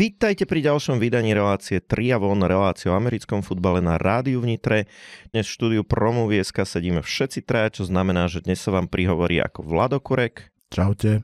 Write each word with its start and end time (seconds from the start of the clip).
Vítajte 0.00 0.48
pri 0.48 0.64
ďalšom 0.64 0.96
vydaní 0.96 1.36
relácie 1.36 1.76
Triavon, 1.76 2.40
relácie 2.40 2.88
o 2.88 2.96
americkom 2.96 3.44
futbale 3.44 3.84
na 3.84 4.00
rádiu 4.00 4.40
v 4.40 4.56
Nitre. 4.56 4.88
Dnes 5.28 5.44
v 5.44 5.52
štúdiu 5.52 5.82
Promovieska 5.84 6.64
sedíme 6.64 7.04
všetci 7.04 7.44
traja, 7.44 7.68
čo 7.68 7.82
znamená, 7.84 8.24
že 8.24 8.40
dnes 8.40 8.64
sa 8.64 8.72
vám 8.72 8.88
prihovorí 8.88 9.44
ako 9.44 9.60
Vlado 9.60 10.00
Kurek. 10.00 10.56
Čaute. 10.72 11.20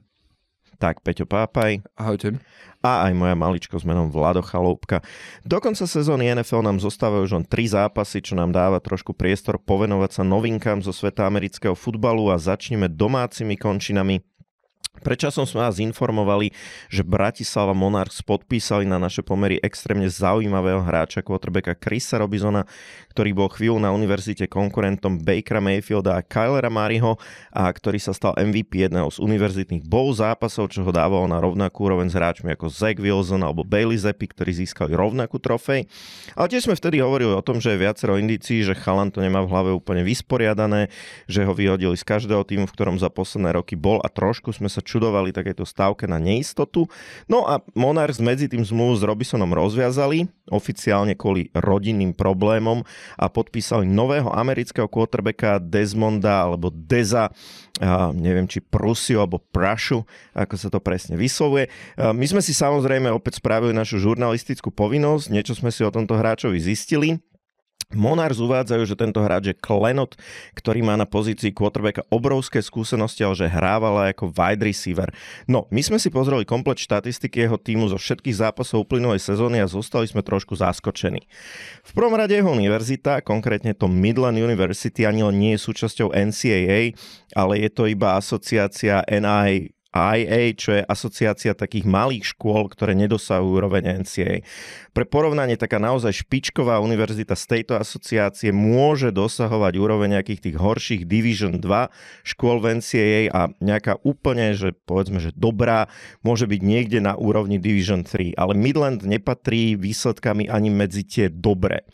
Tak, 0.77 1.01
Peťo 1.01 1.25
Pápaj. 1.25 1.89
Ahojte. 1.97 2.37
A 2.85 3.09
aj 3.09 3.17
moja 3.17 3.33
maličko 3.33 3.81
s 3.81 3.89
menom 3.89 4.13
Vlado 4.13 4.45
Chaloupka. 4.45 5.01
Do 5.41 5.57
konca 5.57 5.89
sezóny 5.89 6.29
NFL 6.37 6.61
nám 6.61 6.77
zostávajú 6.77 7.25
už 7.25 7.33
len 7.33 7.49
tri 7.49 7.65
zápasy, 7.65 8.21
čo 8.21 8.37
nám 8.37 8.53
dáva 8.53 8.77
trošku 8.85 9.17
priestor 9.17 9.57
povenovať 9.57 10.21
sa 10.21 10.23
novinkám 10.29 10.85
zo 10.85 10.93
sveta 10.93 11.25
amerického 11.25 11.73
futbalu 11.73 12.29
a 12.29 12.37
začneme 12.37 12.93
domácimi 12.93 13.57
končinami. 13.57 14.21
Prečasom 15.01 15.45
sme 15.45 15.67
vás 15.67 15.77
informovali, 15.83 16.53
že 16.89 17.05
Bratislava 17.05 17.77
Monarchs 17.77 18.25
podpísali 18.25 18.89
na 18.89 18.97
naše 18.97 19.21
pomery 19.21 19.61
extrémne 19.61 20.09
zaujímavého 20.09 20.81
hráča, 20.85 21.21
quarterbacka 21.21 21.77
Chrisa 21.77 22.21
Robizona, 22.23 22.65
ktorý 23.13 23.33
bol 23.33 23.49
chvíľu 23.49 23.81
na 23.81 23.93
univerzite 23.93 24.49
konkurentom 24.49 25.21
Bakera 25.21 25.61
Mayfielda 25.61 26.21
a 26.21 26.25
Kylera 26.25 26.69
Mariho 26.69 27.17
a 27.53 27.69
ktorý 27.69 27.97
sa 27.97 28.13
stal 28.13 28.37
MVP 28.37 28.89
jedného 28.89 29.09
z 29.13 29.19
univerzitných 29.21 29.85
bowl 29.89 30.13
zápasov, 30.13 30.73
čo 30.73 30.85
ho 30.85 30.93
dávalo 30.93 31.25
na 31.25 31.41
rovnakú 31.41 31.89
úroveň 31.89 32.13
s 32.13 32.17
hráčmi 32.17 32.53
ako 32.53 32.69
Zach 32.69 33.01
Wilson 33.01 33.41
alebo 33.41 33.65
Bailey 33.65 33.97
Zappi, 33.97 34.29
ktorí 34.29 34.53
získali 34.65 34.93
rovnakú 34.93 35.41
trofej. 35.41 35.89
Ale 36.37 36.47
tiež 36.53 36.69
sme 36.69 36.79
vtedy 36.79 37.01
hovorili 37.01 37.33
o 37.33 37.43
tom, 37.45 37.59
že 37.59 37.75
je 37.75 37.83
viacero 37.83 38.21
indícií, 38.21 38.63
že 38.63 38.77
Chalan 38.77 39.11
to 39.11 39.25
nemá 39.25 39.43
v 39.43 39.51
hlave 39.51 39.71
úplne 39.73 40.05
vysporiadané, 40.05 40.93
že 41.25 41.43
ho 41.43 41.53
vyhodili 41.57 41.97
z 41.97 42.05
každého 42.05 42.45
týmu, 42.47 42.69
v 42.69 42.75
ktorom 42.77 42.97
za 43.01 43.09
posledné 43.09 43.57
roky 43.57 43.75
bol 43.75 43.99
a 44.05 44.09
trošku 44.13 44.53
sme 44.53 44.69
sa 44.71 44.85
čudovali 44.87 45.35
takéto 45.35 45.67
stávke 45.67 46.07
na 46.07 46.23
neistotu. 46.23 46.87
No 47.27 47.43
a 47.43 47.59
Monarchs 47.75 48.23
medzi 48.23 48.47
tým 48.47 48.63
zmluvu 48.63 48.95
s 48.95 49.03
Robisonom 49.03 49.51
rozviazali, 49.51 50.31
oficiálne 50.47 51.19
kvôli 51.19 51.51
rodinným 51.51 52.15
problémom 52.15 52.87
a 53.19 53.27
podpísali 53.27 53.91
nového 53.91 54.31
amerického 54.31 54.87
quarterbacka 54.87 55.59
Desmonda 55.59 56.47
alebo 56.47 56.71
Deza, 56.71 57.35
a 57.83 58.15
neviem 58.15 58.47
či 58.47 58.63
Prusiu 58.63 59.21
alebo 59.21 59.43
Prašu, 59.43 60.07
ako 60.33 60.55
sa 60.55 60.71
to 60.71 60.79
presne 60.81 61.19
vyslovuje. 61.19 61.69
My 61.99 62.25
sme 62.25 62.41
si 62.41 62.55
samozrejme 62.55 63.11
opäť 63.11 63.43
spravili 63.43 63.75
našu 63.75 63.99
žurnalistickú 63.99 64.71
povinnosť, 64.71 65.35
niečo 65.35 65.59
sme 65.59 65.75
si 65.75 65.83
o 65.83 65.91
tomto 65.91 66.15
hráčovi 66.15 66.63
zistili. 66.63 67.19
Monars 67.95 68.43
uvádzajú, 68.43 68.83
že 68.83 68.99
tento 68.99 69.23
hráč 69.23 69.55
je 69.55 69.57
klenot, 69.57 70.19
ktorý 70.59 70.83
má 70.83 70.99
na 70.99 71.07
pozícii 71.07 71.55
quarterbacka 71.55 72.03
obrovské 72.11 72.59
skúsenosti, 72.59 73.23
ale 73.23 73.39
že 73.39 73.47
hrávala 73.47 74.11
ako 74.11 74.35
wide 74.35 74.59
receiver. 74.59 75.15
No, 75.47 75.71
my 75.71 75.87
sme 75.87 76.03
si 76.03 76.11
pozreli 76.11 76.43
komplet 76.43 76.83
štatistiky 76.83 77.47
jeho 77.47 77.55
týmu 77.55 77.87
zo 77.87 77.95
všetkých 77.95 78.43
zápasov 78.43 78.91
uplynulej 78.91 79.23
sezóny 79.23 79.63
a 79.63 79.71
zostali 79.71 80.11
sme 80.11 80.27
trošku 80.27 80.59
zaskočení. 80.59 81.31
V 81.87 81.93
prvom 81.95 82.19
rade 82.19 82.35
jeho 82.35 82.51
univerzita, 82.51 83.23
konkrétne 83.23 83.71
to 83.71 83.87
Midland 83.87 84.35
University, 84.35 85.07
ani 85.07 85.23
len 85.23 85.39
nie 85.39 85.55
je 85.55 85.63
súčasťou 85.63 86.11
NCAA, 86.11 86.91
ale 87.39 87.55
je 87.63 87.71
to 87.71 87.87
iba 87.87 88.19
asociácia 88.19 89.07
NI 89.07 89.76
IA, 89.97 90.53
čo 90.53 90.77
je 90.77 90.83
asociácia 90.85 91.57
takých 91.57 91.89
malých 91.89 92.37
škôl, 92.37 92.69
ktoré 92.69 92.93
nedosahujú 92.93 93.57
úroveň 93.57 94.05
NCA. 94.05 94.45
Pre 94.93 95.05
porovnanie 95.09 95.57
taká 95.57 95.81
naozaj 95.81 96.25
špičková 96.25 96.81
univerzita 96.85 97.33
z 97.33 97.45
tejto 97.57 97.81
asociácie 97.81 98.53
môže 98.53 99.09
dosahovať 99.13 99.73
úroveň 99.81 100.21
nejakých 100.21 100.53
tých 100.53 100.57
horších 100.61 101.03
Division 101.09 101.59
2 101.59 101.65
škôl 102.29 102.61
v 102.61 102.81
NCAA 102.81 103.23
a 103.33 103.41
nejaká 103.65 103.97
úplne, 104.05 104.53
že 104.53 104.77
povedzme, 104.77 105.21
že 105.21 105.33
dobrá, 105.33 105.89
môže 106.21 106.45
byť 106.45 106.61
niekde 106.61 106.99
na 107.01 107.17
úrovni 107.17 107.57
Division 107.57 108.05
3, 108.05 108.37
ale 108.37 108.53
Midland 108.53 109.05
nepatrí 109.05 109.75
výsledkami 109.81 110.53
ani 110.53 110.69
medzi 110.69 111.03
tie 111.03 111.27
dobré. 111.33 111.85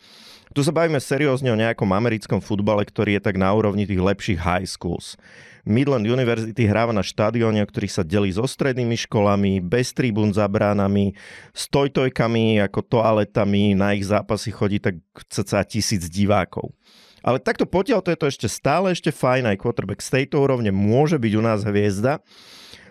Tu 0.53 0.61
sa 0.61 0.69
bavíme 0.69 1.01
seriózne 1.01 1.49
o 1.49 1.57
nejakom 1.57 1.89
americkom 1.89 2.37
futbale, 2.37 2.85
ktorý 2.85 3.17
je 3.17 3.25
tak 3.25 3.41
na 3.41 3.49
úrovni 3.49 3.89
tých 3.89 3.97
lepších 3.97 4.37
high 4.37 4.69
schools. 4.69 5.17
Midland 5.63 6.03
University 6.03 6.67
hráva 6.67 6.91
na 6.91 6.99
štadióne, 6.99 7.63
ktorý 7.63 7.87
sa 7.87 8.03
delí 8.03 8.35
so 8.35 8.43
strednými 8.43 8.99
školami, 9.07 9.63
bez 9.63 9.95
tribún 9.95 10.35
za 10.35 10.43
bránami, 10.51 11.15
s 11.55 11.71
tojtojkami 11.71 12.59
ako 12.67 12.83
toaletami, 12.83 13.71
na 13.71 13.95
ich 13.95 14.03
zápasy 14.03 14.51
chodí 14.51 14.83
tak 14.83 14.99
cca 15.31 15.63
tisíc 15.63 16.11
divákov. 16.11 16.75
Ale 17.23 17.39
takto 17.39 17.63
potiaľ 17.63 18.03
to 18.03 18.11
je 18.11 18.19
to 18.19 18.27
ešte 18.27 18.47
stále 18.51 18.91
ešte 18.91 19.15
fajn, 19.15 19.55
aj 19.55 19.61
quarterback 19.63 20.03
z 20.03 20.21
tejto 20.21 20.43
úrovne 20.43 20.75
môže 20.75 21.15
byť 21.15 21.33
u 21.39 21.41
nás 21.41 21.63
hviezda. 21.63 22.19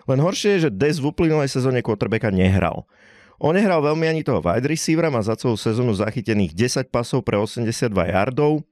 Len 0.09 0.17
horšie 0.17 0.57
je, 0.57 0.63
že 0.67 0.69
Des 0.73 0.97
v 0.97 1.13
uplynulej 1.13 1.53
sezóne 1.53 1.85
quarterbacka 1.85 2.33
nehral. 2.33 2.89
On 3.37 3.53
nehral 3.53 3.85
veľmi 3.85 4.09
ani 4.09 4.21
toho 4.25 4.41
wide 4.41 4.65
receivera, 4.65 5.13
má 5.13 5.21
za 5.21 5.37
celú 5.37 5.53
sezónu 5.53 5.93
zachytených 5.93 6.57
10 6.57 6.89
pasov 6.89 7.21
pre 7.21 7.37
82 7.37 7.93
yardov, 8.09 8.65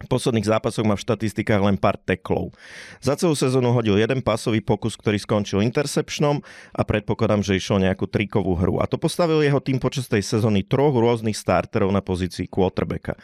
v 0.00 0.06
posledných 0.08 0.48
zápasoch 0.48 0.86
má 0.86 0.96
v 0.96 1.04
štatistikách 1.04 1.62
len 1.62 1.76
pár 1.76 2.00
teklov. 2.00 2.50
Za 2.98 3.14
celú 3.14 3.36
sezónu 3.36 3.70
hodil 3.76 4.00
jeden 4.00 4.24
pásový 4.24 4.64
pokus, 4.64 4.98
ktorý 4.98 5.20
skončil 5.20 5.62
interceptionom 5.62 6.42
a 6.74 6.82
predpokladám, 6.82 7.44
že 7.44 7.58
išiel 7.58 7.78
nejakú 7.78 8.08
trikovú 8.08 8.58
hru. 8.58 8.82
A 8.82 8.88
to 8.90 8.98
postavil 8.98 9.44
jeho 9.44 9.62
tým 9.62 9.78
počas 9.78 10.10
tej 10.10 10.24
sezóny 10.24 10.66
troch 10.66 10.94
rôznych 10.96 11.36
starterov 11.36 11.94
na 11.94 12.02
pozícii 12.02 12.50
quarterbacka. 12.50 13.14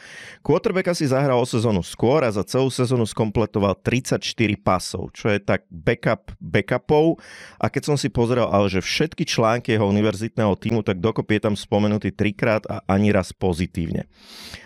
Quarterbacka 0.45 0.95
si 0.95 1.11
zahral 1.11 1.41
o 1.41 1.47
sezónu 1.49 1.83
skôr 1.83 2.23
a 2.23 2.31
za 2.31 2.47
celú 2.47 2.71
sezónu 2.71 3.09
skompletoval 3.09 3.75
34 3.83 4.23
pasov, 4.61 5.11
čo 5.17 5.33
je 5.33 5.43
tak 5.43 5.67
backup 5.73 6.31
backupov. 6.39 7.19
A 7.59 7.67
keď 7.73 7.95
som 7.95 7.97
si 7.99 8.07
pozrel, 8.13 8.47
ale 8.47 8.71
že 8.71 8.85
všetky 8.85 9.27
články 9.27 9.75
jeho 9.75 9.91
univerzitného 9.91 10.55
týmu, 10.55 10.87
tak 10.87 11.03
dokopy 11.03 11.39
je 11.39 11.43
tam 11.51 11.55
spomenutý 11.59 12.15
trikrát 12.15 12.63
a 12.71 12.87
ani 12.87 13.11
raz 13.11 13.35
pozitívne. 13.35 14.07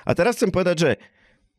A 0.04 0.12
teraz 0.12 0.36
chcem 0.36 0.52
povedať, 0.52 0.76
že 0.78 0.90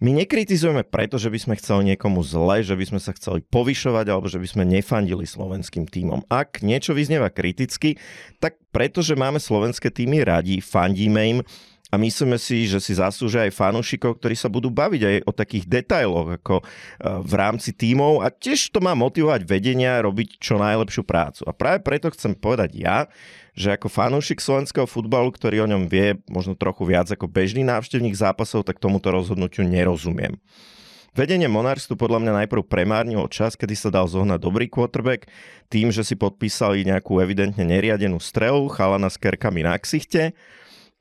my 0.01 0.11
nekritizujeme 0.25 0.83
preto, 0.83 1.21
že 1.21 1.29
by 1.29 1.39
sme 1.39 1.55
chceli 1.61 1.93
niekomu 1.93 2.25
zle, 2.25 2.65
že 2.65 2.73
by 2.73 2.85
sme 2.89 2.99
sa 2.99 3.13
chceli 3.13 3.45
povyšovať 3.45 4.05
alebo 4.09 4.27
že 4.27 4.41
by 4.41 4.47
sme 4.49 4.63
nefandili 4.65 5.23
slovenským 5.23 5.85
týmom. 5.85 6.25
Ak 6.27 6.65
niečo 6.65 6.97
vyznieva 6.97 7.29
kriticky, 7.29 8.01
tak 8.41 8.57
preto, 8.73 9.05
že 9.05 9.13
máme 9.13 9.37
slovenské 9.37 9.93
týmy 9.93 10.25
radi, 10.25 10.59
fandíme 10.59 11.21
im, 11.29 11.39
a 11.93 11.95
myslíme 12.01 12.41
si, 12.41 12.65
že 12.65 12.81
si 12.81 12.97
zaslúžia 12.97 13.45
aj 13.45 13.53
fanúšikov, 13.53 14.17
ktorí 14.17 14.33
sa 14.33 14.49
budú 14.49 14.73
baviť 14.73 15.01
aj 15.05 15.17
o 15.29 15.31
takých 15.31 15.69
detailoch 15.69 16.41
ako 16.41 16.55
e, 16.57 16.63
v 17.21 17.33
rámci 17.37 17.69
tímov 17.69 18.25
a 18.25 18.33
tiež 18.33 18.73
to 18.73 18.81
má 18.81 18.97
motivovať 18.97 19.45
vedenia 19.45 20.01
robiť 20.01 20.41
čo 20.41 20.57
najlepšiu 20.57 21.05
prácu. 21.05 21.45
A 21.45 21.53
práve 21.53 21.85
preto 21.85 22.09
chcem 22.09 22.33
povedať 22.33 22.81
ja, 22.81 23.05
že 23.53 23.73
ako 23.73 23.89
fanúšik 23.89 24.41
slovenského 24.41 24.89
futbalu, 24.89 25.29
ktorý 25.29 25.65
o 25.65 25.69
ňom 25.69 25.85
vie 25.85 26.17
možno 26.25 26.57
trochu 26.57 26.89
viac 26.89 27.09
ako 27.09 27.29
bežný 27.29 27.61
návštevník 27.61 28.17
zápasov, 28.17 28.65
tak 28.65 28.81
tomuto 28.81 29.13
rozhodnutiu 29.13 29.61
nerozumiem. 29.61 30.41
Vedenie 31.13 31.45
Monarchs 31.45 31.85
tu 31.85 31.93
podľa 31.93 32.25
mňa 32.25 32.33
najprv 32.41 32.65
premárnilo 32.65 33.29
čas, 33.29 33.53
kedy 33.53 33.77
sa 33.77 33.93
dal 33.93 34.09
zohnať 34.09 34.41
dobrý 34.41 34.65
quarterback, 34.65 35.29
tým, 35.69 35.93
že 35.93 36.01
si 36.01 36.17
podpísali 36.17 36.81
nejakú 36.89 37.21
evidentne 37.21 37.61
neriadenú 37.61 38.17
strelu, 38.17 38.65
chalana 38.73 39.13
s 39.13 39.21
kerkami 39.21 39.61
na 39.61 39.77
ksichte, 39.77 40.33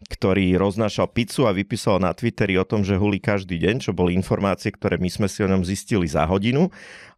ktorý 0.04 0.58
roznášal 0.58 1.10
pizzu 1.14 1.46
a 1.46 1.54
vypísal 1.54 2.02
na 2.02 2.10
Twitteri 2.10 2.58
o 2.58 2.66
tom, 2.66 2.82
že 2.82 2.98
hulí 2.98 3.22
každý 3.22 3.58
deň, 3.62 3.88
čo 3.88 3.90
boli 3.94 4.18
informácie, 4.18 4.74
ktoré 4.74 4.98
my 4.98 5.08
sme 5.08 5.28
si 5.30 5.42
o 5.42 5.50
ňom 5.50 5.62
zistili 5.62 6.04
za 6.10 6.26
hodinu. 6.26 6.68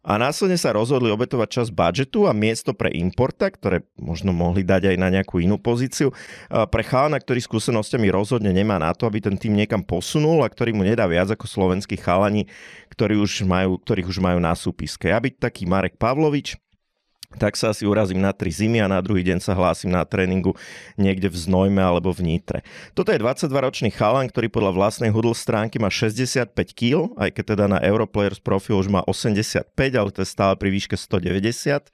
A 0.05 0.21
následne 0.21 0.53
sa 0.53 0.69
rozhodli 0.69 1.09
obetovať 1.09 1.49
čas 1.49 1.67
budžetu 1.73 2.29
a 2.29 2.33
miesto 2.37 2.77
pre 2.77 2.93
importa, 2.93 3.49
ktoré 3.49 3.81
možno 3.97 4.37
mohli 4.37 4.61
dať 4.61 4.93
aj 4.93 4.97
na 5.01 5.09
nejakú 5.09 5.41
inú 5.41 5.57
pozíciu, 5.57 6.13
pre 6.45 6.85
chalana, 6.85 7.17
ktorý 7.17 7.41
skúsenosťami 7.41 8.13
rozhodne 8.13 8.53
nemá 8.53 8.77
na 8.77 8.93
to, 8.93 9.09
aby 9.09 9.17
ten 9.17 9.33
tým 9.33 9.57
niekam 9.57 9.81
posunul 9.81 10.45
a 10.45 10.51
ktorý 10.53 10.77
mu 10.77 10.85
nedá 10.85 11.09
viac 11.09 11.33
ako 11.33 11.49
slovenskí 11.49 11.97
chalani, 11.97 12.45
ktorí 12.93 13.17
už 13.17 13.49
majú, 13.49 13.81
ktorých 13.81 14.05
už 14.05 14.21
majú 14.21 14.37
na 14.37 14.53
súpiske. 14.53 15.09
Ja 15.09 15.17
byť 15.17 15.41
taký 15.41 15.65
Marek 15.65 15.97
Pavlovič, 15.97 16.53
tak 17.35 17.59
sa 17.59 17.73
asi 17.73 17.83
urazím 17.83 18.21
na 18.21 18.31
tri 18.31 18.53
zimy 18.53 18.79
a 18.79 18.87
na 18.87 18.99
druhý 19.03 19.25
deň 19.25 19.43
sa 19.43 19.57
hlásim 19.57 19.91
na 19.91 20.05
tréningu 20.07 20.55
niekde 20.95 21.27
v 21.27 21.37
Znojme 21.37 21.81
alebo 21.81 22.13
v 22.15 22.23
Nitre. 22.23 22.59
Toto 22.93 23.11
je 23.11 23.19
22-ročný 23.19 23.91
chalan, 23.91 24.29
ktorý 24.31 24.47
podľa 24.47 24.71
vlastnej 24.75 25.11
hudl 25.11 25.35
stránky 25.35 25.81
má 25.81 25.91
65 25.91 26.55
kg, 26.71 27.11
aj 27.19 27.29
keď 27.35 27.43
teda 27.57 27.65
na 27.67 27.79
Europlayers 27.83 28.39
profil 28.39 28.79
už 28.79 28.87
má 28.87 29.01
85, 29.03 29.67
ale 29.75 30.09
to 30.13 30.23
je 30.23 30.29
stále 30.29 30.53
pri 30.55 30.69
výške 30.71 30.95
190 30.95 31.91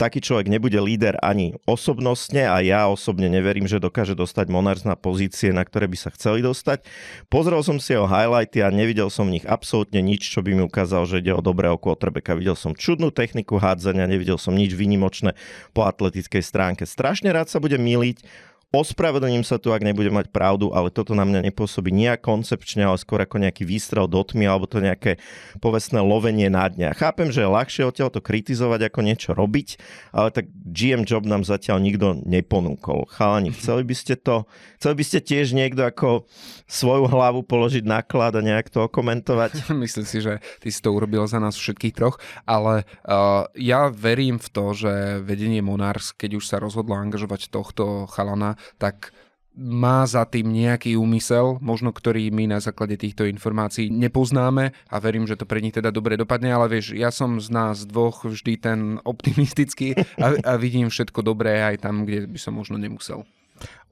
taký 0.00 0.24
človek 0.24 0.48
nebude 0.48 0.80
líder 0.80 1.20
ani 1.20 1.60
osobnostne 1.68 2.48
a 2.48 2.64
ja 2.64 2.88
osobne 2.88 3.28
neverím, 3.28 3.68
že 3.68 3.76
dokáže 3.76 4.16
dostať 4.16 4.48
Monarchs 4.48 4.88
na 4.88 4.96
pozície, 4.96 5.52
na 5.52 5.60
ktoré 5.60 5.84
by 5.84 5.98
sa 6.00 6.08
chceli 6.16 6.40
dostať. 6.40 6.88
Pozrel 7.28 7.60
som 7.60 7.76
si 7.76 7.92
jeho 7.92 8.08
highlighty 8.08 8.64
a 8.64 8.72
nevidel 8.72 9.12
som 9.12 9.28
v 9.28 9.36
nich 9.36 9.44
absolútne 9.44 10.00
nič, 10.00 10.32
čo 10.32 10.40
by 10.40 10.56
mi 10.56 10.64
ukázal, 10.64 11.04
že 11.04 11.20
ide 11.20 11.36
o 11.36 11.44
dobrého 11.44 11.76
quarterbacka. 11.76 12.32
Videl 12.32 12.56
som 12.56 12.72
čudnú 12.72 13.12
techniku 13.12 13.60
hádzania, 13.60 14.08
nevidel 14.08 14.40
som 14.40 14.56
nič 14.56 14.72
výnimočné 14.72 15.36
po 15.76 15.84
atletickej 15.84 16.40
stránke. 16.40 16.88
Strašne 16.88 17.28
rád 17.28 17.52
sa 17.52 17.60
budem 17.60 17.84
miliť, 17.84 18.24
Ospravedlním 18.70 19.42
sa 19.42 19.58
tu, 19.58 19.74
ak 19.74 19.82
nebudem 19.82 20.14
mať 20.14 20.30
pravdu, 20.30 20.70
ale 20.70 20.94
toto 20.94 21.10
na 21.10 21.26
mňa 21.26 21.50
nepôsobí 21.50 21.90
nejak 21.90 22.22
koncepčne, 22.22 22.86
ale 22.86 23.02
skôr 23.02 23.18
ako 23.18 23.42
nejaký 23.42 23.66
výstrel 23.66 24.06
do 24.06 24.22
tmy 24.22 24.46
alebo 24.46 24.70
to 24.70 24.78
nejaké 24.78 25.18
povestné 25.58 25.98
lovenie 25.98 26.46
na 26.46 26.70
dňa. 26.70 26.94
Chápem, 26.94 27.34
že 27.34 27.42
je 27.42 27.50
ľahšie 27.50 27.82
odtiaľ 27.82 28.14
to 28.14 28.22
kritizovať 28.22 28.86
ako 28.86 29.00
niečo 29.02 29.34
robiť, 29.34 29.68
ale 30.14 30.30
tak 30.30 30.54
GM 30.54 31.02
job 31.02 31.26
nám 31.26 31.42
zatiaľ 31.42 31.82
nikto 31.82 32.22
neponúkol. 32.22 33.10
Chalani, 33.10 33.50
chceli 33.50 33.82
by 33.82 33.94
ste 33.98 34.14
to, 34.14 34.46
chceli 34.78 35.02
by 35.02 35.04
ste 35.04 35.18
tiež 35.18 35.50
niekto 35.50 35.82
ako 35.82 36.30
svoju 36.70 37.10
hlavu 37.10 37.42
položiť 37.42 37.82
náklad 37.82 38.38
a 38.38 38.46
nejak 38.46 38.70
to 38.70 38.86
komentovať? 38.86 39.66
Myslím 39.82 40.06
si, 40.06 40.22
že 40.22 40.38
ty 40.62 40.70
si 40.70 40.78
to 40.78 40.94
urobil 40.94 41.26
za 41.26 41.42
nás 41.42 41.58
všetkých 41.58 41.98
troch, 41.98 42.22
ale 42.46 42.86
uh, 43.02 43.50
ja 43.58 43.90
verím 43.90 44.38
v 44.38 44.46
to, 44.46 44.78
že 44.78 45.18
vedenie 45.26 45.58
Monars, 45.58 46.14
keď 46.14 46.38
už 46.38 46.46
sa 46.46 46.62
rozhodlo 46.62 46.94
angažovať 46.94 47.50
tohto 47.50 48.06
chalana, 48.06 48.59
tak 48.78 49.12
má 49.60 50.06
za 50.06 50.22
tým 50.24 50.48
nejaký 50.54 50.94
úmysel, 50.94 51.58
možno 51.58 51.90
ktorý 51.90 52.30
my 52.30 52.54
na 52.54 52.62
základe 52.62 52.94
týchto 52.94 53.26
informácií 53.26 53.90
nepoznáme 53.90 54.72
a 54.88 54.96
verím, 55.02 55.26
že 55.26 55.34
to 55.34 55.44
pre 55.44 55.58
nich 55.58 55.74
teda 55.74 55.90
dobre 55.90 56.14
dopadne, 56.14 56.54
ale 56.54 56.70
vieš, 56.70 56.94
ja 56.94 57.10
som 57.10 57.36
z 57.42 57.50
nás 57.50 57.84
dvoch 57.84 58.24
vždy 58.24 58.52
ten 58.56 58.80
optimistický 59.02 59.98
a, 60.16 60.38
a 60.46 60.52
vidím 60.56 60.88
všetko 60.88 61.20
dobré 61.26 61.60
aj 61.66 61.82
tam, 61.82 62.06
kde 62.06 62.30
by 62.30 62.38
som 62.38 62.54
možno 62.56 62.78
nemusel. 62.78 63.26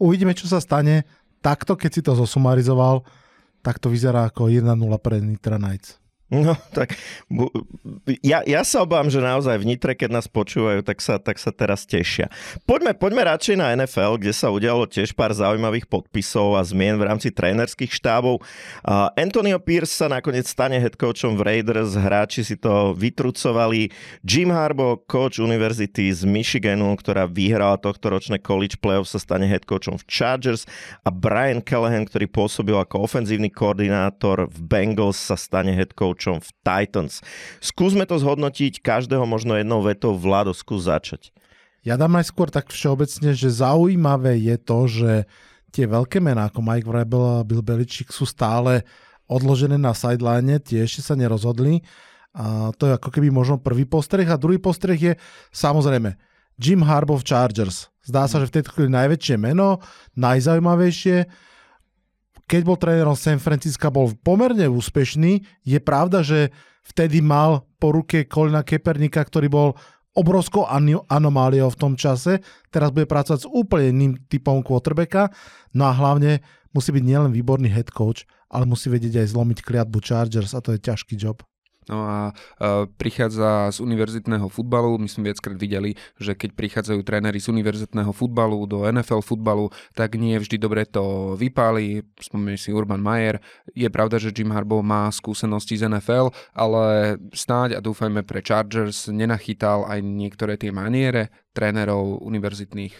Uvidíme, 0.00 0.32
čo 0.32 0.48
sa 0.48 0.62
stane. 0.62 1.04
Takto, 1.44 1.76
keď 1.76 1.90
si 1.90 2.02
to 2.02 2.16
zosumarizoval, 2.16 3.04
tak 3.60 3.82
to 3.82 3.92
vyzerá 3.92 4.30
ako 4.30 4.48
1-0 4.48 4.64
pre 5.02 5.20
Nitra 5.20 5.58
Knights. 5.60 5.98
No, 6.28 6.52
tak 6.76 6.92
ja, 8.20 8.44
ja 8.44 8.60
sa 8.60 8.84
obávam, 8.84 9.08
že 9.08 9.16
naozaj 9.16 9.64
v 9.64 9.80
keď 9.80 10.12
nás 10.12 10.28
počúvajú, 10.28 10.84
tak 10.84 11.00
sa, 11.00 11.16
tak 11.16 11.40
sa 11.40 11.48
teraz 11.48 11.88
tešia. 11.88 12.28
Poďme, 12.68 12.92
poďme 12.92 13.24
radšej 13.24 13.56
na 13.56 13.72
NFL, 13.72 14.20
kde 14.20 14.36
sa 14.36 14.52
udialo 14.52 14.84
tiež 14.84 15.16
pár 15.16 15.32
zaujímavých 15.32 15.88
podpisov 15.88 16.60
a 16.60 16.62
zmien 16.68 17.00
v 17.00 17.08
rámci 17.08 17.32
trénerských 17.32 17.88
štábov. 17.88 18.44
Uh, 18.84 19.08
Antonio 19.16 19.56
Pierce 19.56 19.96
sa 19.96 20.12
nakoniec 20.12 20.44
stane 20.44 20.76
headcoachom 20.76 21.40
v 21.40 21.48
Raiders, 21.48 21.96
hráči 21.96 22.44
si 22.44 22.60
to 22.60 22.92
vytrucovali. 22.92 23.88
Jim 24.20 24.52
Harbaugh, 24.52 25.00
coach 25.08 25.40
univerzity 25.40 26.12
z 26.12 26.28
Michiganu, 26.28 26.92
ktorá 27.00 27.24
vyhrala 27.24 27.80
tohto 27.80 28.12
ročné 28.12 28.36
college 28.36 28.76
playoff, 28.76 29.08
sa 29.08 29.16
stane 29.16 29.48
headcoachom 29.48 29.96
v 29.96 30.04
Chargers 30.04 30.68
a 31.00 31.08
Brian 31.08 31.64
Callahan, 31.64 32.04
ktorý 32.04 32.28
pôsobil 32.28 32.76
ako 32.76 33.08
ofenzívny 33.08 33.48
koordinátor 33.48 34.52
v 34.52 34.58
Bengals, 34.60 35.16
sa 35.16 35.32
stane 35.32 35.72
headcoach 35.72 36.17
coachom 36.18 36.42
v 36.42 36.50
Titans. 36.66 37.22
Skúsme 37.62 38.02
to 38.02 38.18
zhodnotiť 38.18 38.82
každého 38.82 39.22
možno 39.22 39.54
jednou 39.54 39.78
vetou. 39.86 40.18
Vlado, 40.18 40.50
skús 40.50 40.90
začať. 40.90 41.30
Ja 41.86 41.94
dám 41.94 42.18
najskôr 42.18 42.50
tak 42.50 42.74
všeobecne, 42.74 43.38
že 43.38 43.54
zaujímavé 43.54 44.34
je 44.42 44.56
to, 44.58 44.78
že 44.90 45.12
tie 45.70 45.86
veľké 45.86 46.18
mená 46.18 46.50
ako 46.50 46.58
Mike 46.58 46.90
Vrabel 46.90 47.22
a 47.22 47.46
Bill 47.46 47.62
Belichick 47.62 48.10
sú 48.10 48.26
stále 48.26 48.82
odložené 49.30 49.78
na 49.78 49.94
sideline, 49.94 50.58
tie 50.58 50.82
ešte 50.82 51.06
sa 51.06 51.14
nerozhodli. 51.14 51.86
A 52.34 52.74
to 52.74 52.90
je 52.90 52.92
ako 52.98 53.08
keby 53.14 53.30
možno 53.30 53.62
prvý 53.62 53.86
postreh. 53.86 54.26
A 54.26 54.40
druhý 54.40 54.58
postreh 54.58 54.98
je 54.98 55.12
samozrejme 55.54 56.18
Jim 56.58 56.82
Harbaugh 56.82 57.22
Chargers. 57.22 57.88
Zdá 58.02 58.26
sa, 58.26 58.42
že 58.42 58.50
v 58.50 58.60
tejto 58.60 58.74
chvíli 58.74 58.90
najväčšie 58.90 59.36
meno, 59.38 59.78
najzaujímavejšie 60.18 61.47
keď 62.48 62.62
bol 62.64 62.80
trénerom 62.80 63.12
San 63.12 63.36
Francisca, 63.36 63.92
bol 63.92 64.16
pomerne 64.24 64.64
úspešný. 64.72 65.44
Je 65.68 65.78
pravda, 65.84 66.24
že 66.24 66.48
vtedy 66.88 67.20
mal 67.20 67.68
po 67.76 67.92
ruke 67.92 68.24
Kolina 68.24 68.64
Kepernika, 68.64 69.20
ktorý 69.20 69.52
bol 69.52 69.68
obrovskou 70.16 70.66
anomáliou 71.06 71.68
v 71.70 71.80
tom 71.80 71.92
čase. 71.94 72.40
Teraz 72.72 72.90
bude 72.90 73.06
pracovať 73.06 73.44
s 73.44 73.50
úplne 73.52 73.92
iným 73.92 74.12
typom 74.26 74.64
quarterbacka. 74.64 75.30
No 75.76 75.86
a 75.86 75.92
hlavne 75.92 76.42
musí 76.72 76.90
byť 76.90 77.04
nielen 77.04 77.30
výborný 77.30 77.68
head 77.70 77.92
coach, 77.92 78.24
ale 78.50 78.64
musí 78.64 78.88
vedieť 78.88 79.22
aj 79.22 79.36
zlomiť 79.36 79.58
kliatbu 79.62 80.00
Chargers 80.02 80.56
a 80.56 80.64
to 80.64 80.74
je 80.74 80.82
ťažký 80.82 81.14
job. 81.20 81.44
No 81.88 82.04
a 82.04 82.32
uh, 82.32 82.84
prichádza 83.00 83.72
z 83.72 83.80
univerzitného 83.80 84.46
futbalu, 84.52 85.00
my 85.00 85.08
sme 85.08 85.32
viackrát 85.32 85.56
videli, 85.56 85.96
že 86.20 86.36
keď 86.36 86.52
prichádzajú 86.52 87.00
tréneri 87.00 87.40
z 87.40 87.48
univerzitného 87.48 88.12
futbalu 88.12 88.68
do 88.68 88.84
NFL 88.84 89.24
futbalu, 89.24 89.72
tak 89.96 90.20
nie 90.20 90.36
vždy 90.36 90.60
dobre 90.60 90.84
to 90.84 91.32
vypáli. 91.40 92.04
Spomínam 92.20 92.60
si 92.60 92.76
Urban 92.76 93.00
Mayer. 93.00 93.40
Je 93.72 93.88
pravda, 93.88 94.20
že 94.20 94.36
Jim 94.36 94.52
Harbaugh 94.52 94.84
má 94.84 95.08
skúsenosti 95.08 95.80
z 95.80 95.88
NFL, 95.88 96.28
ale 96.52 97.16
snáď 97.32 97.80
a 97.80 97.84
dúfajme 97.84 98.20
pre 98.20 98.44
Chargers 98.44 99.08
nenachytal 99.08 99.88
aj 99.88 100.04
niektoré 100.04 100.60
tie 100.60 100.68
maniere 100.68 101.32
trénerov 101.56 102.20
univerzitných 102.20 102.94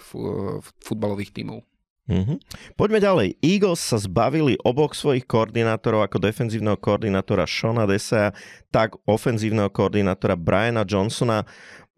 futbalových 0.80 1.30
tímov. 1.36 1.67
Mm-hmm. 2.08 2.36
Poďme 2.80 3.04
ďalej. 3.04 3.28
Eagles 3.44 3.84
sa 3.84 4.00
zbavili 4.00 4.56
oboch 4.64 4.96
svojich 4.96 5.28
koordinátorov 5.28 6.08
ako 6.08 6.24
defenzívneho 6.24 6.80
koordinátora 6.80 7.44
Shona 7.44 7.84
Desa, 7.84 8.32
tak 8.72 8.96
ofenzívneho 9.04 9.68
koordinátora 9.68 10.32
Briana 10.32 10.88
Johnsona. 10.88 11.44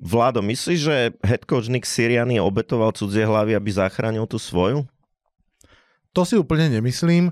Vlado, 0.03 0.43
myslíš, 0.43 0.79
že 0.83 0.97
head 1.23 1.47
coach 1.47 1.71
Nick 1.71 1.87
Siriani 1.87 2.43
obetoval 2.43 2.91
cudzie 2.91 3.23
hlavy, 3.23 3.55
aby 3.55 3.71
zachránil 3.71 4.27
tú 4.27 4.41
svoju? 4.41 4.83
To 6.11 6.27
si 6.27 6.35
úplne 6.35 6.67
nemyslím. 6.75 7.31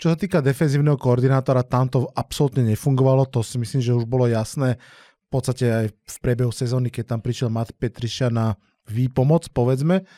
Čo 0.00 0.06
sa 0.08 0.16
týka 0.16 0.40
defenzívneho 0.40 0.96
koordinátora, 0.96 1.68
tam 1.68 1.84
to 1.90 2.08
absolútne 2.16 2.64
nefungovalo, 2.64 3.28
to 3.28 3.44
si 3.44 3.60
myslím, 3.60 3.84
že 3.84 3.92
už 3.92 4.08
bolo 4.08 4.24
jasné 4.24 4.80
v 4.80 5.28
podstate 5.28 5.68
aj 5.68 5.86
v 5.92 6.16
priebehu 6.24 6.48
sezóny, 6.48 6.88
keď 6.88 7.12
tam 7.12 7.20
prišiel 7.20 7.52
Matt 7.52 7.76
Petriša 7.76 8.32
na 8.32 8.56
výpomoc, 8.88 9.52
povedzme. 9.52 10.08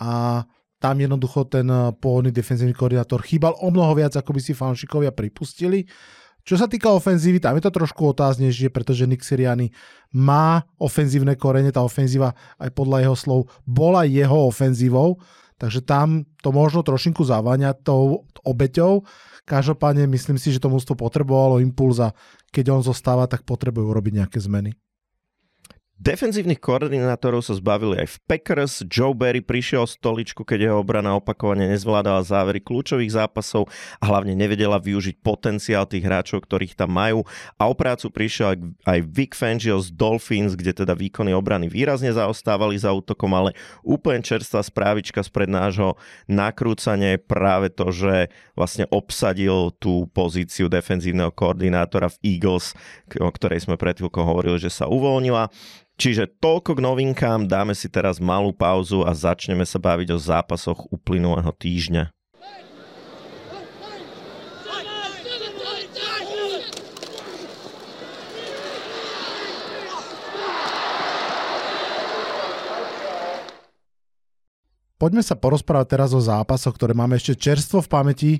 A 0.00 0.42
tam 0.80 0.96
jednoducho 0.96 1.46
ten 1.46 1.68
eh, 1.68 1.92
pôvodný 1.94 2.32
defenzívny 2.32 2.72
koordinátor 2.72 3.20
chýbal 3.20 3.54
o 3.60 3.68
mnoho 3.68 3.92
viac, 3.94 4.16
ako 4.16 4.32
by 4.32 4.40
si 4.40 4.56
fanšikovia 4.56 5.12
pripustili. 5.12 5.84
Čo 6.40 6.56
sa 6.56 6.66
týka 6.66 6.88
ofenzívy, 6.88 7.36
tam 7.36 7.60
je 7.60 7.68
to 7.68 7.84
trošku 7.84 8.00
otáznejšie, 8.16 8.72
pretože 8.72 9.04
Nick 9.04 9.20
Siriani 9.20 9.76
má 10.16 10.64
ofenzívne 10.80 11.36
korene, 11.36 11.68
tá 11.68 11.84
ofenzíva 11.84 12.32
aj 12.56 12.72
podľa 12.72 13.04
jeho 13.04 13.16
slov 13.16 13.40
bola 13.68 14.08
jeho 14.08 14.48
ofenzívou, 14.48 15.20
takže 15.60 15.84
tam 15.84 16.24
to 16.40 16.48
možno 16.48 16.80
trošinku 16.80 17.20
zaváňa 17.28 17.76
tou 17.84 18.24
obeťou. 18.40 19.04
Každopádne 19.44 20.08
myslím 20.08 20.40
si, 20.40 20.48
že 20.48 20.64
to 20.64 20.72
mústvo 20.72 20.96
potrebovalo 20.96 21.60
impuls 21.60 22.00
a 22.00 22.16
keď 22.48 22.72
on 22.72 22.82
zostáva, 22.82 23.28
tak 23.28 23.44
potrebujú 23.44 23.92
robiť 23.92 24.24
nejaké 24.24 24.40
zmeny. 24.40 24.72
Defenzívnych 26.00 26.64
koordinátorov 26.64 27.44
sa 27.44 27.52
zbavili 27.52 28.00
aj 28.00 28.08
v 28.08 28.16
Packers. 28.24 28.80
Joe 28.88 29.12
Barry 29.12 29.44
prišiel 29.44 29.84
z 29.84 30.00
stoličku, 30.00 30.48
keď 30.48 30.72
jeho 30.72 30.80
obrana 30.80 31.12
opakovane 31.12 31.68
nezvládala 31.68 32.24
závery 32.24 32.64
kľúčových 32.64 33.20
zápasov 33.20 33.68
a 34.00 34.08
hlavne 34.08 34.32
nevedela 34.32 34.80
využiť 34.80 35.20
potenciál 35.20 35.84
tých 35.84 36.00
hráčov, 36.00 36.48
ktorých 36.48 36.72
tam 36.72 36.96
majú. 36.96 37.28
A 37.60 37.68
o 37.68 37.76
prácu 37.76 38.08
prišiel 38.08 38.72
aj 38.88 38.98
Vic 39.12 39.36
Fangio 39.36 39.76
z 39.76 39.92
Dolphins, 39.92 40.56
kde 40.56 40.72
teda 40.72 40.96
výkony 40.96 41.36
obrany 41.36 41.68
výrazne 41.68 42.16
zaostávali 42.16 42.80
za 42.80 42.96
útokom, 42.96 43.36
ale 43.36 43.52
úplne 43.84 44.24
čerstvá 44.24 44.64
správička 44.64 45.20
spred 45.20 45.52
nášho 45.52 46.00
nakrúcania 46.24 47.20
je 47.20 47.28
práve 47.28 47.68
to, 47.76 47.92
že 47.92 48.32
vlastne 48.56 48.88
obsadil 48.88 49.68
tú 49.76 50.08
pozíciu 50.16 50.72
defenzívneho 50.72 51.28
koordinátora 51.28 52.08
v 52.08 52.40
Eagles, 52.40 52.72
o 53.20 53.28
ktorej 53.28 53.68
sme 53.68 53.76
pred 53.76 54.00
chvíľkou 54.00 54.24
hovorili, 54.24 54.56
že 54.56 54.72
sa 54.72 54.88
uvoľnila. 54.88 55.52
Čiže 56.00 56.32
toľko 56.40 56.80
k 56.80 56.80
novinkám, 56.80 57.44
dáme 57.44 57.76
si 57.76 57.84
teraz 57.92 58.16
malú 58.24 58.56
pauzu 58.56 59.04
a 59.04 59.12
začneme 59.12 59.68
sa 59.68 59.76
baviť 59.76 60.16
o 60.16 60.18
zápasoch 60.18 60.88
uplynulého 60.88 61.52
týždňa. 61.52 62.08
Poďme 74.96 75.20
sa 75.20 75.36
porozprávať 75.36 76.00
teraz 76.00 76.16
o 76.16 76.20
zápasoch, 76.24 76.80
ktoré 76.80 76.96
máme 76.96 77.20
ešte 77.20 77.36
čerstvo 77.36 77.84
v 77.84 77.92
pamäti. 77.92 78.32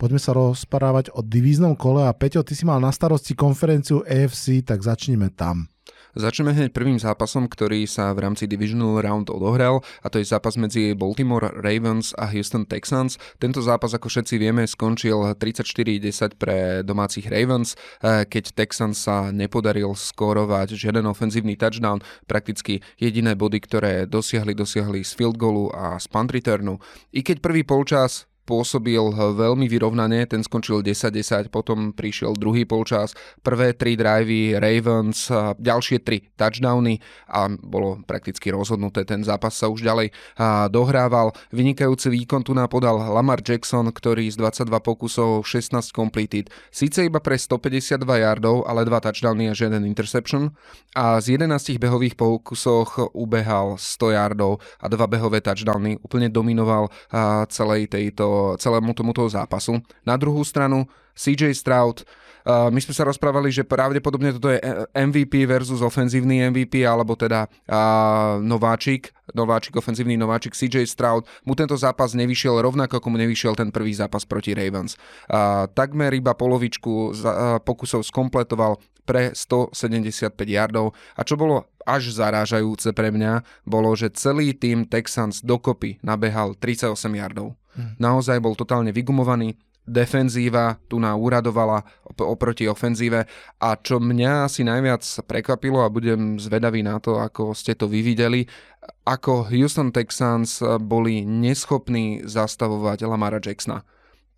Poďme 0.00 0.16
sa 0.16 0.32
rozprávať 0.32 1.12
o 1.12 1.20
divíznom 1.20 1.76
kole 1.76 2.08
a 2.08 2.12
Peťo, 2.16 2.40
ty 2.40 2.56
si 2.56 2.64
mal 2.64 2.80
na 2.80 2.88
starosti 2.88 3.36
konferenciu 3.36 4.00
AFC, 4.08 4.64
tak 4.64 4.80
začneme 4.80 5.28
tam. 5.28 5.68
Začneme 6.12 6.52
hneď 6.52 6.76
prvým 6.76 7.00
zápasom, 7.00 7.48
ktorý 7.48 7.88
sa 7.88 8.12
v 8.12 8.28
rámci 8.28 8.44
Divisional 8.44 9.00
Round 9.00 9.32
odohral 9.32 9.80
a 10.04 10.12
to 10.12 10.20
je 10.20 10.28
zápas 10.28 10.60
medzi 10.60 10.92
Baltimore 10.92 11.48
Ravens 11.56 12.12
a 12.20 12.28
Houston 12.28 12.68
Texans. 12.68 13.16
Tento 13.40 13.64
zápas, 13.64 13.96
ako 13.96 14.12
všetci 14.12 14.36
vieme, 14.36 14.68
skončil 14.68 15.16
34-10 15.40 16.36
pre 16.36 16.84
domácich 16.84 17.32
Ravens, 17.32 17.80
eh, 18.04 18.28
keď 18.28 18.52
Texans 18.52 19.00
sa 19.00 19.32
nepodaril 19.32 19.96
skórovať 19.96 20.76
žiaden 20.76 21.08
ofenzívny 21.08 21.56
touchdown. 21.56 22.04
Prakticky 22.28 22.84
jediné 23.00 23.32
body, 23.32 23.64
ktoré 23.64 24.04
dosiahli, 24.04 24.52
dosiahli 24.52 25.00
z 25.00 25.16
field 25.16 25.40
goalu 25.40 25.72
a 25.72 25.96
z 25.96 26.12
punt 26.12 26.28
returnu. 26.28 26.76
I 27.16 27.24
keď 27.24 27.40
prvý 27.40 27.64
polčas 27.64 28.28
pôsobil 28.42 28.98
veľmi 29.14 29.70
vyrovnane, 29.70 30.26
ten 30.26 30.42
skončil 30.42 30.82
10-10, 30.82 31.46
potom 31.48 31.94
prišiel 31.94 32.34
druhý 32.34 32.66
polčas, 32.66 33.14
prvé 33.40 33.70
tri 33.72 33.94
drivey 33.94 34.58
Ravens, 34.58 35.30
ďalšie 35.62 36.02
tri 36.02 36.26
touchdowny 36.34 36.98
a 37.30 37.46
bolo 37.48 38.02
prakticky 38.02 38.50
rozhodnuté, 38.50 39.06
ten 39.06 39.22
zápas 39.22 39.54
sa 39.54 39.70
už 39.70 39.86
ďalej 39.86 40.10
dohrával. 40.74 41.30
Vynikajúci 41.54 42.10
výkon 42.10 42.42
tu 42.42 42.50
napodal 42.52 42.98
Lamar 42.98 43.38
Jackson, 43.46 43.86
ktorý 43.94 44.26
z 44.26 44.36
22 44.40 44.74
pokusov 44.82 45.46
16 45.46 45.94
completed, 45.94 46.50
síce 46.74 47.06
iba 47.06 47.22
pre 47.22 47.38
152 47.38 48.02
yardov, 48.02 48.66
ale 48.66 48.82
dva 48.82 48.98
touchdowny 48.98 49.48
a 49.48 49.54
žiaden 49.54 49.86
interception. 49.86 50.50
A 50.98 51.22
z 51.22 51.38
11 51.38 51.78
behových 51.78 52.18
pokusoch 52.18 53.14
ubehal 53.14 53.78
100 53.78 54.18
yardov 54.18 54.58
a 54.82 54.90
dva 54.90 55.06
behové 55.06 55.38
touchdowny, 55.38 56.02
úplne 56.02 56.26
dominoval 56.26 56.90
celej 57.46 57.86
tejto 57.86 58.31
celému 58.58 58.92
tomuto 58.94 59.24
zápasu. 59.28 59.80
Na 60.06 60.18
druhú 60.20 60.44
stranu 60.44 60.84
CJ 61.16 61.54
Stroud, 61.54 62.04
Uh, 62.42 62.74
my 62.74 62.82
sme 62.82 62.90
sa 62.90 63.06
rozprávali, 63.06 63.54
že 63.54 63.62
pravdepodobne 63.62 64.34
toto 64.34 64.50
je 64.50 64.58
MVP 64.98 65.46
versus 65.46 65.78
ofenzívny 65.78 66.42
MVP, 66.50 66.82
alebo 66.82 67.14
teda 67.14 67.46
uh, 67.46 68.42
nováčik, 68.42 69.14
nováčik, 69.30 69.78
ofenzívny 69.78 70.18
nováčik 70.18 70.50
CJ 70.50 70.90
Stroud. 70.90 71.22
Mu 71.46 71.54
tento 71.54 71.78
zápas 71.78 72.18
nevyšiel 72.18 72.58
rovnako, 72.58 72.98
ako 72.98 73.08
mu 73.14 73.16
nevyšiel 73.22 73.54
ten 73.54 73.70
prvý 73.70 73.94
zápas 73.94 74.26
proti 74.26 74.58
Ravens. 74.58 74.98
Takmer 75.72 76.10
iba 76.18 76.34
polovičku 76.34 77.14
pokusov 77.62 78.02
skompletoval 78.02 78.74
pre 79.02 79.34
175 79.34 80.32
yardov. 80.46 80.94
A 81.18 81.26
čo 81.26 81.34
bolo 81.34 81.66
až 81.82 82.14
zarážajúce 82.14 82.94
pre 82.94 83.10
mňa, 83.10 83.42
bolo, 83.66 83.90
že 83.98 84.14
celý 84.14 84.54
tým 84.54 84.86
Texans 84.86 85.42
dokopy 85.42 85.98
nabehal 86.02 86.54
38 86.54 86.94
yardov. 87.18 87.58
Hmm. 87.74 87.96
Naozaj 87.98 88.38
bol 88.38 88.54
totálne 88.54 88.94
vygumovaný, 88.94 89.58
defenzíva 89.82 90.78
tu 90.86 91.02
na 91.02 91.18
úradovala 91.18 91.82
oproti 92.22 92.70
ofenzíve 92.70 93.26
a 93.58 93.68
čo 93.74 93.98
mňa 93.98 94.46
asi 94.46 94.62
najviac 94.62 95.02
prekvapilo 95.26 95.82
a 95.82 95.90
budem 95.90 96.38
zvedavý 96.38 96.86
na 96.86 97.02
to, 97.02 97.18
ako 97.18 97.50
ste 97.50 97.74
to 97.74 97.90
vyvideli, 97.90 98.46
ako 99.02 99.50
Houston 99.50 99.90
Texans 99.90 100.62
boli 100.86 101.26
neschopní 101.26 102.22
zastavovať 102.22 103.02
Lamara 103.10 103.42
Jacksona 103.42 103.82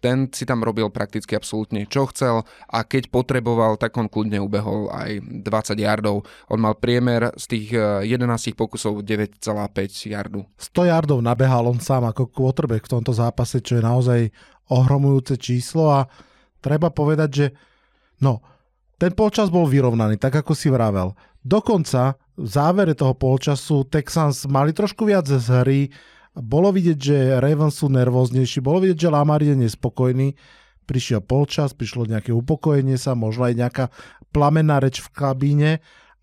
ten 0.04 0.28
si 0.28 0.44
tam 0.44 0.61
robil 0.61 0.92
prakticky 0.92 1.32
absolútne 1.32 1.88
čo 1.88 2.04
chcel 2.12 2.44
a 2.68 2.84
keď 2.84 3.08
potreboval, 3.08 3.80
tak 3.80 3.96
on 3.96 4.12
kľudne 4.12 4.37
ubehol 4.37 4.92
aj 4.92 5.25
20 5.25 5.80
yardov. 5.80 6.28
On 6.52 6.61
mal 6.61 6.76
priemer 6.76 7.32
z 7.40 7.44
tých 7.49 7.68
11 7.73 8.04
eh, 8.04 8.52
pokusov 8.52 9.00
9,5 9.00 10.12
yardu. 10.12 10.44
100 10.61 10.92
yardov 10.92 11.25
nabehal 11.25 11.64
on 11.64 11.80
sám 11.80 12.04
ako 12.04 12.28
quarterback 12.28 12.84
v 12.84 13.00
tomto 13.00 13.16
zápase, 13.16 13.64
čo 13.64 13.80
je 13.80 13.82
naozaj 13.82 14.20
ohromujúce 14.68 15.40
číslo 15.40 15.88
a 15.88 16.04
treba 16.61 16.92
povedať, 16.92 17.30
že 17.32 17.46
no, 18.20 18.44
ten 19.00 19.16
polčas 19.16 19.49
bol 19.49 19.64
vyrovnaný, 19.64 20.20
tak 20.20 20.44
ako 20.44 20.52
si 20.52 20.68
vravel. 20.68 21.16
Dokonca 21.40 22.20
v 22.37 22.49
závere 22.49 22.92
toho 22.92 23.16
polčasu 23.16 23.88
Texans 23.88 24.44
mali 24.49 24.73
trošku 24.76 25.04
viac 25.08 25.28
z 25.28 25.49
hry, 25.64 25.80
bolo 26.35 26.75
vidieť, 26.75 26.99
že 26.99 27.17
Ravens 27.38 27.79
sú 27.79 27.87
nervóznejší, 27.91 28.59
bolo 28.59 28.83
vidieť, 28.83 29.07
že 29.07 29.12
Lamar 29.14 29.38
je 29.43 29.55
nespokojný, 29.55 30.35
prišiel 30.85 31.23
polčas, 31.23 31.73
prišlo 31.73 32.11
nejaké 32.11 32.35
upokojenie 32.35 32.99
sa, 32.99 33.14
možno 33.14 33.47
aj 33.47 33.55
nejaká 33.55 33.85
plamená 34.35 34.83
reč 34.83 34.99
v 35.00 35.09
kabíne 35.14 35.71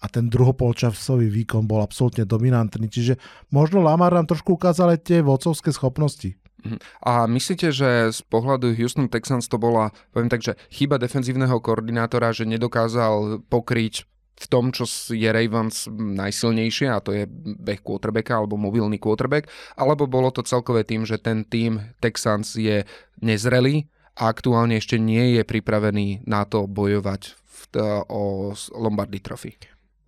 a 0.02 0.06
ten 0.12 0.28
druhopolčasový 0.28 1.32
výkon 1.32 1.64
bol 1.64 1.80
absolútne 1.80 2.28
dominantný. 2.28 2.92
Čiže 2.92 3.18
možno 3.54 3.80
Lamar 3.80 4.12
nám 4.12 4.28
trošku 4.28 4.60
ukázal 4.60 4.98
aj 4.98 5.00
tie 5.08 5.20
vodcovské 5.24 5.72
schopnosti. 5.72 6.36
Mhm. 6.62 6.78
A 7.02 7.26
myslíte, 7.26 7.74
že 7.74 8.14
z 8.14 8.22
pohľadu 8.30 8.76
Houston 8.78 9.10
Texans 9.10 9.50
to 9.50 9.58
bola, 9.58 9.90
poviem 10.14 10.30
tak, 10.30 10.46
že 10.46 10.54
chyba 10.70 11.02
defenzívneho 11.02 11.58
koordinátora, 11.58 12.36
že 12.36 12.46
nedokázal 12.46 13.42
pokryť 13.50 14.06
v 14.42 14.46
tom, 14.50 14.74
čo 14.74 14.90
je 15.14 15.30
Ravens 15.30 15.86
najsilnejšie 15.94 16.90
a 16.90 16.98
to 16.98 17.14
je 17.14 17.30
beh 17.62 17.86
quarterbacka 17.86 18.34
alebo 18.34 18.58
mobilný 18.58 18.98
quarterback, 18.98 19.46
alebo 19.78 20.10
bolo 20.10 20.34
to 20.34 20.42
celkové 20.42 20.82
tým, 20.82 21.06
že 21.06 21.22
ten 21.22 21.46
tým 21.46 21.78
Texans 22.02 22.58
je 22.58 22.82
nezrelý 23.22 23.86
a 24.18 24.34
aktuálne 24.34 24.82
ešte 24.82 24.98
nie 24.98 25.38
je 25.38 25.44
pripravený 25.46 26.26
na 26.26 26.44
to 26.50 26.66
bojovať 26.66 27.38
v, 27.38 27.62
o 28.10 28.52
Lombardy 28.74 29.22
Trophy. 29.22 29.56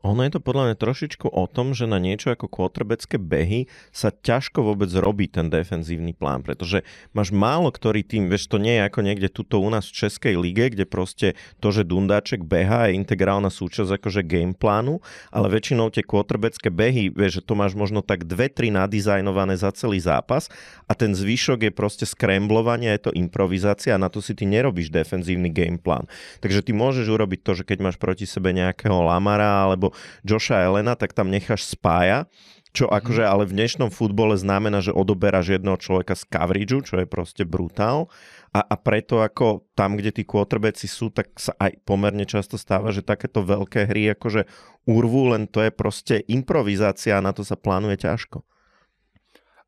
Ono 0.04 0.20
je 0.28 0.36
to 0.36 0.44
podľa 0.44 0.64
mňa 0.68 0.76
trošičku 0.84 1.32
o 1.32 1.48
tom, 1.48 1.72
že 1.72 1.88
na 1.88 1.96
niečo 1.96 2.36
ako 2.36 2.52
quarterbacké 2.52 3.16
behy 3.16 3.72
sa 3.96 4.12
ťažko 4.12 4.60
vôbec 4.60 4.92
robí 4.92 5.32
ten 5.32 5.48
defenzívny 5.48 6.12
plán, 6.12 6.44
pretože 6.44 6.84
máš 7.16 7.32
málo 7.32 7.72
ktorý 7.72 8.04
tým, 8.04 8.28
vieš, 8.28 8.52
to 8.52 8.60
nie 8.60 8.76
je 8.76 8.84
ako 8.84 9.00
niekde 9.00 9.32
tuto 9.32 9.64
u 9.64 9.70
nás 9.72 9.88
v 9.88 10.04
Českej 10.04 10.36
lige, 10.36 10.76
kde 10.76 10.84
proste 10.84 11.40
to, 11.64 11.72
že 11.72 11.88
Dundáček 11.88 12.44
beha 12.44 12.92
je 12.92 13.00
integrálna 13.00 13.48
súčasť 13.48 13.96
akože 13.96 14.28
game 14.28 14.52
plánu, 14.52 15.00
ale 15.32 15.48
väčšinou 15.48 15.88
tie 15.88 16.04
quarterbacké 16.04 16.68
behy, 16.68 17.08
vieš, 17.08 17.40
že 17.40 17.48
to 17.48 17.56
máš 17.56 17.72
možno 17.72 18.04
tak 18.04 18.28
dve, 18.28 18.52
tri 18.52 18.76
nadizajnované 18.76 19.56
za 19.56 19.72
celý 19.72 20.04
zápas 20.04 20.52
a 20.84 21.00
ten 21.00 21.16
zvyšok 21.16 21.64
je 21.64 21.72
proste 21.72 22.04
skremblovanie, 22.04 22.92
je 22.92 23.08
to 23.08 23.12
improvizácia 23.16 23.96
a 23.96 24.02
na 24.04 24.12
to 24.12 24.20
si 24.20 24.36
ty 24.36 24.44
nerobíš 24.44 24.92
defenzívny 24.92 25.48
game 25.48 25.80
plán. 25.80 26.12
Takže 26.44 26.60
ty 26.60 26.76
môžeš 26.76 27.08
urobiť 27.08 27.40
to, 27.40 27.56
že 27.56 27.64
keď 27.64 27.78
máš 27.80 27.96
proti 27.96 28.28
sebe 28.28 28.52
nejakého 28.52 29.00
Lamara 29.00 29.64
alebo 29.64 29.93
Joša 30.26 30.66
Elena, 30.66 30.94
tak 30.98 31.16
tam 31.16 31.30
necháš 31.30 31.70
spája, 31.70 32.28
čo 32.74 32.90
mhm. 32.90 32.94
akože 32.98 33.24
ale 33.24 33.44
v 33.46 33.56
dnešnom 33.62 33.94
futbole 33.94 34.34
znamená, 34.34 34.82
že 34.82 34.92
odoberáš 34.92 35.56
jedného 35.56 35.78
človeka 35.78 36.18
z 36.18 36.26
coverageu, 36.28 36.82
čo 36.82 36.98
je 37.00 37.08
proste 37.08 37.46
brutál. 37.46 38.10
A, 38.54 38.62
a 38.62 38.76
preto 38.78 39.22
ako 39.22 39.66
tam, 39.74 39.98
kde 39.98 40.14
tí 40.14 40.24
quarterbacki 40.26 40.86
sú, 40.86 41.10
tak 41.10 41.34
sa 41.42 41.58
aj 41.58 41.82
pomerne 41.90 42.26
často 42.26 42.58
stáva, 42.58 42.94
že 42.94 43.02
takéto 43.02 43.42
veľké 43.42 43.90
hry 43.90 44.14
akože 44.14 44.46
urvú, 44.86 45.34
len 45.34 45.50
to 45.50 45.62
je 45.66 45.74
proste 45.74 46.22
improvizácia 46.30 47.18
a 47.18 47.26
na 47.26 47.34
to 47.34 47.42
sa 47.42 47.58
plánuje 47.58 48.06
ťažko. 48.06 48.46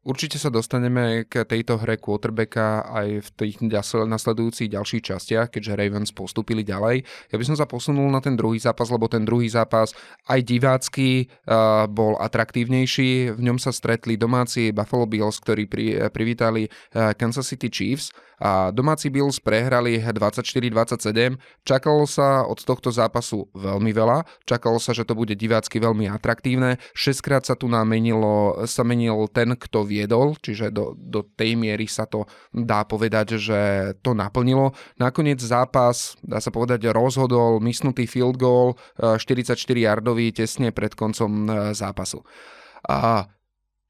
Určite 0.06 0.38
sa 0.38 0.54
dostaneme 0.54 1.26
k 1.26 1.42
tejto 1.50 1.82
hre 1.82 1.98
quarterbacka 1.98 2.86
aj 2.94 3.26
v 3.26 3.30
tých 3.42 3.58
nasledujúcich 4.06 4.70
ďalších 4.70 5.02
častiach, 5.02 5.50
keďže 5.50 5.74
Ravens 5.74 6.14
postupili 6.14 6.62
ďalej. 6.62 7.02
Ja 7.34 7.42
by 7.42 7.46
som 7.50 7.58
sa 7.58 7.66
posunul 7.66 8.14
na 8.14 8.22
ten 8.22 8.38
druhý 8.38 8.62
zápas, 8.62 8.94
lebo 8.94 9.10
ten 9.10 9.26
druhý 9.26 9.50
zápas 9.50 9.98
aj 10.30 10.46
divácky 10.46 11.26
uh, 11.50 11.90
bol 11.90 12.22
atraktívnejší. 12.22 13.34
V 13.34 13.42
ňom 13.42 13.58
sa 13.58 13.74
stretli 13.74 14.14
domáci 14.14 14.70
Buffalo 14.70 15.10
Bills, 15.10 15.42
ktorí 15.42 15.66
pri, 15.66 16.14
privítali 16.14 16.70
uh, 16.70 17.18
Kansas 17.18 17.50
City 17.50 17.74
Chiefs 17.74 18.14
a 18.40 18.72
domáci 18.72 19.08
Bills 19.08 19.40
prehrali 19.40 20.00
24-27. 20.00 21.40
Čakalo 21.64 22.04
sa 22.10 22.44
od 22.44 22.60
tohto 22.60 22.92
zápasu 22.92 23.48
veľmi 23.56 23.92
veľa, 23.96 24.28
čakalo 24.44 24.80
sa, 24.80 24.92
že 24.92 25.08
to 25.08 25.16
bude 25.16 25.34
divácky 25.36 25.80
veľmi 25.80 26.12
atraktívne. 26.12 26.78
Šestkrát 26.92 27.48
sa 27.48 27.56
tu 27.56 27.72
namenilo, 27.72 28.66
sa 28.68 28.84
menil 28.84 29.28
ten, 29.32 29.56
kto 29.56 29.88
viedol, 29.88 30.36
čiže 30.40 30.72
do, 30.72 30.96
do 30.96 31.24
tej 31.24 31.56
miery 31.56 31.88
sa 31.88 32.04
to 32.08 32.28
dá 32.52 32.84
povedať, 32.84 33.40
že 33.40 33.60
to 34.04 34.12
naplnilo. 34.12 34.76
Nakoniec 35.00 35.40
zápas, 35.40 36.20
dá 36.24 36.44
sa 36.44 36.52
povedať, 36.52 36.92
rozhodol 36.92 37.64
mysnutý 37.64 38.08
field 38.08 38.36
goal 38.36 38.76
44-yardový 39.00 40.32
eh, 40.32 40.36
tesne 40.44 40.70
pred 40.76 40.92
koncom 40.94 41.32
eh, 41.48 41.54
zápasu. 41.72 42.24
A 42.86 43.26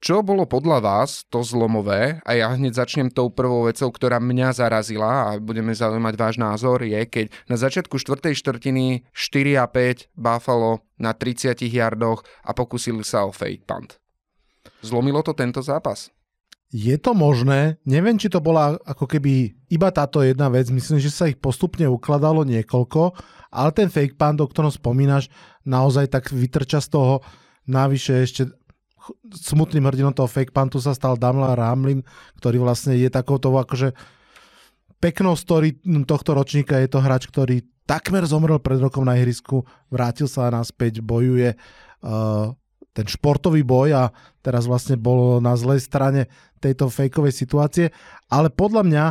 čo 0.03 0.21
bolo 0.21 0.45
podľa 0.45 0.79
vás 0.83 1.25
to 1.31 1.41
zlomové, 1.41 2.21
a 2.21 2.31
ja 2.37 2.51
hneď 2.53 2.77
začnem 2.77 3.09
tou 3.09 3.31
prvou 3.31 3.65
vecou, 3.65 3.89
ktorá 3.89 4.21
mňa 4.21 4.53
zarazila 4.53 5.11
a 5.31 5.41
budeme 5.41 5.73
zaujímať 5.73 6.13
váš 6.13 6.35
názor, 6.37 6.83
je, 6.85 7.01
keď 7.09 7.31
na 7.49 7.55
začiatku 7.57 7.97
4. 7.97 8.35
štvrtiny 8.35 9.07
4 9.15 9.61
a 9.61 9.65
5 9.65 10.13
Buffalo 10.13 10.85
na 11.01 11.15
30 11.15 11.57
yardoch 11.65 12.21
a 12.43 12.51
pokúsili 12.53 13.01
sa 13.01 13.25
o 13.25 13.31
fake 13.33 13.65
punt. 13.65 13.97
Zlomilo 14.85 15.25
to 15.25 15.33
tento 15.33 15.63
zápas? 15.65 16.13
Je 16.75 16.97
to 16.99 17.15
možné, 17.15 17.79
neviem, 17.87 18.19
či 18.19 18.27
to 18.27 18.43
bola 18.43 18.75
ako 18.83 19.07
keby 19.07 19.53
iba 19.71 19.89
táto 19.95 20.25
jedna 20.25 20.51
vec, 20.51 20.67
myslím, 20.67 20.99
že 20.99 21.13
sa 21.13 21.29
ich 21.29 21.39
postupne 21.39 21.87
ukladalo 21.87 22.43
niekoľko, 22.43 23.15
ale 23.53 23.69
ten 23.71 23.87
fake 23.87 24.19
punt, 24.19 24.43
o 24.43 24.49
ktorom 24.49 24.73
spomínaš, 24.73 25.31
naozaj 25.63 26.11
tak 26.11 26.33
vytrča 26.35 26.83
z 26.83 26.89
toho, 26.91 27.23
navyše 27.69 28.21
ešte 28.21 28.51
smutným 29.31 29.85
hrdinom 29.85 30.13
toho 30.13 30.29
fake 30.29 30.55
pantu 30.55 30.81
sa 30.81 30.95
stal 30.95 31.19
Damla 31.19 31.53
Ramlin, 31.53 32.01
ktorý 32.41 32.61
vlastne 32.61 32.97
je 32.97 33.09
takouto 33.09 33.53
akože 33.53 33.93
peknou 34.99 35.37
story 35.37 35.77
tohto 36.07 36.33
ročníka. 36.33 36.81
Je 36.81 36.89
to 36.89 37.03
hráč, 37.03 37.29
ktorý 37.29 37.61
takmer 37.85 38.25
zomrel 38.25 38.57
pred 38.57 38.81
rokom 38.81 39.05
na 39.05 39.17
ihrisku, 39.21 39.61
vrátil 39.93 40.25
sa 40.25 40.49
naspäť, 40.49 41.05
bojuje 41.05 41.53
uh, 41.53 42.49
ten 42.95 43.05
športový 43.05 43.61
boj 43.61 43.89
a 43.93 44.03
teraz 44.41 44.65
vlastne 44.65 44.97
bol 44.97 45.37
na 45.43 45.53
zlej 45.59 45.83
strane 45.83 46.31
tejto 46.63 46.89
fejkovej 46.89 47.35
situácie, 47.35 47.85
ale 48.31 48.49
podľa 48.49 48.83
mňa 48.87 49.05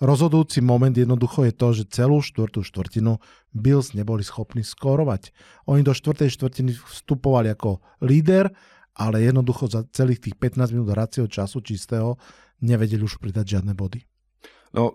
rozhodujúci 0.00 0.64
moment 0.64 0.92
jednoducho 0.92 1.44
je 1.48 1.52
to, 1.56 1.68
že 1.76 1.92
celú 1.92 2.24
štvrtú 2.24 2.64
štvrtinu 2.64 3.20
Bills 3.52 3.92
neboli 3.92 4.24
schopní 4.24 4.64
skórovať. 4.64 5.32
Oni 5.68 5.84
do 5.84 5.92
štvrtej 5.92 6.30
štvrtiny 6.32 6.72
vstupovali 6.76 7.52
ako 7.52 7.82
líder 8.04 8.52
ale 8.94 9.22
jednoducho 9.24 9.70
za 9.70 9.86
celých 9.90 10.24
tých 10.24 10.36
15 10.36 10.74
minút 10.74 10.92
hracieho 10.92 11.26
času 11.30 11.62
čistého 11.62 12.18
nevedeli 12.60 13.00
už 13.04 13.18
pridať 13.22 13.58
žiadne 13.58 13.72
body. 13.72 14.04
No, 14.70 14.94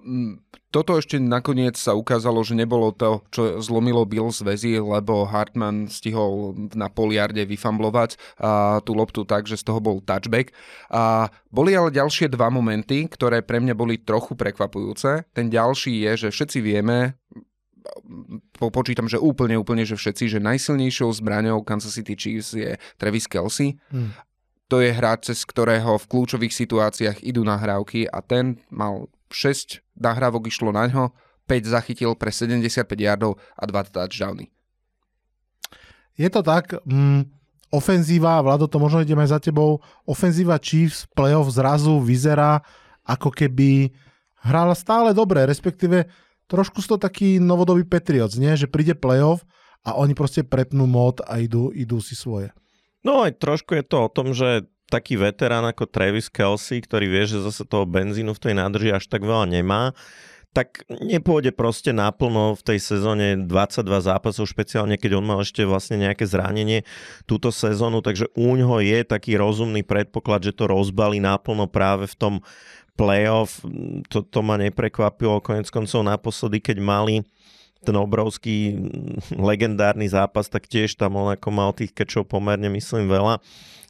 toto 0.72 0.96
ešte 0.96 1.20
nakoniec 1.20 1.75
sa 1.75 2.00
ukázalo, 2.00 2.40
že 2.48 2.56
nebolo 2.56 2.96
to, 2.96 3.28
čo 3.28 3.60
zlomilo 3.60 4.08
Bill 4.08 4.32
z 4.32 4.48
väzy, 4.48 4.72
lebo 4.80 5.28
Hartman 5.28 5.92
stihol 5.92 6.56
na 6.72 6.88
poliarde 6.88 7.44
vyfamblovať 7.44 8.16
a, 8.40 8.80
tú 8.80 8.96
loptu 8.96 9.28
tak, 9.28 9.52
že 9.52 9.60
z 9.60 9.68
toho 9.68 9.84
bol 9.84 10.00
touchback. 10.00 10.56
A 10.88 11.28
boli 11.52 11.75
ale 11.75 11.92
ďalšie 11.92 12.32
dva 12.32 12.48
momenty, 12.48 13.04
ktoré 13.12 13.44
pre 13.44 13.60
mňa 13.60 13.75
boli 13.75 14.00
trochu 14.00 14.40
prekvapujúce. 14.40 15.28
Ten 15.36 15.52
ďalší 15.52 16.08
je, 16.08 16.28
že 16.28 16.30
všetci 16.32 16.64
vieme, 16.64 17.20
počítam, 18.60 19.10
že 19.10 19.22
úplne, 19.22 19.56
úplne, 19.60 19.86
že 19.86 19.98
všetci, 19.98 20.38
že 20.38 20.39
najsilnejšou 20.44 21.10
zbraňou 21.22 21.63
Kansas 21.65 21.96
City 21.96 22.15
Chiefs 22.18 22.54
je 22.54 22.75
Travis 23.00 23.25
Kelsey. 23.30 23.77
Hmm. 23.89 24.13
To 24.74 24.82
je 24.82 24.89
hráč, 24.89 25.30
cez 25.30 25.46
ktorého 25.46 26.01
v 26.01 26.10
kľúčových 26.10 26.54
situáciách 26.54 27.22
idú 27.22 27.46
nahrávky 27.46 28.10
a 28.10 28.22
ten 28.25 28.58
mal 28.74 29.10
6 29.30 29.86
nahrávok 29.94 30.50
išlo 30.50 30.74
na 30.74 30.89
ňo, 30.89 31.13
5 31.46 31.70
zachytil 31.70 32.18
pre 32.18 32.34
75 32.34 32.89
yardov 32.98 33.38
a 33.54 33.63
2 33.70 33.94
touchdowny. 33.94 34.50
Je 36.18 36.30
to 36.32 36.42
tak, 36.42 36.74
mm, 36.88 37.30
ofenzíva, 37.70 38.42
Vlado, 38.42 38.65
to 38.65 38.80
možno 38.80 39.04
ideme 39.04 39.27
za 39.27 39.38
tebou, 39.38 39.84
ofenzíva 40.08 40.58
Chiefs 40.58 41.06
playoff 41.13 41.51
zrazu 41.51 42.00
vyzerá 42.01 42.63
ako 43.06 43.30
keby 43.30 43.94
hrala 44.42 44.74
stále 44.74 45.13
dobre, 45.13 45.46
respektíve 45.46 46.10
trošku 46.50 46.82
sú 46.82 46.98
to 46.98 47.00
taký 47.06 47.38
novodobý 47.42 47.86
Patriots, 47.86 48.38
nie? 48.38 48.54
že 48.58 48.70
príde 48.70 48.94
playoff 48.98 49.46
a 49.86 49.94
oni 49.98 50.18
proste 50.18 50.42
prepnú 50.42 50.90
mod 50.90 51.22
a 51.25 51.42
idú, 51.42 51.70
idú 51.74 52.02
si 52.02 52.18
svoje. 52.18 52.50
No 53.06 53.22
aj 53.22 53.38
trošku 53.38 53.78
je 53.78 53.86
to 53.86 54.10
o 54.10 54.10
tom, 54.10 54.34
že 54.34 54.66
taký 54.90 55.18
veterán 55.18 55.66
ako 55.66 55.90
Travis 55.90 56.30
Kelsey, 56.30 56.82
ktorý 56.82 57.06
vie, 57.10 57.24
že 57.25 57.42
zase 57.42 57.66
toho 57.66 57.86
benzínu 57.86 58.34
v 58.34 58.44
tej 58.50 58.54
nádrži 58.58 58.90
až 58.94 59.06
tak 59.10 59.25
veľa 59.25 59.50
nemá, 59.50 59.94
tak 60.56 60.88
nepôjde 60.88 61.52
proste 61.52 61.92
naplno 61.92 62.56
v 62.56 62.64
tej 62.64 62.80
sezóne 62.80 63.36
22 63.44 63.84
zápasov, 63.84 64.48
špeciálne 64.48 64.96
keď 64.96 65.20
on 65.20 65.28
mal 65.28 65.44
ešte 65.44 65.68
vlastne 65.68 66.00
nejaké 66.00 66.24
zranenie 66.24 66.88
túto 67.28 67.52
sezónu, 67.52 68.00
takže 68.00 68.32
u 68.40 68.56
ňoho 68.56 68.80
je 68.80 69.04
taký 69.04 69.36
rozumný 69.36 69.84
predpoklad, 69.84 70.48
že 70.48 70.56
to 70.56 70.72
rozbalí 70.72 71.20
naplno 71.20 71.68
práve 71.68 72.08
v 72.08 72.16
tom 72.16 72.34
playoff. 72.96 73.62
To, 74.10 74.24
to 74.24 74.40
ma 74.42 74.56
neprekvapilo, 74.60 75.44
konec 75.44 75.68
koncov 75.70 76.02
naposledy, 76.04 76.64
keď 76.64 76.78
mali 76.80 77.16
ten 77.86 77.94
obrovský 77.94 78.82
legendárny 79.38 80.10
zápas, 80.10 80.50
tak 80.50 80.66
tiež 80.66 80.98
tam 80.98 81.22
on 81.22 81.30
ako 81.38 81.50
mal 81.54 81.70
tých 81.72 81.94
kečov 81.94 82.25
pomerne 82.25 82.68
myslím 82.74 83.06
veľa. 83.06 83.38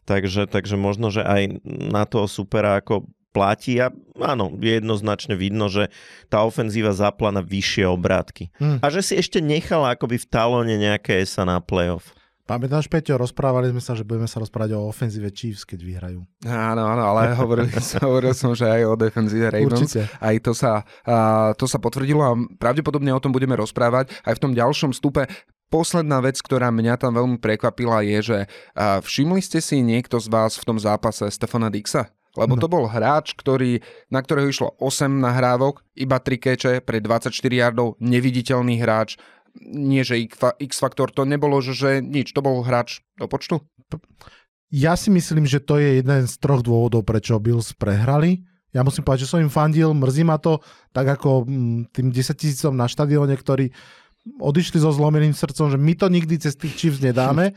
Takže, 0.06 0.46
takže 0.52 0.76
možno, 0.78 1.10
že 1.10 1.24
aj 1.24 1.64
na 1.66 2.04
toho 2.06 2.30
supera 2.30 2.78
ako 2.78 3.08
platí 3.36 3.76
a 3.84 3.92
áno, 4.16 4.54
jednoznačne 4.56 5.36
vidno, 5.36 5.68
že 5.68 5.92
tá 6.32 6.48
ofenzíva 6.48 6.96
zapla 6.96 7.36
na 7.36 7.44
vyššie 7.44 7.84
obrátky. 7.90 8.48
Hmm. 8.56 8.80
A 8.80 8.88
že 8.88 9.04
si 9.04 9.14
ešte 9.20 9.44
nechala 9.44 9.92
akoby 9.92 10.22
v 10.22 10.30
talóne 10.32 10.76
nejaké 10.80 11.20
sa 11.28 11.44
na 11.44 11.60
playoff. 11.60 12.16
Pamätáš, 12.46 12.86
Peťo, 12.86 13.18
rozprávali 13.18 13.74
sme 13.74 13.82
sa, 13.82 13.98
že 13.98 14.06
budeme 14.06 14.30
sa 14.30 14.38
rozprávať 14.38 14.78
o 14.78 14.86
ofenzíve 14.86 15.34
Chiefs, 15.34 15.66
keď 15.66 15.82
vyhrajú. 15.82 16.22
Áno, 16.46 16.86
áno, 16.86 17.02
ale 17.02 17.34
hovoril, 17.42 17.66
hovoril 18.06 18.38
som, 18.38 18.54
že 18.54 18.70
aj 18.70 18.82
o 18.86 18.94
defenzíve 18.94 19.50
Ravens. 19.50 19.82
Určite. 19.82 20.06
Aj 20.22 20.36
to 20.38 20.54
sa, 20.54 20.86
a, 21.10 21.58
to 21.58 21.66
sa 21.66 21.82
potvrdilo 21.82 22.22
a 22.22 22.38
pravdepodobne 22.62 23.10
o 23.10 23.18
tom 23.18 23.34
budeme 23.34 23.58
rozprávať 23.58 24.14
aj 24.30 24.38
v 24.38 24.42
tom 24.46 24.54
ďalšom 24.54 24.94
stupe. 24.94 25.26
Posledná 25.74 26.22
vec, 26.22 26.38
ktorá 26.38 26.70
mňa 26.70 27.02
tam 27.02 27.18
veľmi 27.18 27.42
prekvapila 27.42 28.06
je, 28.06 28.18
že 28.22 28.38
a, 28.78 29.02
všimli 29.02 29.42
ste 29.42 29.58
si 29.58 29.82
niekto 29.82 30.22
z 30.22 30.30
vás 30.30 30.54
v 30.62 30.70
tom 30.70 30.78
zápase 30.78 31.26
Stefana 31.34 31.74
Dixa? 31.74 32.14
Lebo 32.36 32.60
no. 32.60 32.62
to 32.62 32.68
bol 32.68 32.86
hráč, 32.86 33.32
ktorý, 33.34 33.80
na 34.12 34.20
ktorého 34.20 34.52
išlo 34.52 34.76
8 34.84 35.08
nahrávok, 35.08 35.82
iba 35.96 36.20
3 36.20 36.36
keče 36.36 36.74
pre 36.84 37.00
24 37.00 37.32
yardov, 37.32 37.96
neviditeľný 38.04 38.76
hráč, 38.84 39.16
nie 39.64 40.04
že 40.04 40.20
X-faktor, 40.60 41.12
to 41.16 41.24
nebolo, 41.24 41.64
že, 41.64 41.74
že 41.74 41.90
nič, 42.04 42.36
to 42.36 42.44
bol 42.44 42.62
hráč 42.62 43.02
do 43.16 43.30
počtu? 43.30 43.64
Ja 44.74 45.00
si 45.00 45.14
myslím, 45.14 45.48
že 45.48 45.64
to 45.64 45.80
je 45.80 46.04
jeden 46.04 46.28
z 46.28 46.36
troch 46.42 46.60
dôvodov, 46.60 47.08
prečo 47.08 47.40
Bills 47.40 47.72
prehrali. 47.78 48.44
Ja 48.76 48.84
musím 48.84 49.08
povedať, 49.08 49.24
že 49.24 49.32
som 49.32 49.40
im 49.40 49.48
fandil, 49.48 49.96
mrzí 49.96 50.28
ma 50.28 50.36
to, 50.36 50.60
tak 50.92 51.08
ako 51.08 51.48
mm, 51.48 51.96
tým 51.96 52.12
10 52.12 52.36
tisícom 52.36 52.76
na 52.76 52.92
štadióne, 52.92 53.32
ktorí 53.32 53.72
odišli 54.42 54.82
so 54.82 54.92
zlomeným 54.92 55.32
srdcom, 55.32 55.72
že 55.72 55.80
my 55.80 55.94
to 55.96 56.12
nikdy 56.12 56.36
cez 56.36 56.60
tých 56.60 56.76
Chiefs 56.76 57.00
nedáme. 57.00 57.56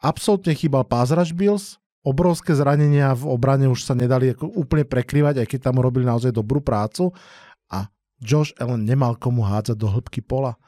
Absolutne 0.00 0.56
chýbal 0.56 0.86
pázraž 0.88 1.36
Bills, 1.36 1.76
obrovské 2.06 2.54
zranenia 2.54 3.12
v 3.12 3.28
obrane 3.28 3.68
už 3.68 3.84
sa 3.84 3.92
nedali 3.92 4.32
ako 4.32 4.48
úplne 4.56 4.86
prekrývať, 4.86 5.44
aj 5.44 5.46
keď 5.52 5.60
tam 5.68 5.82
robili 5.82 6.08
naozaj 6.08 6.32
dobrú 6.32 6.62
prácu. 6.62 7.12
Josh 8.22 8.54
Allen 8.58 8.84
nemal 8.84 9.14
komu 9.18 9.46
hádzať 9.46 9.76
do 9.78 9.88
hĺbky 9.90 10.22
pola. 10.22 10.58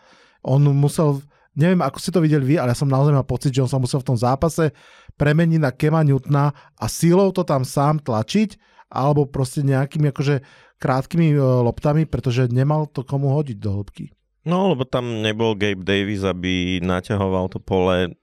On 0.41 0.61
musel, 0.61 1.21
neviem 1.55 1.83
ako 1.83 1.99
ste 2.01 2.15
to 2.15 2.25
videli 2.25 2.45
vy, 2.45 2.55
ale 2.57 2.73
ja 2.73 2.79
som 2.79 2.89
naozaj 2.89 3.13
mal 3.13 3.27
pocit, 3.27 3.53
že 3.53 3.63
on 3.65 3.71
sa 3.71 3.83
musel 3.83 4.01
v 4.01 4.09
tom 4.15 4.19
zápase 4.19 4.73
premeniť 5.19 5.61
na 5.61 5.71
Kema 5.75 6.01
Newtona 6.07 6.55
a 6.79 6.85
sílou 6.89 7.35
to 7.35 7.45
tam 7.45 7.67
sám 7.67 8.01
tlačiť, 8.01 8.57
alebo 8.91 9.29
proste 9.29 9.63
nejakými 9.63 10.11
akože 10.11 10.43
krátkými 10.81 11.37
e, 11.37 11.39
loptami, 11.39 12.09
pretože 12.09 12.49
nemal 12.51 12.89
to 12.89 13.05
komu 13.05 13.31
hodiť 13.37 13.59
do 13.61 13.71
hĺbky. 13.77 14.11
No, 14.49 14.73
lebo 14.73 14.89
tam 14.89 15.21
nebol 15.21 15.53
Gabe 15.53 15.85
Davis, 15.85 16.25
aby 16.25 16.81
naťahoval 16.81 17.53
to 17.53 17.61
pole 17.61 18.17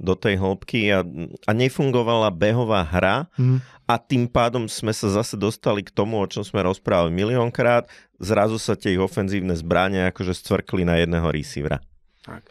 do 0.00 0.14
tej 0.18 0.40
hĺbky 0.40 0.90
a, 0.90 1.06
a 1.46 1.50
nefungovala 1.54 2.32
behová 2.32 2.82
hra 2.82 3.30
mm. 3.38 3.58
a 3.86 3.94
tým 3.96 4.26
pádom 4.26 4.66
sme 4.66 4.90
sa 4.90 5.12
zase 5.12 5.38
dostali 5.38 5.84
k 5.84 5.94
tomu, 5.94 6.18
o 6.18 6.26
čom 6.26 6.42
sme 6.42 6.64
rozprávali 6.64 7.14
miliónkrát. 7.14 7.86
Zrazu 8.22 8.56
sa 8.58 8.78
tie 8.78 8.94
ich 8.94 9.02
ofenzívne 9.02 9.52
zbranie 9.54 10.08
akože 10.10 10.34
stvrkli 10.34 10.86
na 10.86 10.98
jedného 10.98 11.28
receivera. 11.30 11.78
Tak. 12.22 12.42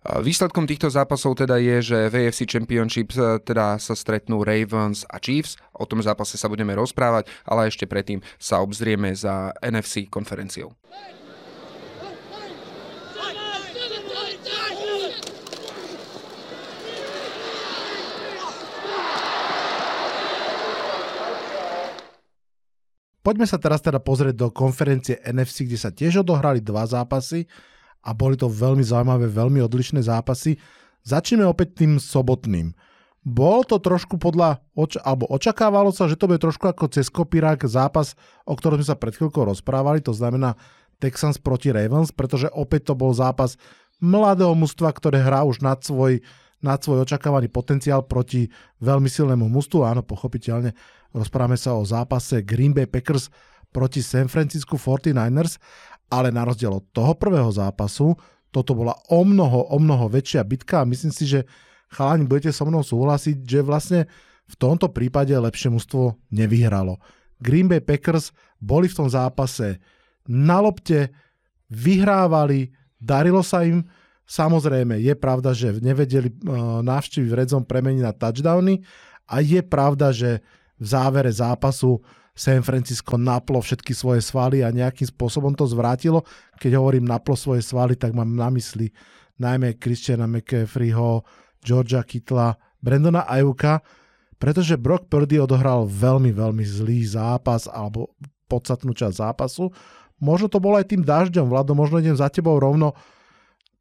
Výsledkom 0.00 0.64
týchto 0.64 0.88
zápasov 0.88 1.36
teda 1.36 1.60
je, 1.60 1.92
že 1.92 1.98
v 2.08 2.24
AFC 2.24 2.48
Championship 2.48 3.12
e, 3.12 3.36
teda 3.44 3.76
sa 3.76 3.92
stretnú 3.92 4.40
Ravens 4.40 5.04
a 5.04 5.20
Chiefs. 5.20 5.60
O 5.76 5.84
tom 5.84 6.00
zápase 6.00 6.40
sa 6.40 6.48
budeme 6.48 6.72
rozprávať, 6.72 7.28
ale 7.44 7.68
ešte 7.68 7.84
predtým 7.84 8.24
sa 8.40 8.64
obzrieme 8.64 9.12
za 9.12 9.52
NFC 9.60 10.08
konferenciou. 10.08 10.72
Poďme 23.20 23.44
sa 23.44 23.60
teraz 23.60 23.84
teda 23.84 24.00
pozrieť 24.00 24.36
do 24.36 24.48
konferencie 24.48 25.20
NFC, 25.28 25.68
kde 25.68 25.78
sa 25.78 25.92
tiež 25.92 26.24
odohrali 26.24 26.64
dva 26.64 26.88
zápasy 26.88 27.44
a 28.00 28.16
boli 28.16 28.40
to 28.40 28.48
veľmi 28.48 28.80
zaujímavé, 28.80 29.28
veľmi 29.28 29.60
odlišné 29.60 30.00
zápasy. 30.00 30.56
Začneme 31.04 31.44
opäť 31.44 31.84
tým 31.84 32.00
sobotným. 32.00 32.72
Bol 33.20 33.68
to 33.68 33.76
trošku 33.76 34.16
podľa, 34.16 34.64
oč- 34.72 34.96
alebo 35.04 35.28
očakávalo 35.28 35.92
sa, 35.92 36.08
že 36.08 36.16
to 36.16 36.24
bude 36.24 36.40
trošku 36.40 36.64
ako 36.64 36.88
cez 36.88 37.12
kopírák 37.12 37.60
zápas, 37.68 38.16
o 38.48 38.56
ktorom 38.56 38.80
sme 38.80 38.88
sa 38.88 38.96
pred 38.96 39.12
chvíľkou 39.12 39.44
rozprávali, 39.44 40.00
to 40.00 40.16
znamená 40.16 40.56
Texans 40.96 41.36
proti 41.36 41.68
Ravens, 41.68 42.16
pretože 42.16 42.48
opäť 42.48 42.92
to 42.92 42.94
bol 42.96 43.12
zápas 43.12 43.60
mladého 44.00 44.56
mužstva, 44.56 44.96
ktoré 44.96 45.20
hrá 45.20 45.44
už 45.44 45.60
nad 45.60 45.84
svoj, 45.84 46.24
nad 46.60 46.80
svoj 46.80 47.08
očakávaný 47.08 47.48
potenciál 47.48 48.04
proti 48.04 48.48
veľmi 48.84 49.08
silnému 49.08 49.48
mužstvu. 49.48 49.80
Áno, 49.84 50.04
pochopiteľne 50.04 50.76
Rozprávame 51.10 51.58
sa 51.58 51.74
o 51.74 51.82
zápase 51.82 52.46
Green 52.46 52.70
Bay 52.70 52.86
Packers 52.86 53.34
proti 53.74 53.98
San 54.02 54.30
Francisco 54.30 54.78
49ers, 54.78 55.58
ale 56.10 56.30
na 56.30 56.46
rozdiel 56.46 56.70
od 56.70 56.86
toho 56.94 57.18
prvého 57.18 57.50
zápasu, 57.50 58.14
toto 58.50 58.74
bola 58.74 58.94
o 59.10 59.22
mnoho, 59.22 59.74
o 59.74 59.78
mnoho 59.78 60.10
väčšia 60.10 60.42
bitka 60.42 60.82
a 60.82 60.88
myslím 60.88 61.14
si, 61.14 61.26
že 61.26 61.46
chalani 61.90 62.26
budete 62.26 62.54
so 62.54 62.66
mnou 62.66 62.82
súhlasiť, 62.82 63.36
že 63.46 63.60
vlastne 63.62 64.00
v 64.50 64.54
tomto 64.58 64.90
prípade 64.90 65.30
lepšie 65.30 65.70
mužstvo 65.70 66.18
nevyhralo. 66.34 66.98
Green 67.38 67.70
Bay 67.70 67.82
Packers 67.82 68.34
boli 68.58 68.90
v 68.90 68.98
tom 68.98 69.08
zápase 69.10 69.78
na 70.26 70.58
lopte, 70.62 71.10
vyhrávali, 71.70 72.74
darilo 72.98 73.42
sa 73.42 73.62
im. 73.62 73.86
Samozrejme, 74.30 75.02
je 75.02 75.14
pravda, 75.18 75.50
že 75.50 75.82
nevedeli 75.82 76.30
uh, 76.30 76.86
návštevy 76.86 77.26
v 77.26 77.38
redzom 77.42 77.66
premeniť 77.66 78.02
na 78.06 78.14
touchdowny 78.14 78.78
a 79.26 79.42
je 79.42 79.58
pravda, 79.58 80.14
že 80.14 80.38
v 80.78 80.84
závere 80.86 81.34
zápasu 81.34 81.98
San 82.30 82.62
Francisco 82.62 83.18
naplo 83.18 83.58
všetky 83.58 83.90
svoje 83.90 84.22
svaly 84.22 84.62
a 84.62 84.70
nejakým 84.70 85.10
spôsobom 85.10 85.50
to 85.58 85.66
zvrátilo. 85.66 86.22
Keď 86.62 86.78
hovorím 86.78 87.10
naplo 87.10 87.34
svoje 87.34 87.66
svaly, 87.66 87.98
tak 87.98 88.14
mám 88.14 88.30
na 88.30 88.54
mysli 88.54 88.94
najmä 89.42 89.76
Christiana 89.82 90.30
McCaffreyho, 90.30 91.26
Georgia 91.58 92.06
Kittla, 92.06 92.54
Brandona 92.78 93.26
Ajuka, 93.26 93.82
pretože 94.40 94.80
Brock 94.80 95.10
Purdy 95.10 95.36
odohral 95.36 95.84
veľmi, 95.84 96.32
veľmi 96.32 96.64
zlý 96.64 97.02
zápas 97.04 97.68
alebo 97.68 98.14
podstatnú 98.48 98.96
časť 98.96 99.20
zápasu. 99.20 99.68
Možno 100.22 100.48
to 100.48 100.62
bolo 100.62 100.78
aj 100.80 100.88
tým 100.94 101.02
dažďom, 101.04 101.50
Vlado, 101.50 101.76
možno 101.76 102.00
idem 102.00 102.16
za 102.16 102.30
tebou 102.32 102.56
rovno. 102.56 102.96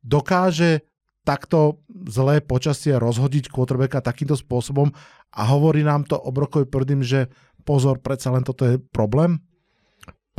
Dokáže 0.03 0.85
takto 1.27 1.83
zlé 2.09 2.41
počasie 2.41 2.95
rozhodiť 2.97 3.51
quarterbacka 3.51 4.01
takýmto 4.01 4.39
spôsobom 4.39 4.89
a 5.35 5.41
hovorí 5.45 5.85
nám 5.85 6.07
to 6.07 6.17
o 6.17 6.33
Brokovi 6.33 6.65
Prdym, 6.65 7.05
že 7.05 7.29
pozor, 7.67 8.01
predsa 8.01 8.33
len 8.33 8.41
toto 8.41 8.65
je 8.65 8.81
problém? 8.81 9.37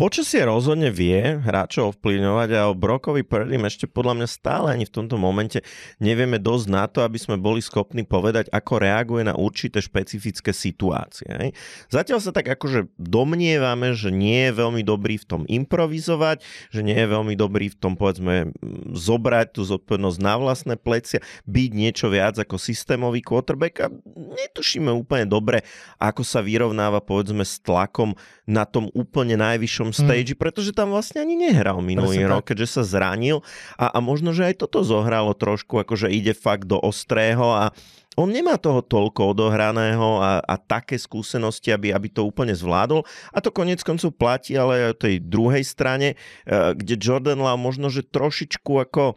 Počasie 0.01 0.49
rozhodne 0.49 0.89
vie 0.89 1.45
hráčov 1.45 1.93
ovplyvňovať 1.93 2.49
a 2.57 2.73
o 2.73 2.79
Brokovi 2.79 3.21
Purdym 3.21 3.69
ešte 3.69 3.85
podľa 3.85 4.17
mňa 4.17 4.29
stále 4.33 4.73
ani 4.73 4.89
v 4.89 4.97
tomto 4.97 5.21
momente 5.21 5.61
nevieme 6.01 6.41
dosť 6.41 6.67
na 6.73 6.89
to, 6.89 7.05
aby 7.05 7.21
sme 7.21 7.37
boli 7.37 7.61
schopní 7.61 8.09
povedať, 8.09 8.49
ako 8.49 8.81
reaguje 8.81 9.29
na 9.29 9.37
určité 9.37 9.85
špecifické 9.85 10.57
situácie. 10.57 11.53
Zatiaľ 11.93 12.17
sa 12.17 12.33
tak 12.33 12.49
akože 12.49 12.97
domnievame, 12.97 13.93
že 13.93 14.09
nie 14.09 14.49
je 14.49 14.57
veľmi 14.57 14.81
dobrý 14.81 15.21
v 15.21 15.29
tom 15.29 15.43
improvizovať, 15.45 16.41
že 16.73 16.81
nie 16.81 16.97
je 16.97 17.05
veľmi 17.05 17.37
dobrý 17.37 17.69
v 17.69 17.77
tom 17.77 17.93
povedzme 17.93 18.57
zobrať 18.97 19.53
tú 19.53 19.69
zodpovednosť 19.69 20.17
na 20.25 20.41
vlastné 20.41 20.75
plecia, 20.81 21.21
byť 21.45 21.71
niečo 21.77 22.09
viac 22.09 22.41
ako 22.41 22.57
systémový 22.57 23.21
quarterback 23.21 23.85
a 23.85 23.93
netušíme 24.17 24.89
úplne 24.89 25.29
dobre, 25.29 25.61
ako 26.01 26.25
sa 26.25 26.41
vyrovnáva 26.41 27.05
povedzme 27.05 27.45
s 27.45 27.61
tlakom 27.61 28.17
na 28.49 28.65
tom 28.65 28.89
úplne 28.97 29.37
najvyššom 29.37 29.90
tom 29.91 30.07
stage, 30.07 30.33
hmm. 30.33 30.41
pretože 30.41 30.71
tam 30.71 30.95
vlastne 30.95 31.19
ani 31.19 31.35
nehral 31.35 31.83
minulý 31.83 32.23
Presne 32.23 32.31
rok, 32.31 32.47
tak. 32.47 32.55
keďže 32.55 32.69
sa 32.79 32.83
zranil 32.87 33.43
a, 33.75 33.91
a 33.91 33.99
možno, 33.99 34.31
že 34.31 34.47
aj 34.47 34.63
toto 34.63 34.87
zohralo 34.87 35.35
trošku, 35.35 35.83
akože 35.83 36.07
ide 36.07 36.31
fakt 36.31 36.71
do 36.71 36.79
ostrého 36.79 37.51
a 37.51 37.75
on 38.19 38.27
nemá 38.31 38.59
toho 38.59 38.83
toľko 38.83 39.35
odohraného 39.35 40.19
a, 40.19 40.43
a 40.43 40.55
také 40.59 40.99
skúsenosti, 40.99 41.71
aby, 41.71 41.95
aby 41.95 42.11
to 42.11 42.27
úplne 42.27 42.53
zvládol. 42.53 43.07
A 43.31 43.39
to 43.39 43.55
konec 43.55 43.81
koncov 43.87 44.13
platí 44.19 44.59
ale 44.59 44.83
aj 44.83 44.87
o 44.93 45.01
tej 45.09 45.15
druhej 45.23 45.63
strane, 45.63 46.15
eh, 46.15 46.75
kde 46.75 46.99
Jordan 46.99 47.39
Love 47.39 47.63
možno, 47.63 47.87
že 47.89 48.03
trošičku 48.03 48.83
ako 48.83 49.15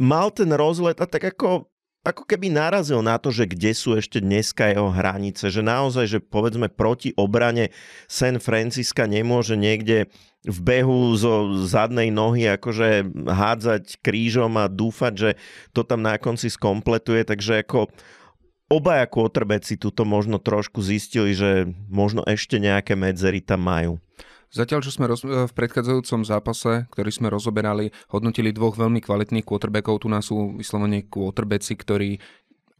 mal 0.00 0.32
ten 0.32 0.48
rozlet 0.50 0.98
a 0.98 1.06
tak 1.06 1.36
ako 1.36 1.71
ako 2.02 2.26
keby 2.26 2.50
narazil 2.50 2.98
na 2.98 3.14
to, 3.14 3.30
že 3.30 3.46
kde 3.46 3.70
sú 3.78 3.94
ešte 3.94 4.18
dneska 4.18 4.74
jeho 4.74 4.90
hranice, 4.90 5.54
že 5.54 5.62
naozaj, 5.62 6.06
že 6.10 6.18
povedzme 6.18 6.66
proti 6.66 7.14
obrane 7.14 7.70
San 8.10 8.42
Francisca 8.42 9.06
nemôže 9.06 9.54
niekde 9.54 10.10
v 10.42 10.58
behu 10.58 11.14
zo 11.14 11.62
zadnej 11.62 12.10
nohy 12.10 12.50
akože 12.50 13.06
hádzať 13.22 14.02
krížom 14.02 14.58
a 14.58 14.66
dúfať, 14.66 15.12
že 15.14 15.30
to 15.70 15.86
tam 15.86 16.02
na 16.02 16.18
konci 16.18 16.50
skompletuje, 16.50 17.22
takže 17.22 17.62
ako 17.62 17.86
obaja 18.66 19.06
quarterbacki 19.06 19.78
tuto 19.78 20.02
možno 20.02 20.42
trošku 20.42 20.82
zistili, 20.82 21.38
že 21.38 21.70
možno 21.86 22.26
ešte 22.26 22.58
nejaké 22.58 22.98
medzery 22.98 23.38
tam 23.38 23.62
majú. 23.62 24.02
Zatiaľ, 24.52 24.84
čo 24.84 24.92
sme 24.92 25.08
roz, 25.08 25.24
v 25.24 25.48
predchádzajúcom 25.48 26.28
zápase, 26.28 26.84
ktorý 26.92 27.08
sme 27.08 27.32
rozoberali, 27.32 27.88
hodnotili 28.12 28.52
dvoch 28.52 28.76
veľmi 28.76 29.00
kvalitných 29.00 29.48
quarterbackov. 29.48 30.04
Tu 30.04 30.08
nás 30.12 30.28
sú 30.28 30.60
vyslovene 30.60 31.08
quarterbacki, 31.08 31.72
ktorí 31.72 32.20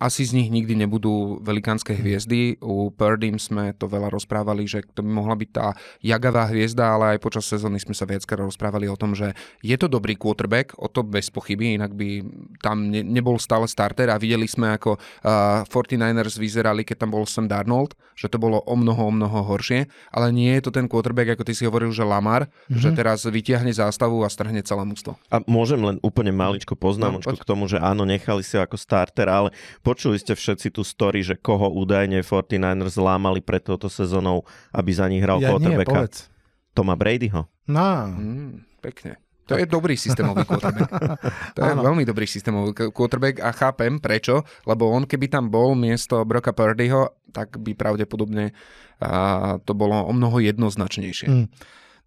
asi 0.03 0.27
z 0.27 0.35
nich 0.35 0.51
nikdy 0.51 0.75
nebudú 0.75 1.39
velikánske 1.39 1.95
hviezdy. 1.95 2.59
U 2.59 2.91
Purdym 2.91 3.39
sme 3.39 3.71
to 3.79 3.87
veľa 3.87 4.11
rozprávali, 4.11 4.67
že 4.67 4.83
to 4.83 5.07
by 5.07 5.11
mohla 5.15 5.39
byť 5.39 5.51
tá 5.55 5.79
jagavá 6.03 6.51
hviezda, 6.51 6.99
ale 6.99 7.15
aj 7.15 7.23
počas 7.23 7.47
sezóny 7.47 7.79
sme 7.79 7.95
sa 7.95 8.03
viackrát 8.03 8.43
rozprávali 8.43 8.91
o 8.91 8.99
tom, 8.99 9.15
že 9.15 9.31
je 9.63 9.79
to 9.79 9.87
dobrý 9.87 10.19
quarterback, 10.19 10.75
o 10.75 10.91
to 10.91 11.07
bez 11.07 11.31
pochyby, 11.31 11.79
inak 11.79 11.95
by 11.95 12.19
tam 12.59 12.91
ne, 12.91 13.07
nebol 13.07 13.39
stále 13.39 13.71
starter 13.71 14.11
a 14.11 14.19
videli 14.19 14.51
sme, 14.51 14.75
ako 14.75 14.99
uh, 14.99 15.63
49ers 15.71 16.35
vyzerali, 16.35 16.83
keď 16.83 17.07
tam 17.07 17.15
bol 17.15 17.23
Sam 17.23 17.47
Darnold, 17.47 17.95
že 18.19 18.27
to 18.27 18.43
bolo 18.43 18.59
o 18.67 18.75
mnoho, 18.75 19.07
o 19.07 19.13
mnoho 19.15 19.39
horšie, 19.55 19.87
ale 20.11 20.35
nie 20.35 20.51
je 20.59 20.67
to 20.67 20.71
ten 20.75 20.91
quarterback, 20.91 21.39
ako 21.39 21.47
ty 21.47 21.55
si 21.55 21.63
hovoril, 21.63 21.95
že 21.95 22.03
Lamar, 22.03 22.51
mm-hmm. 22.51 22.83
že 22.83 22.91
teraz 22.91 23.23
vytiahne 23.23 23.71
zástavu 23.71 24.27
a 24.27 24.29
strhne 24.29 24.61
celé 24.67 24.83
mústvo. 24.83 25.15
A 25.31 25.39
môžem 25.47 25.79
len 25.79 26.03
úplne 26.03 26.35
maličko 26.35 26.75
poznámočku 26.75 27.39
no, 27.39 27.41
k 27.41 27.47
tomu, 27.47 27.71
že 27.71 27.79
áno, 27.79 28.03
nechali 28.03 28.43
si 28.43 28.59
ho 28.59 28.67
ako 28.67 28.75
starter, 28.75 29.31
ale 29.31 29.55
Počuli 29.93 30.17
ste 30.17 30.33
všetci 30.33 30.73
tú 30.73 30.81
story, 30.81 31.21
že 31.21 31.37
koho 31.37 31.69
údajne 31.69 32.25
49ers 32.25 32.97
lámali 32.97 33.45
pred 33.45 33.61
touto 33.61 33.93
sezónou, 33.93 34.49
aby 34.73 34.89
za 34.89 35.05
nich 35.05 35.21
hral 35.21 35.37
ja 35.45 35.53
quarterbacka? 35.53 36.09
Nie, 36.09 36.33
Toma 36.73 36.97
Bradyho. 36.97 37.45
No. 37.69 38.09
Mm, 38.09 38.65
pekne. 38.81 39.21
To 39.53 39.61
je 39.61 39.69
dobrý 39.69 40.01
systémový 40.01 40.49
quarterback. 40.49 40.89
To 41.57 41.61
je 41.61 41.73
ano. 41.77 41.85
veľmi 41.85 42.09
dobrý 42.09 42.25
systémový 42.25 42.73
quarterback 42.73 43.45
a 43.45 43.53
chápem 43.53 44.01
prečo, 44.01 44.41
lebo 44.65 44.89
on 44.89 45.05
keby 45.05 45.29
tam 45.29 45.53
bol 45.53 45.77
miesto 45.77 46.25
Broka 46.25 46.57
Purdyho, 46.57 47.13
tak 47.29 47.61
by 47.61 47.77
pravdepodobne 47.77 48.57
a, 48.97 49.61
to 49.61 49.77
bolo 49.77 50.09
o 50.09 50.13
mnoho 50.17 50.41
jednoznačnejšie. 50.41 51.29
Mm. 51.29 51.47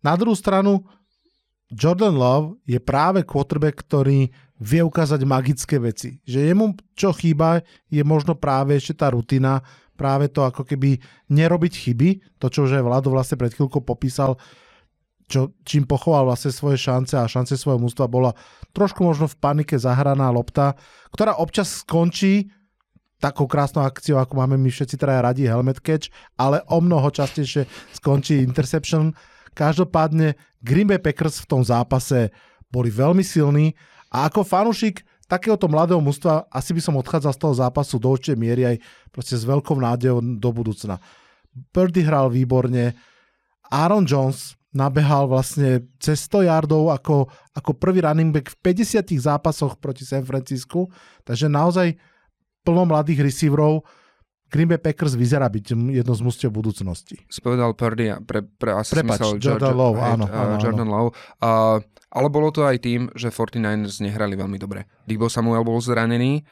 Na 0.01 0.17
druhú 0.17 0.33
stranu, 0.33 0.89
Jordan 1.69 2.17
Love 2.17 2.47
je 2.65 2.81
práve 2.81 3.21
quarterback, 3.21 3.77
ktorý 3.85 4.33
vie 4.59 4.81
ukázať 4.81 5.21
magické 5.27 5.75
veci. 5.79 6.23
Že 6.23 6.39
jemu 6.51 6.65
čo 6.95 7.11
chýba 7.11 7.59
je 7.91 8.03
možno 8.07 8.35
práve 8.39 8.79
ešte 8.79 9.03
tá 9.03 9.11
rutina, 9.11 9.59
práve 9.95 10.31
to 10.31 10.43
ako 10.43 10.63
keby 10.63 10.99
nerobiť 11.31 11.73
chyby, 11.75 12.39
to 12.39 12.47
čo 12.51 12.67
už 12.67 12.79
aj 12.79 12.83
Vlado 12.83 13.09
vlastne 13.11 13.39
pred 13.39 13.51
chvíľkou 13.51 13.83
popísal, 13.83 14.39
čo, 15.25 15.57
čím 15.65 15.89
pochoval 15.89 16.29
vlastne 16.29 16.53
svoje 16.53 16.77
šance 16.77 17.17
a 17.17 17.25
šance 17.25 17.57
svojho 17.57 17.81
mústva 17.81 18.05
bola 18.05 18.37
trošku 18.77 19.01
možno 19.01 19.25
v 19.25 19.39
panike 19.41 19.73
zahraná 19.73 20.29
lopta, 20.29 20.77
ktorá 21.09 21.41
občas 21.41 21.81
skončí 21.81 22.53
takou 23.17 23.49
krásnou 23.49 23.87
akciou, 23.87 24.21
ako 24.21 24.37
máme 24.37 24.59
my 24.59 24.69
všetci 24.69 25.01
teda 25.01 25.23
radi 25.23 25.49
helmet 25.49 25.81
catch, 25.81 26.13
ale 26.37 26.61
o 26.69 26.77
mnoho 26.77 27.09
častejšie 27.09 27.65
skončí 27.95 28.43
interception. 28.43 29.15
Každopádne 29.55 30.35
Green 30.61 30.85
Bay 30.85 30.99
Packers 31.01 31.41
v 31.41 31.49
tom 31.49 31.61
zápase 31.63 32.29
boli 32.69 32.91
veľmi 32.91 33.23
silní 33.23 33.71
a 34.15 34.31
ako 34.31 34.47
fanúšik 34.47 35.03
takéhoto 35.27 35.67
mladého 35.67 35.99
mužstva 35.99 36.47
asi 36.47 36.71
by 36.71 36.79
som 36.79 36.95
odchádzal 36.95 37.35
z 37.35 37.41
toho 37.43 37.53
zápasu 37.59 37.99
do 37.99 38.15
určitej 38.15 38.39
miery 38.39 38.63
aj 38.63 38.75
proste 39.11 39.35
s 39.35 39.43
veľkou 39.43 39.75
nádejou 39.75 40.23
do 40.39 40.49
budúcna. 40.55 41.03
Purdy 41.75 41.99
hral 41.99 42.31
výborne, 42.31 42.95
Aaron 43.67 44.07
Jones 44.07 44.55
nabehal 44.71 45.27
vlastne 45.27 45.87
cez 45.99 46.23
100 46.31 46.47
yardov 46.47 46.95
ako, 46.95 47.27
ako 47.55 47.71
prvý 47.75 48.03
running 48.03 48.31
back 48.31 48.55
v 48.55 48.75
50 48.75 49.19
zápasoch 49.19 49.79
proti 49.79 50.07
San 50.07 50.23
Francisku, 50.23 50.87
takže 51.27 51.51
naozaj 51.51 51.95
plno 52.63 52.87
mladých 52.87 53.23
receiverov, 53.23 53.83
Green 54.55 54.71
Bay 54.71 54.79
Packers 54.79 55.19
vyzerá 55.19 55.51
byť 55.51 55.75
jedno 55.91 56.13
z 56.15 56.21
mústiev 56.23 56.55
budúcnosti. 56.55 57.19
Spovedal 57.27 57.75
Purdy, 57.75 58.15
pre, 58.23 58.39
pre 58.47 58.71
asi 58.79 58.95
Prepač, 58.95 59.19
myslel 59.19 59.31
Jordan 59.43 59.75
George, 59.75 59.75
Lowe, 59.75 59.99
áno, 59.99 60.25
áno, 60.31 60.53
Jordan 60.63 60.87
Lowe. 60.87 61.11
Uh, 61.43 61.83
ale 62.15 62.27
bolo 62.31 62.55
to 62.55 62.63
aj 62.63 62.79
tým, 62.79 63.11
že 63.11 63.27
49ers 63.27 63.99
nehrali 63.99 64.39
veľmi 64.39 64.55
dobre. 64.55 64.87
Debo 65.03 65.27
Samuel 65.27 65.67
bol 65.67 65.83
zranený, 65.83 66.47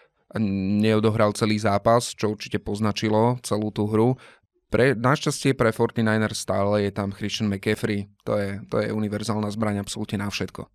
neodohral 0.84 1.32
celý 1.32 1.56
zápas, 1.64 2.12
čo 2.12 2.36
určite 2.36 2.60
poznačilo 2.60 3.40
celú 3.40 3.72
tú 3.72 3.88
hru. 3.88 4.20
Pre, 4.68 5.00
našťastie 5.00 5.56
pre 5.56 5.72
49ers 5.72 6.44
stále 6.44 6.84
je 6.84 6.92
tam 6.92 7.16
Christian 7.16 7.48
McCaffrey. 7.48 8.12
To 8.28 8.36
je, 8.36 8.60
to 8.68 8.84
je 8.84 8.92
univerzálna 8.92 9.48
zbraň 9.48 9.80
absolútne 9.80 10.20
na 10.20 10.28
všetko. 10.28 10.68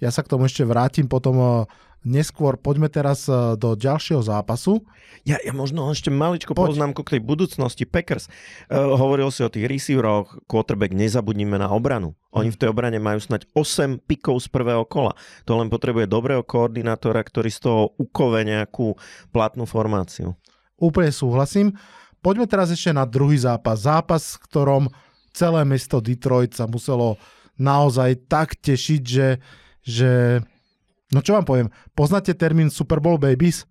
Ja 0.00 0.08
sa 0.08 0.24
k 0.24 0.32
tomu 0.32 0.48
ešte 0.48 0.64
vrátim 0.64 1.04
potom 1.04 1.68
neskôr. 2.02 2.58
Poďme 2.58 2.90
teraz 2.90 3.26
e, 3.26 3.54
do 3.56 3.74
ďalšieho 3.78 4.22
zápasu. 4.22 4.82
Ja, 5.22 5.38
ja 5.38 5.54
možno 5.54 5.86
ešte 5.90 6.10
maličko 6.10 6.54
Poď. 6.54 6.74
poznámku 6.74 7.00
k 7.06 7.18
tej 7.18 7.22
budúcnosti 7.22 7.86
Packers. 7.86 8.26
Uh, 8.66 8.98
hovoril 8.98 9.30
si 9.30 9.46
o 9.46 9.52
tých 9.52 9.70
receiveroch, 9.70 10.42
quarterback, 10.50 10.90
nezabudnime 10.90 11.62
na 11.62 11.70
obranu. 11.70 12.18
Oni 12.34 12.50
v 12.50 12.58
tej 12.58 12.74
obrane 12.74 12.98
majú 12.98 13.22
snať 13.22 13.46
8 13.54 14.02
pikov 14.02 14.42
z 14.42 14.50
prvého 14.50 14.82
kola. 14.82 15.14
To 15.46 15.60
len 15.60 15.70
potrebuje 15.70 16.10
dobrého 16.10 16.42
koordinátora, 16.42 17.22
ktorý 17.22 17.54
z 17.54 17.60
toho 17.60 17.82
ukove 18.00 18.42
nejakú 18.42 18.98
platnú 19.30 19.68
formáciu. 19.68 20.34
Úplne 20.80 21.12
súhlasím. 21.14 21.78
Poďme 22.18 22.50
teraz 22.50 22.74
ešte 22.74 22.90
na 22.90 23.06
druhý 23.06 23.38
zápas. 23.38 23.86
Zápas, 23.86 24.34
v 24.34 24.42
ktorom 24.50 24.82
celé 25.30 25.62
mesto 25.62 26.02
Detroit 26.02 26.56
sa 26.56 26.66
muselo 26.66 27.20
naozaj 27.60 28.26
tak 28.26 28.58
tešiť, 28.58 29.02
že, 29.02 29.28
že 29.84 30.42
No 31.12 31.20
čo 31.20 31.36
vám 31.36 31.44
poviem, 31.44 31.68
poznáte 31.92 32.32
termín 32.32 32.72
Super 32.72 32.98
Bowl 32.98 33.20
Babies? 33.20 33.68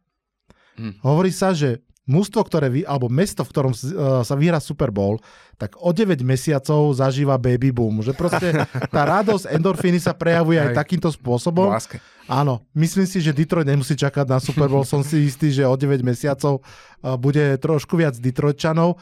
Hmm. 0.78 0.96
Hovorí 1.02 1.34
sa, 1.34 1.52
že 1.52 1.82
mústvo, 2.10 2.42
ktoré 2.42 2.68
vy, 2.68 2.82
alebo 2.84 3.08
mesto, 3.08 3.46
v 3.46 3.52
ktorom 3.54 3.74
uh, 3.74 4.22
sa 4.26 4.36
vyhrá 4.36 4.58
Super 4.58 4.90
Bowl, 4.90 5.22
tak 5.56 5.78
o 5.78 5.94
9 5.94 6.22
mesiacov 6.26 6.98
zažíva 6.98 7.38
baby 7.38 7.70
boom. 7.70 8.02
Že 8.02 8.14
proste 8.18 8.48
tá 8.96 9.02
radosť, 9.06 9.54
endorfíny 9.54 10.02
sa 10.02 10.18
prejavuje 10.18 10.58
aj, 10.58 10.74
aj 10.74 10.78
takýmto 10.78 11.10
spôsobom. 11.14 11.70
Láske. 11.72 12.02
Áno, 12.26 12.66
myslím 12.74 13.06
si, 13.06 13.22
že 13.22 13.36
Detroit 13.36 13.68
nemusí 13.68 13.94
čakať 13.94 14.26
na 14.26 14.40
Super 14.42 14.68
Bowl. 14.68 14.88
Som 14.88 15.06
si 15.06 15.26
istý, 15.30 15.54
že 15.54 15.64
o 15.64 15.76
9 15.78 16.02
mesiacov 16.02 16.62
uh, 16.62 17.16
bude 17.16 17.58
trošku 17.62 17.96
viac 17.96 18.18
Detroitčanov 18.18 18.98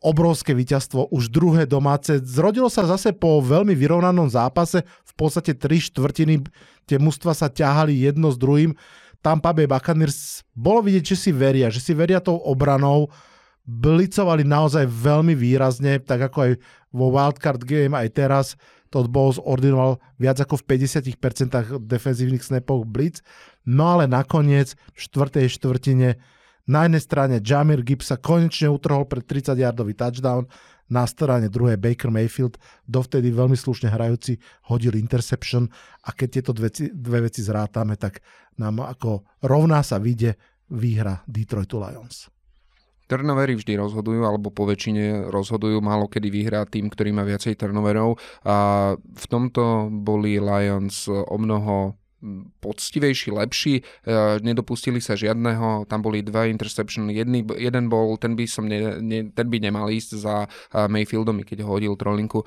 obrovské 0.00 0.56
víťazstvo, 0.56 1.12
už 1.12 1.28
druhé 1.28 1.68
domáce. 1.68 2.20
Zrodilo 2.24 2.72
sa 2.72 2.88
zase 2.88 3.12
po 3.12 3.40
veľmi 3.44 3.76
vyrovnanom 3.76 4.28
zápase, 4.32 4.84
v 4.84 5.12
podstate 5.16 5.52
tri 5.52 5.80
štvrtiny 5.80 6.44
tie 6.88 6.96
mužstva 6.96 7.36
sa 7.36 7.52
ťahali 7.52 7.92
jedno 7.92 8.32
s 8.32 8.40
druhým. 8.40 8.72
Tampa 9.20 9.52
Bay 9.52 9.68
Buccaneers 9.68 10.48
bolo 10.56 10.80
vidieť, 10.80 11.12
že 11.12 11.16
si 11.28 11.30
veria, 11.30 11.68
že 11.68 11.84
si 11.84 11.92
veria 11.92 12.24
tou 12.24 12.40
obranou, 12.40 13.12
blicovali 13.68 14.42
naozaj 14.42 14.88
veľmi 14.88 15.36
výrazne, 15.36 16.00
tak 16.00 16.32
ako 16.32 16.38
aj 16.48 16.52
vo 16.90 17.12
Wildcard 17.12 17.62
Game 17.62 17.94
aj 17.94 18.08
teraz 18.16 18.46
Todd 18.90 19.06
Bowles 19.06 19.38
ordinoval 19.38 20.02
viac 20.18 20.42
ako 20.42 20.58
v 20.64 20.80
50% 20.82 21.78
defenzívnych 21.86 22.42
snapov 22.42 22.82
blitz, 22.90 23.22
no 23.62 23.94
ale 23.94 24.10
nakoniec 24.10 24.74
v 24.96 24.98
štvrtej 24.98 25.46
štvrtine 25.46 26.18
na 26.68 26.84
jednej 26.88 27.02
strane 27.02 27.34
Jamir 27.40 27.80
Gibbs 27.86 28.12
sa 28.12 28.20
konečne 28.20 28.68
utrhol 28.68 29.08
pre 29.08 29.24
30 29.24 29.56
yardový 29.56 29.96
touchdown, 29.96 30.44
na 30.90 31.06
strane 31.06 31.46
druhej 31.46 31.78
Baker 31.78 32.10
Mayfield, 32.10 32.58
dovtedy 32.82 33.30
veľmi 33.30 33.54
slušne 33.54 33.94
hrajúci, 33.94 34.42
hodil 34.66 34.98
interception 34.98 35.70
a 36.02 36.10
keď 36.10 36.28
tieto 36.28 36.50
dve, 36.50 36.68
dve 36.90 37.30
veci 37.30 37.46
zrátame, 37.46 37.94
tak 37.94 38.18
nám 38.58 38.82
ako 38.82 39.22
rovná 39.46 39.86
sa 39.86 40.02
vyjde 40.02 40.34
výhra 40.74 41.22
Detroitu 41.30 41.78
Lions. 41.78 42.26
Turnovery 43.10 43.58
vždy 43.58 43.74
rozhodujú, 43.74 44.22
alebo 44.22 44.54
po 44.54 44.70
väčšine 44.70 45.34
rozhodujú, 45.34 45.82
málo 45.82 46.06
kedy 46.06 46.30
vyhrá 46.30 46.62
tým, 46.62 46.86
ktorý 46.86 47.10
má 47.10 47.26
viacej 47.26 47.58
turnoverov. 47.58 48.14
A 48.46 48.94
v 48.94 49.26
tomto 49.26 49.90
boli 49.90 50.38
Lions 50.38 51.10
o 51.10 51.34
mnoho 51.34 51.98
poctivejší, 52.60 53.32
lepší, 53.32 53.74
e, 53.80 53.82
nedopustili 54.44 55.00
sa 55.00 55.16
žiadneho, 55.16 55.88
tam 55.88 56.00
boli 56.04 56.20
dva 56.20 56.44
interception, 56.46 57.08
jedný, 57.08 57.44
jeden 57.56 57.88
bol, 57.88 58.20
ten 58.20 58.36
by 58.36 58.44
som 58.44 58.68
ne, 58.68 59.00
ne, 59.00 59.32
ten 59.32 59.46
by 59.48 59.56
nemal 59.60 59.88
ísť 59.88 60.10
za 60.20 60.36
Mayfieldom, 60.72 61.42
keď 61.42 61.64
ho 61.64 61.76
hodil 61.76 61.94
trolinku, 61.96 62.44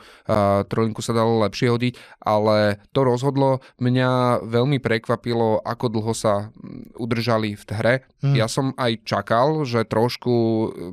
trolinku 0.70 1.02
sa 1.02 1.16
dalo 1.16 1.42
lepšie 1.42 1.74
hodiť, 1.74 1.94
ale 2.22 2.84
to 2.94 3.02
rozhodlo, 3.02 3.64
mňa 3.82 4.44
veľmi 4.46 4.78
prekvapilo, 4.78 5.64
ako 5.66 5.86
dlho 5.90 6.14
sa 6.14 6.54
udržali 6.98 7.58
v 7.58 7.64
hre. 7.74 7.96
Hmm. 8.22 8.38
Ja 8.38 8.46
som 8.46 8.78
aj 8.78 9.04
čakal, 9.04 9.66
že 9.66 9.88
trošku 9.88 10.34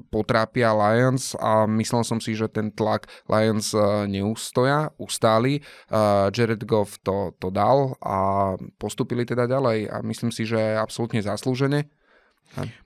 potrápia 0.09 0.73
Lions 0.73 1.37
a 1.37 1.69
myslel 1.69 2.03
som 2.07 2.19
si, 2.19 2.33
že 2.33 2.49
ten 2.49 2.73
tlak 2.73 3.07
Lions 3.29 3.77
e, 3.77 4.09
neustoja, 4.09 4.93
ustáli. 4.97 5.63
Jared 6.33 6.63
Goff 6.65 6.99
to, 7.03 7.35
to 7.39 7.51
dal 7.51 7.99
a 8.01 8.55
postupili 8.79 9.27
teda 9.27 9.51
ďalej 9.51 9.91
a 9.91 9.97
myslím 10.07 10.31
si, 10.31 10.47
že 10.47 10.79
absolútne 10.79 11.23
zaslúžene. 11.23 11.91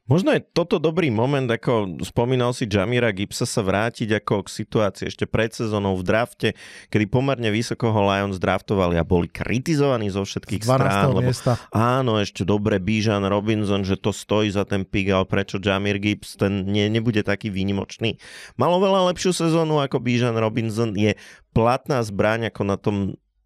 Možno 0.04 0.36
je 0.36 0.44
toto 0.44 0.76
dobrý 0.76 1.08
moment, 1.08 1.48
ako 1.48 1.96
spomínal 2.04 2.52
si 2.52 2.68
Jamira 2.68 3.08
Gibsa 3.08 3.48
sa 3.48 3.64
vrátiť 3.64 4.20
ako 4.20 4.44
k 4.44 4.48
situácii 4.60 5.08
ešte 5.08 5.24
pred 5.24 5.48
sezónou 5.56 5.96
v 5.96 6.04
drafte, 6.04 6.48
kedy 6.92 7.08
pomerne 7.08 7.48
vysoko 7.48 7.88
ho 7.88 8.04
Lions 8.04 8.36
draftovali 8.36 9.00
a 9.00 9.08
boli 9.08 9.32
kritizovaní 9.32 10.12
zo 10.12 10.28
všetkých 10.28 10.68
strán. 10.68 11.16
Lebo, 11.16 11.32
áno, 11.72 12.20
ešte 12.20 12.44
dobre 12.44 12.76
Bijan 12.76 13.24
Robinson, 13.24 13.88
že 13.88 13.96
to 13.96 14.12
stojí 14.12 14.52
za 14.52 14.68
ten 14.68 14.84
pik, 14.84 15.08
ale 15.08 15.24
prečo 15.24 15.56
Jamir 15.56 15.96
Gibbs 15.96 16.36
ten 16.36 16.68
nie, 16.68 16.92
nebude 16.92 17.24
taký 17.24 17.48
výnimočný. 17.48 18.20
Malo 18.60 18.84
veľa 18.84 19.08
lepšiu 19.16 19.32
sezónu 19.32 19.80
ako 19.80 20.04
Bijan 20.04 20.36
Robinson, 20.36 20.92
je 20.92 21.16
platná 21.56 22.04
zbraň 22.04 22.52
ako 22.52 22.62
na 22.68 22.76
tom 22.76 22.96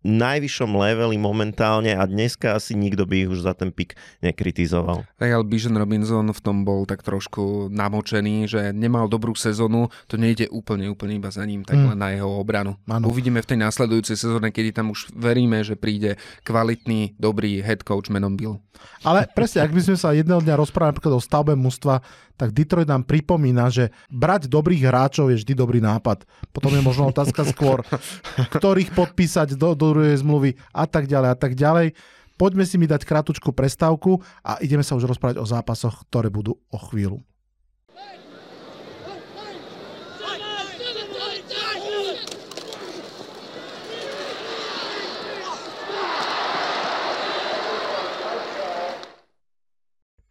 najvyššom 0.07 0.71
leveli 0.79 1.19
momentálne 1.19 1.95
a 1.95 2.07
dneska 2.07 2.55
asi 2.55 2.79
nikto 2.79 3.03
by 3.03 3.27
ich 3.27 3.31
už 3.31 3.43
za 3.43 3.55
ten 3.55 3.75
pik 3.75 3.99
nekritizoval. 4.23 5.03
Tak 5.19 5.29
ale 5.29 5.45
Bijan 5.45 5.75
Robinson 5.75 6.31
v 6.31 6.41
tom 6.41 6.63
bol 6.63 6.87
tak 6.87 7.03
trošku 7.03 7.73
namočený, 7.73 8.47
že 8.47 8.61
nemal 8.71 9.11
dobrú 9.11 9.35
sezónu, 9.35 9.91
to 10.07 10.15
nejde 10.15 10.47
úplne, 10.55 10.87
úplne 10.87 11.19
iba 11.19 11.31
za 11.35 11.43
ním, 11.43 11.67
tak 11.67 11.79
mm. 11.79 11.87
len 11.95 11.99
na 11.99 12.09
jeho 12.15 12.31
obranu. 12.31 12.79
Ano. 12.87 13.11
Uvidíme 13.11 13.43
v 13.43 13.51
tej 13.55 13.59
následujúcej 13.59 14.15
sezóne, 14.15 14.55
kedy 14.55 14.71
tam 14.71 14.95
už 14.95 15.11
veríme, 15.15 15.61
že 15.67 15.75
príde 15.75 16.15
kvalitný, 16.47 17.19
dobrý 17.19 17.59
head 17.61 17.83
coach 17.83 18.09
menom 18.09 18.39
Bill. 18.39 18.63
Ale 19.03 19.27
presne, 19.35 19.67
ak 19.67 19.75
by 19.75 19.81
sme 19.83 19.97
sa 19.99 20.15
jedného 20.15 20.39
dňa 20.39 20.55
rozprávali 20.55 20.95
napríklad 20.95 21.19
o 21.19 21.23
stavbe 21.23 21.59
mužstva, 21.59 22.01
tak 22.39 22.55
Detroit 22.55 22.87
nám 22.87 23.03
pripomína, 23.03 23.67
že 23.69 23.91
brať 24.09 24.47
dobrých 24.47 24.87
hráčov 24.87 25.35
je 25.35 25.43
vždy 25.43 25.53
dobrý 25.59 25.83
nápad. 25.83 26.23
Potom 26.55 26.71
je 26.71 26.81
možno 26.81 27.11
otázka 27.11 27.43
skôr, 27.51 27.83
ktorých 28.55 28.95
podpísať 28.95 29.59
do, 29.59 29.75
do 29.75 29.91
druhej 29.91 30.23
zmluvy 30.23 30.55
a 30.71 30.87
tak 30.87 31.11
ďalej 31.11 31.29
a 31.35 31.37
tak 31.37 31.59
ďalej. 31.59 31.99
Poďme 32.39 32.63
si 32.63 32.79
mi 32.79 32.87
dať 32.87 33.03
krátku 33.03 33.51
prestávku 33.51 34.23
a 34.47 34.63
ideme 34.63 34.87
sa 34.87 34.95
už 34.95 35.11
rozprávať 35.11 35.43
o 35.43 35.47
zápasoch, 35.51 36.07
ktoré 36.07 36.31
budú 36.31 36.55
o 36.71 36.79
chvíľu. 36.79 37.27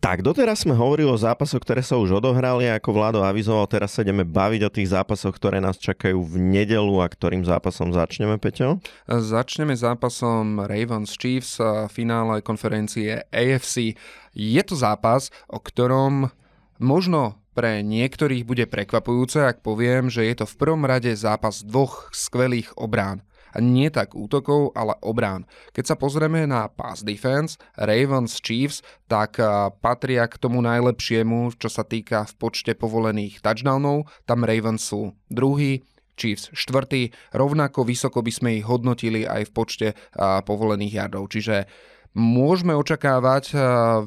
Tak, 0.08 0.24
doteraz 0.24 0.64
sme 0.64 0.72
hovorili 0.72 1.12
o 1.12 1.20
zápasoch, 1.20 1.60
ktoré 1.60 1.84
sa 1.84 2.00
už 2.00 2.24
odohrali, 2.24 2.64
ako 2.72 2.96
Vlado 2.96 3.28
avizoval, 3.28 3.68
teraz 3.68 3.92
sa 3.92 4.08
ideme 4.08 4.24
baviť 4.24 4.62
o 4.64 4.72
tých 4.72 4.96
zápasoch, 4.96 5.36
ktoré 5.36 5.60
nás 5.60 5.76
čakajú 5.76 6.24
v 6.24 6.40
nedelu 6.40 7.04
a 7.04 7.12
ktorým 7.12 7.44
zápasom 7.44 7.92
začneme, 7.92 8.40
Peťo? 8.40 8.80
Začneme 9.12 9.76
zápasom 9.76 10.64
Ravens 10.64 11.12
Chiefs, 11.12 11.60
finále 11.92 12.40
konferencie 12.40 13.28
AFC. 13.36 14.00
Je 14.32 14.62
to 14.64 14.80
zápas, 14.80 15.28
o 15.52 15.60
ktorom 15.60 16.32
možno 16.80 17.44
pre 17.52 17.84
niektorých 17.84 18.48
bude 18.48 18.64
prekvapujúce, 18.64 19.44
ak 19.44 19.60
poviem, 19.60 20.08
že 20.08 20.24
je 20.24 20.40
to 20.40 20.46
v 20.48 20.56
prvom 20.56 20.88
rade 20.88 21.12
zápas 21.20 21.68
dvoch 21.68 22.08
skvelých 22.16 22.72
obrán 22.80 23.20
a 23.20 23.27
nie 23.58 23.88
tak 23.88 24.14
útokov, 24.14 24.76
ale 24.76 24.98
obrán. 25.00 25.48
Keď 25.72 25.84
sa 25.84 25.96
pozrieme 25.96 26.44
na 26.44 26.68
pass 26.68 27.02
defense, 27.02 27.56
Ravens 27.80 28.38
Chiefs, 28.44 28.84
tak 29.08 29.40
patria 29.80 30.28
k 30.28 30.36
tomu 30.36 30.60
najlepšiemu, 30.60 31.56
čo 31.56 31.72
sa 31.72 31.88
týka 31.88 32.28
v 32.28 32.34
počte 32.38 32.76
povolených 32.76 33.40
touchdownov. 33.40 34.12
Tam 34.28 34.44
Ravens 34.44 34.84
sú 34.84 35.16
druhý, 35.32 35.88
Chiefs 36.18 36.50
štvrtý, 36.50 37.14
rovnako 37.30 37.86
vysoko 37.86 38.26
by 38.26 38.34
sme 38.34 38.50
ich 38.58 38.66
hodnotili 38.66 39.30
aj 39.30 39.48
v 39.48 39.54
počte 39.54 39.88
povolených 40.18 40.98
yardov. 40.98 41.30
Čiže 41.30 41.70
môžeme 42.18 42.74
očakávať 42.74 43.54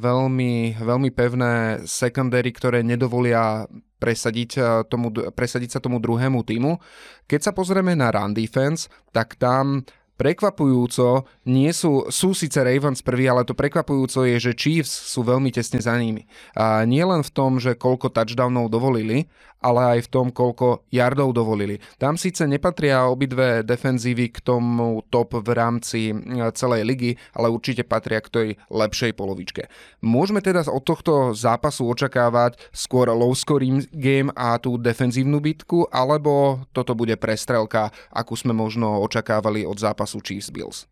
veľmi, 0.02 0.82
veľmi 0.82 1.10
pevné 1.14 1.86
secondary, 1.86 2.50
ktoré 2.50 2.82
nedovolia 2.82 3.70
presadiť, 4.00 4.50
eh, 4.56 4.64
tomu, 4.88 5.12
presadiť 5.12 5.76
sa 5.76 5.80
tomu 5.84 6.00
druhému 6.00 6.40
týmu. 6.42 6.80
Keď 7.28 7.40
sa 7.44 7.52
pozrieme 7.52 7.92
na 7.92 8.08
run 8.10 8.32
defense, 8.32 8.88
tak 9.12 9.36
tam 9.36 9.84
Prekvapujúco 10.20 11.24
nie 11.48 11.72
sú, 11.72 12.12
sú 12.12 12.36
síce 12.36 12.60
Ravens 12.60 13.00
prvý, 13.00 13.24
ale 13.24 13.48
to 13.48 13.56
prekvapujúco 13.56 14.28
je, 14.28 14.36
že 14.36 14.52
Chiefs 14.52 14.92
sú 15.16 15.24
veľmi 15.24 15.48
tesne 15.48 15.80
za 15.80 15.96
nimi. 15.96 16.28
A 16.52 16.84
nie 16.84 17.00
len 17.00 17.24
v 17.24 17.32
tom, 17.32 17.56
že 17.56 17.72
koľko 17.72 18.12
touchdownov 18.12 18.68
dovolili, 18.68 19.32
ale 19.60 19.96
aj 19.96 20.08
v 20.08 20.12
tom, 20.12 20.26
koľko 20.32 20.88
yardov 20.88 21.36
dovolili. 21.36 21.78
Tam 22.00 22.16
síce 22.16 22.48
nepatria 22.48 23.04
obidve 23.06 23.60
defenzívy 23.60 24.32
k 24.32 24.40
tomu 24.40 25.04
top 25.12 25.36
v 25.36 25.50
rámci 25.52 26.00
e, 26.10 26.14
celej 26.56 26.82
ligy, 26.88 27.12
ale 27.36 27.52
určite 27.52 27.84
patria 27.84 28.24
k 28.24 28.32
tej 28.32 28.48
lepšej 28.72 29.12
polovičke. 29.14 29.68
Môžeme 30.00 30.40
teda 30.40 30.64
od 30.64 30.82
tohto 30.82 31.36
zápasu 31.36 31.86
očakávať 31.92 32.56
skôr 32.72 33.12
low 33.12 33.36
scoring 33.36 33.84
game 33.92 34.32
a 34.32 34.56
tú 34.56 34.80
defenzívnu 34.80 35.38
bitku, 35.44 35.86
alebo 35.92 36.64
toto 36.72 36.96
bude 36.96 37.14
prestrelka, 37.20 37.92
akú 38.08 38.34
sme 38.34 38.56
možno 38.56 39.04
očakávali 39.04 39.68
od 39.68 39.76
zápasu 39.76 40.09
Chiefs 40.18 40.50
Bills? 40.50 40.90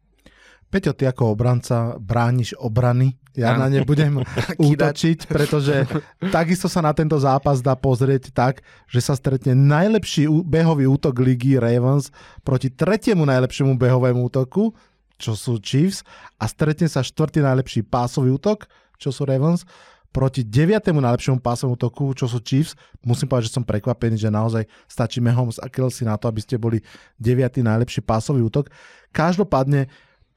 Peťo, 0.68 0.92
ty 0.92 1.08
ako 1.08 1.32
obranca 1.32 1.96
brániš 1.96 2.52
obrany. 2.60 3.16
Ja 3.32 3.56
na 3.56 3.72
ne 3.72 3.80
budem 3.88 4.20
útočiť, 4.70 5.26
pretože 5.26 5.88
takisto 6.28 6.68
sa 6.68 6.84
na 6.84 6.92
tento 6.92 7.16
zápas 7.16 7.64
dá 7.64 7.72
pozrieť 7.72 8.30
tak, 8.36 8.60
že 8.84 9.00
sa 9.00 9.16
stretne 9.16 9.56
najlepší 9.56 10.28
behový 10.44 10.84
útok 10.84 11.16
ligy 11.24 11.56
Ravens 11.56 12.12
proti 12.44 12.68
tretiemu 12.68 13.24
najlepšiemu 13.24 13.80
behovému 13.80 14.28
útoku, 14.28 14.76
čo 15.16 15.32
sú 15.32 15.56
Chiefs, 15.58 16.04
a 16.36 16.44
stretne 16.46 16.86
sa 16.86 17.00
štvrtý 17.00 17.40
najlepší 17.40 17.88
pásový 17.88 18.36
útok, 18.36 18.68
čo 19.00 19.08
sú 19.08 19.24
Ravens, 19.24 19.64
proti 20.08 20.42
deviatému 20.42 20.98
najlepšiemu 20.98 21.38
pásovému 21.38 21.76
útoku, 21.76 22.10
čo 22.16 22.26
sú 22.26 22.40
Chiefs. 22.40 22.74
Musím 23.04 23.28
povedať, 23.28 23.52
že 23.52 23.56
som 23.60 23.64
prekvapený, 23.64 24.16
že 24.16 24.32
naozaj 24.32 24.64
stačí 24.88 25.20
Mahomes 25.20 25.60
a 25.60 25.68
Kelsey 25.68 26.08
na 26.08 26.16
to, 26.16 26.26
aby 26.26 26.40
ste 26.42 26.56
boli 26.56 26.80
deviatý 27.20 27.60
najlepší 27.60 28.02
pásový 28.02 28.42
útok. 28.42 28.72
Každopádne 29.12 29.86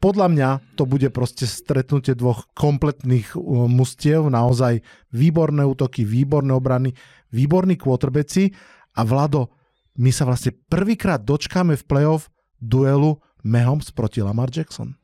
podľa 0.02 0.28
mňa 0.34 0.50
to 0.82 0.90
bude 0.90 1.06
proste 1.14 1.46
stretnutie 1.46 2.18
dvoch 2.18 2.50
kompletných 2.58 3.38
uh, 3.38 3.70
mustiev, 3.70 4.34
naozaj 4.34 4.82
výborné 5.14 5.62
útoky, 5.62 6.02
výborné 6.02 6.58
obrany, 6.58 6.98
výborní 7.30 7.78
quarterbacki 7.78 8.50
a 8.98 9.06
Vlado, 9.06 9.54
my 10.02 10.10
sa 10.10 10.26
vlastne 10.26 10.56
prvýkrát 10.72 11.22
dočkáme 11.22 11.78
v 11.78 11.88
playoff 11.88 12.32
duelu 12.58 13.20
Mahomes 13.44 13.94
proti 13.94 14.24
Lamar 14.24 14.50
Jackson. 14.50 14.96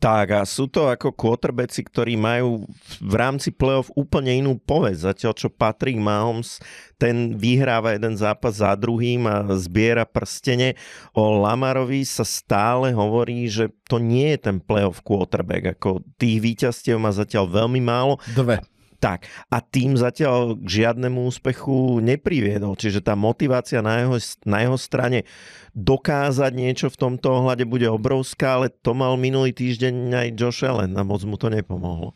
Tak 0.00 0.32
a 0.32 0.48
sú 0.48 0.64
to 0.64 0.88
ako 0.88 1.12
quarterbacki, 1.12 1.84
ktorí 1.84 2.16
majú 2.16 2.64
v 3.04 3.14
rámci 3.20 3.52
playoff 3.52 3.92
úplne 3.92 4.32
inú 4.32 4.56
povesť. 4.56 5.12
Zatiaľ 5.12 5.32
čo 5.36 5.48
Patrick 5.52 6.00
Mahomes, 6.00 6.56
ten 6.96 7.36
vyhráva 7.36 7.92
jeden 7.92 8.16
zápas 8.16 8.64
za 8.64 8.72
druhým 8.80 9.28
a 9.28 9.44
zbiera 9.60 10.08
prstene. 10.08 10.72
O 11.12 11.44
Lamarovi 11.44 12.08
sa 12.08 12.24
stále 12.24 12.96
hovorí, 12.96 13.44
že 13.52 13.68
to 13.92 14.00
nie 14.00 14.32
je 14.32 14.48
ten 14.48 14.56
playoff 14.56 15.04
quarterback. 15.04 15.76
Ako 15.76 16.00
tých 16.16 16.40
víťazstiev 16.40 16.96
má 16.96 17.12
zatiaľ 17.12 17.52
veľmi 17.52 17.84
málo. 17.84 18.16
Dve. 18.32 18.64
Tak, 19.00 19.24
a 19.48 19.64
tým 19.64 19.96
zatiaľ 19.96 20.60
k 20.60 20.84
žiadnemu 20.84 21.24
úspechu 21.24 22.04
nepriviedol. 22.04 22.76
Čiže 22.76 23.00
tá 23.00 23.16
motivácia 23.16 23.80
na 23.80 24.04
jeho, 24.04 24.20
na 24.44 24.60
jeho 24.60 24.76
strane 24.76 25.24
dokázať 25.72 26.52
niečo 26.52 26.92
v 26.92 27.00
tomto 27.08 27.40
ohľade 27.40 27.64
bude 27.64 27.88
obrovská, 27.88 28.60
ale 28.60 28.68
to 28.68 28.92
mal 28.92 29.16
minulý 29.16 29.56
týždeň 29.56 29.94
aj 30.12 30.28
Josh 30.36 30.60
Allen 30.68 30.92
a 31.00 31.02
moc 31.02 31.24
mu 31.24 31.40
to 31.40 31.48
nepomohlo. 31.48 32.12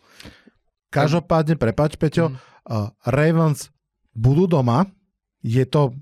Každopádne, 0.92 1.56
prepač 1.56 1.96
Peťo, 1.96 2.30
mm. 2.30 2.36
uh, 2.36 2.92
Ravens 3.08 3.72
budú 4.12 4.44
doma, 4.44 4.84
je 5.40 5.64
to 5.64 5.96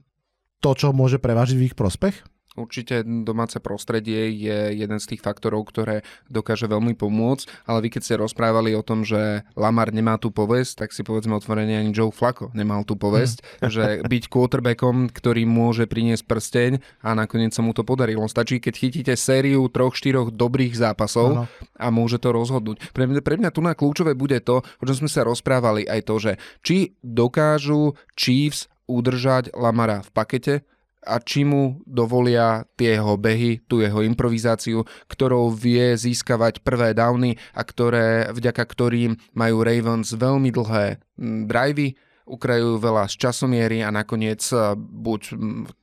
to, 0.63 0.71
čo 0.79 0.95
môže 0.95 1.19
prevážiť 1.23 1.57
v 1.59 1.67
ich 1.71 1.79
prospech? 1.79 2.27
Určite 2.53 3.01
domáce 3.25 3.57
prostredie 3.65 4.29
je 4.37 4.77
jeden 4.77 5.01
z 5.01 5.09
tých 5.09 5.25
faktorov, 5.25 5.73
ktoré 5.73 6.05
dokáže 6.29 6.69
veľmi 6.69 6.93
pomôcť, 6.93 7.65
ale 7.65 7.89
vy 7.89 7.89
keď 7.97 8.03
ste 8.05 8.21
rozprávali 8.21 8.77
o 8.77 8.85
tom, 8.85 9.09
že 9.09 9.49
Lamar 9.57 9.89
nemá 9.89 10.21
tú 10.21 10.29
povesť, 10.29 10.85
tak 10.85 10.93
si 10.93 11.01
povedzme 11.01 11.33
otvorene 11.33 11.81
ani 11.81 11.97
Joe 11.97 12.13
Flacco 12.13 12.53
nemal 12.53 12.85
tú 12.85 13.01
povesť, 13.01 13.41
mm. 13.41 13.73
že 13.73 13.85
byť 14.05 14.25
quarterbackom, 14.29 15.09
ktorý 15.09 15.49
môže 15.49 15.89
priniesť 15.89 16.29
prsteň 16.29 16.73
a 17.01 17.17
nakoniec 17.17 17.57
sa 17.57 17.65
mu 17.65 17.73
to 17.73 17.89
podarilo. 17.89 18.29
Stačí, 18.29 18.61
keď 18.61 18.75
chytíte 18.77 19.15
sériu 19.17 19.73
troch, 19.73 19.97
štyroch 19.97 20.29
dobrých 20.29 20.77
zápasov 20.77 21.29
ano. 21.33 21.45
a 21.81 21.89
môže 21.89 22.21
to 22.21 22.37
rozhodnúť. 22.37 22.93
Pre 22.93 23.09
mňa, 23.09 23.21
pre 23.25 23.41
mňa 23.41 23.51
tu 23.51 23.65
na 23.65 23.73
kľúčové 23.73 24.13
bude 24.13 24.37
to, 24.45 24.61
o 24.61 24.85
čom 24.85 25.05
sme 25.05 25.09
sa 25.09 25.25
rozprávali, 25.25 25.89
aj 25.89 26.01
to, 26.05 26.15
že 26.21 26.33
či 26.61 26.93
dokážu 27.01 27.97
Chiefs 28.13 28.69
udržať 28.93 29.57
Lamara 29.57 30.05
v 30.05 30.11
pakete, 30.13 30.55
a 31.03 31.19
či 31.19 31.43
mu 31.43 31.83
dovolia 31.83 32.63
tie 32.79 32.99
jeho 32.99 33.19
behy, 33.19 33.59
tú 33.67 33.83
jeho 33.83 34.07
improvizáciu, 34.07 34.87
ktorou 35.11 35.51
vie 35.51 35.99
získavať 35.99 36.63
prvé 36.63 36.95
downy 36.95 37.35
a 37.53 37.63
ktoré, 37.67 38.31
vďaka 38.31 38.63
ktorým 38.63 39.19
majú 39.35 39.67
Ravens 39.67 40.15
veľmi 40.15 40.51
dlhé 40.55 41.03
drivey, 41.51 41.99
ukrajujú 42.23 42.79
veľa 42.79 43.11
z 43.11 43.15
časomiery 43.19 43.79
a 43.83 43.91
nakoniec 43.91 44.41
e, 44.55 44.79
buď 44.79 45.35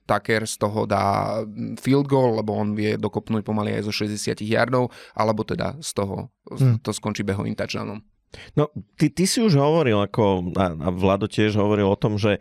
Tucker 0.08 0.48
z 0.48 0.56
toho 0.56 0.88
dá 0.88 1.40
field 1.78 2.08
goal, 2.08 2.40
lebo 2.40 2.56
on 2.56 2.74
vie 2.74 2.96
dokopnúť 2.96 3.44
pomaly 3.44 3.76
aj 3.76 3.92
zo 3.92 3.94
60 4.08 4.40
yardov, 4.48 4.88
alebo 5.14 5.44
teda 5.44 5.76
z 5.84 5.92
toho 6.00 6.32
hmm. 6.48 6.80
to 6.80 6.96
skončí 6.96 7.28
behovým 7.28 7.60
touchdownom. 7.60 8.00
No, 8.54 8.70
ty, 8.94 9.10
ty 9.10 9.26
si 9.26 9.42
už 9.42 9.58
hovoril, 9.58 9.98
ako, 10.06 10.54
a, 10.54 10.78
a 10.78 10.88
Vlado 10.94 11.26
tiež 11.26 11.58
hovoril 11.58 11.90
o 11.90 11.98
tom, 11.98 12.22
že 12.22 12.38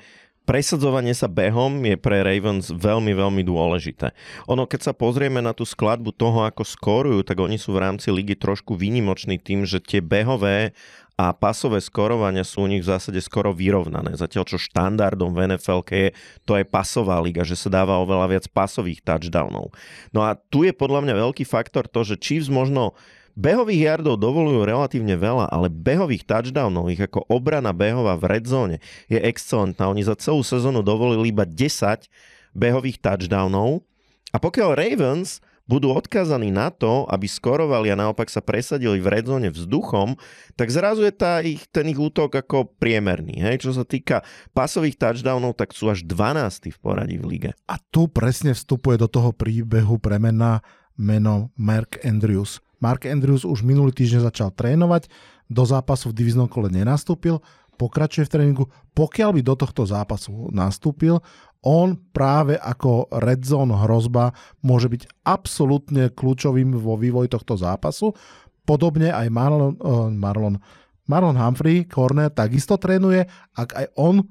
presadzovanie 0.49 1.13
sa 1.13 1.29
behom 1.29 1.77
je 1.85 2.01
pre 2.01 2.25
Ravens 2.25 2.73
veľmi, 2.73 3.13
veľmi 3.13 3.45
dôležité. 3.45 4.17
Ono, 4.49 4.65
keď 4.65 4.81
sa 4.89 4.93
pozrieme 4.97 5.45
na 5.45 5.53
tú 5.53 5.69
skladbu 5.69 6.17
toho, 6.17 6.49
ako 6.49 6.65
skorujú, 6.65 7.21
tak 7.21 7.37
oni 7.45 7.61
sú 7.61 7.77
v 7.77 7.85
rámci 7.85 8.09
ligy 8.09 8.33
trošku 8.33 8.73
výnimoční 8.73 9.37
tým, 9.37 9.69
že 9.69 9.85
tie 9.85 10.01
behové 10.01 10.73
a 11.19 11.35
pasové 11.35 11.83
skorovania 11.83 12.47
sú 12.47 12.65
u 12.65 12.71
nich 12.71 12.81
v 12.81 12.95
zásade 12.95 13.19
skoro 13.21 13.51
vyrovnané. 13.53 14.15
Zatiaľ, 14.15 14.49
čo 14.49 14.57
štandardom 14.57 15.35
v 15.35 15.53
NFL 15.53 15.83
je, 15.85 16.09
to 16.47 16.57
je 16.57 16.65
pasová 16.65 17.19
liga, 17.19 17.43
že 17.45 17.59
sa 17.59 17.69
dáva 17.69 17.99
oveľa 18.01 18.39
viac 18.39 18.45
pasových 18.49 19.03
touchdownov. 19.03 19.75
No 20.15 20.25
a 20.25 20.39
tu 20.39 20.63
je 20.65 20.73
podľa 20.73 21.05
mňa 21.05 21.15
veľký 21.29 21.45
faktor 21.45 21.91
to, 21.91 22.07
že 22.07 22.23
Chiefs 22.23 22.49
možno 22.49 22.95
Behových 23.39 23.95
yardov 23.95 24.19
dovolujú 24.19 24.67
relatívne 24.67 25.15
veľa, 25.15 25.47
ale 25.47 25.71
behových 25.71 26.27
touchdownov, 26.27 26.91
ich 26.91 26.99
ako 26.99 27.23
obrana 27.31 27.71
behová 27.71 28.19
v 28.19 28.35
red 28.35 28.51
zone 28.51 28.83
je 29.07 29.15
excelentná. 29.15 29.87
Oni 29.87 30.03
za 30.03 30.19
celú 30.19 30.43
sezónu 30.43 30.83
dovolili 30.83 31.31
iba 31.31 31.47
10 31.47 32.11
behových 32.51 32.99
touchdownov 32.99 33.87
a 34.35 34.43
pokiaľ 34.43 34.75
Ravens 34.75 35.39
budú 35.71 35.95
odkázaní 35.95 36.51
na 36.51 36.75
to, 36.75 37.07
aby 37.07 37.31
skorovali 37.31 37.95
a 37.95 38.01
naopak 38.01 38.27
sa 38.27 38.43
presadili 38.43 38.99
v 38.99 39.07
redzone 39.07 39.55
vzduchom, 39.55 40.19
tak 40.59 40.75
zrazu 40.75 41.07
je 41.07 41.15
tá 41.15 41.39
ich, 41.39 41.63
ten 41.71 41.87
ich 41.87 42.01
útok 42.01 42.43
ako 42.43 42.75
priemerný. 42.83 43.39
Hej? 43.39 43.69
Čo 43.69 43.71
sa 43.77 43.87
týka 43.87 44.27
pasových 44.51 44.99
touchdownov, 44.99 45.55
tak 45.55 45.77
sú 45.77 45.87
až 45.93 46.03
12 46.03 46.75
v 46.75 46.79
poradí 46.83 47.23
v 47.23 47.39
lige. 47.39 47.51
A 47.71 47.79
tu 47.95 48.11
presne 48.11 48.51
vstupuje 48.51 48.99
do 48.99 49.07
toho 49.07 49.31
príbehu 49.31 50.01
premena 50.03 50.65
meno 50.99 51.55
Mark 51.55 52.03
Andrews. 52.03 52.59
Mark 52.79 53.07
Andrews 53.07 53.43
už 53.43 53.67
minulý 53.67 53.91
týždeň 53.95 54.31
začal 54.31 54.55
trénovať, 54.55 55.11
do 55.49 55.65
zápasu 55.65 56.13
v 56.13 56.19
diviznom 56.21 56.47
kole 56.47 56.69
nenastúpil, 56.69 57.41
pokračuje 57.81 58.27
v 58.29 58.33
tréningu. 58.33 58.65
Pokiaľ 58.93 59.31
by 59.39 59.41
do 59.41 59.55
tohto 59.57 59.87
zápasu 59.89 60.51
nastúpil, 60.53 61.23
on 61.63 61.99
práve 62.15 62.55
ako 62.59 63.11
red 63.19 63.43
zone 63.43 63.75
hrozba 63.75 64.31
môže 64.63 64.87
byť 64.91 65.27
absolútne 65.27 66.11
kľúčovým 66.13 66.75
vo 66.79 66.95
vývoji 66.95 67.31
tohto 67.33 67.59
zápasu. 67.59 68.15
Podobne 68.63 69.11
aj 69.11 69.27
Marlon, 69.33 69.75
uh, 69.81 70.13
Marlon, 70.13 70.61
Marlon 71.09 71.39
Humphrey, 71.39 71.89
corner, 71.89 72.31
takisto 72.31 72.77
trénuje. 72.77 73.25
Ak 73.57 73.75
aj 73.75 73.87
on 73.97 74.23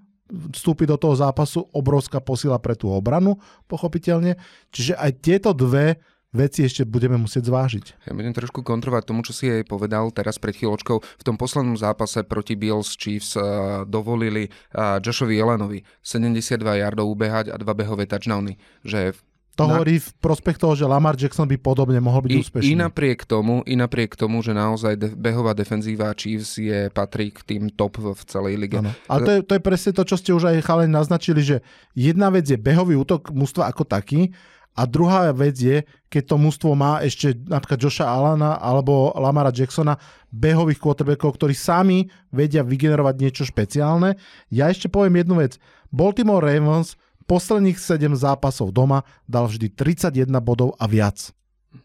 vstúpi 0.53 0.83
do 0.85 0.99
toho 0.99 1.15
zápasu, 1.15 1.65
obrovská 1.71 2.19
posila 2.19 2.59
pre 2.59 2.75
tú 2.75 2.91
obranu, 2.91 3.39
pochopiteľne. 3.65 4.35
Čiže 4.71 4.93
aj 4.99 5.11
tieto 5.23 5.49
dve 5.55 5.99
veci 6.37 6.61
ešte 6.61 6.85
budeme 6.85 7.17
musieť 7.17 7.49
zvážiť. 7.49 8.05
Ja 8.05 8.13
budem 8.13 8.37
trošku 8.37 8.61
kontrovať 8.61 9.09
tomu, 9.09 9.25
čo 9.25 9.33
si 9.33 9.49
jej 9.49 9.65
povedal 9.65 10.13
teraz 10.13 10.37
pred 10.37 10.53
chvíľočkou. 10.53 10.97
V 11.01 11.23
tom 11.25 11.35
poslednom 11.41 11.73
zápase 11.73 12.21
proti 12.21 12.53
Bills 12.53 12.93
Chiefs 12.93 13.33
uh, 13.33 13.81
dovolili 13.89 14.53
uh, 14.77 15.01
Joshovi 15.01 15.41
Jelenovi 15.41 15.81
72 16.05 16.61
yardov 16.61 17.09
ubehať 17.09 17.49
a 17.49 17.57
dva 17.57 17.73
behové 17.73 18.05
touchdowny. 18.05 18.61
Že 18.85 19.17
to 19.57 19.65
na... 19.65 19.81
hovorí 19.81 19.97
v 19.97 20.09
prospech 20.21 20.61
toho, 20.61 20.77
že 20.77 20.85
Lamar 20.85 21.17
Jackson 21.17 21.49
by 21.49 21.57
podobne 21.57 21.97
mohol 21.97 22.21
byť 22.29 22.31
I, 22.31 22.37
úspešný. 22.45 22.69
I 22.69 22.73
napriek 22.77 23.25
tomu, 23.25 23.65
i 23.65 23.73
napriek 23.73 24.13
tomu 24.13 24.45
že 24.45 24.53
naozaj 24.53 24.93
de- 24.93 25.17
behová 25.17 25.57
defenzíva 25.57 26.13
Chiefs 26.13 26.61
je, 26.61 26.93
patrí 26.93 27.33
k 27.33 27.41
tým 27.41 27.73
top 27.73 27.97
v 27.97 28.21
celej 28.29 28.61
lige. 28.61 28.77
Ano. 28.77 28.93
Ale 29.09 29.19
to 29.25 29.31
je, 29.33 29.39
to 29.41 29.51
je 29.57 29.61
presne 29.65 29.91
to, 29.97 30.05
čo 30.05 30.15
ste 30.21 30.29
už 30.37 30.53
aj 30.53 30.61
chalene 30.61 30.93
naznačili, 30.93 31.41
že 31.41 31.65
jedna 31.97 32.29
vec 32.29 32.45
je 32.45 32.53
behový 32.53 32.93
útok 32.93 33.33
mústva 33.33 33.65
ako 33.65 33.81
taký 33.81 34.29
a 34.77 34.85
druhá 34.85 35.33
vec 35.33 35.57
je, 35.57 35.81
keď 36.05 36.23
to 36.29 36.35
mužstvo 36.37 36.77
má 36.77 37.01
ešte 37.01 37.33
napríklad 37.33 37.81
Josha 37.81 38.05
Alana 38.05 38.61
alebo 38.61 39.09
Lamara 39.17 39.49
Jacksona, 39.49 39.97
behových 40.29 40.77
quarterbackov, 40.77 41.33
ktorí 41.33 41.57
sami 41.57 42.05
vedia 42.29 42.61
vygenerovať 42.61 43.15
niečo 43.17 43.43
špeciálne. 43.49 44.21
Ja 44.53 44.69
ešte 44.69 44.85
poviem 44.85 45.25
jednu 45.25 45.41
vec. 45.41 45.57
Baltimore 45.89 46.45
Ravens 46.45 46.93
posledných 47.25 47.81
7 47.81 48.13
zápasov 48.13 48.69
doma 48.69 49.01
dal 49.25 49.49
vždy 49.49 49.73
31 49.73 50.29
bodov 50.39 50.77
a 50.77 50.85
viac. 50.85 51.33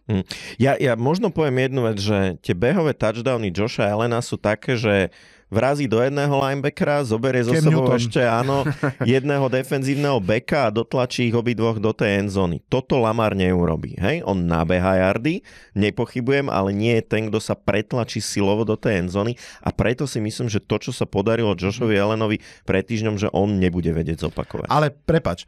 Hm. 0.07 0.25
Ja, 0.61 0.77
ja 0.79 0.95
možno 0.95 1.33
poviem 1.33 1.65
jednu 1.65 1.81
vec, 1.89 1.99
že 1.99 2.19
tie 2.45 2.55
behové 2.55 2.93
touchdowny 2.93 3.51
Josha 3.51 3.89
Elena 3.89 4.21
sú 4.21 4.37
také, 4.37 4.77
že 4.79 5.11
vrazí 5.53 5.85
do 5.85 6.01
jedného 6.01 6.33
linebackera, 6.33 7.05
zoberie 7.05 7.45
zo 7.45 7.53
sebou 7.53 7.85
Newton. 7.85 8.01
ešte 8.01 8.21
áno, 8.25 8.65
jedného 9.05 9.53
defenzívneho 9.53 10.17
beka 10.17 10.73
a 10.73 10.75
dotlačí 10.75 11.29
ich 11.29 11.37
obidvoch 11.37 11.77
do 11.77 11.93
tej 11.93 12.25
endzóny. 12.25 12.65
Toto 12.73 12.97
Lamar 12.97 13.37
neurobí. 13.37 14.01
Hej? 14.01 14.25
On 14.25 14.41
nabeha 14.41 14.97
jardy, 14.97 15.45
nepochybujem, 15.77 16.49
ale 16.49 16.73
nie 16.73 16.97
je 16.97 17.05
ten, 17.05 17.29
kto 17.29 17.37
sa 17.37 17.53
pretlačí 17.53 18.25
silovo 18.25 18.65
do 18.65 18.81
tej 18.81 19.05
endzóny 19.05 19.37
a 19.61 19.69
preto 19.69 20.09
si 20.09 20.25
myslím, 20.25 20.49
že 20.49 20.65
to, 20.65 20.81
čo 20.81 20.97
sa 20.97 21.05
podarilo 21.05 21.53
Joshovi 21.53 22.01
Allenovi 22.01 22.41
pred 22.65 22.88
týždňom, 22.88 23.21
že 23.21 23.29
on 23.37 23.61
nebude 23.61 23.93
vedieť 23.93 24.25
zopakovať. 24.25 24.73
Ale 24.73 24.88
prepač, 24.88 25.45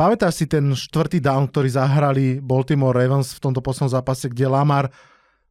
Pamätáš 0.00 0.40
si 0.40 0.46
ten 0.48 0.64
štvrtý 0.72 1.20
down, 1.20 1.44
ktorý 1.44 1.76
zahrali 1.76 2.40
Baltimore 2.40 2.96
Ravens 2.96 3.36
v 3.36 3.42
tomto 3.44 3.60
poslednom 3.60 3.92
zápase, 3.92 4.32
kde 4.32 4.48
Lamar 4.48 4.88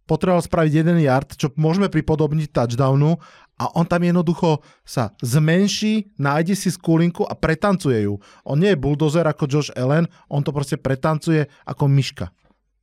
potreboval 0.10 0.41
spraviť 0.41 0.82
jeden 0.82 0.98
yard, 0.98 1.38
čo 1.38 1.54
môžeme 1.54 1.86
pripodobniť 1.93 2.50
touchdownu 2.50 3.22
a 3.62 3.65
on 3.78 3.86
tam 3.86 4.02
jednoducho 4.02 4.65
sa 4.82 5.13
zmenší, 5.22 6.15
nájde 6.17 6.58
si 6.58 6.74
skulinku 6.74 7.28
a 7.30 7.38
pretancuje 7.38 8.10
ju. 8.10 8.17
On 8.48 8.58
nie 8.58 8.74
je 8.74 8.82
bulldozer 8.82 9.28
ako 9.30 9.45
Josh 9.45 9.72
Allen, 9.78 10.10
on 10.32 10.41
to 10.41 10.50
proste 10.50 10.82
pretancuje 10.82 11.45
ako 11.69 11.86
myška. 11.86 12.34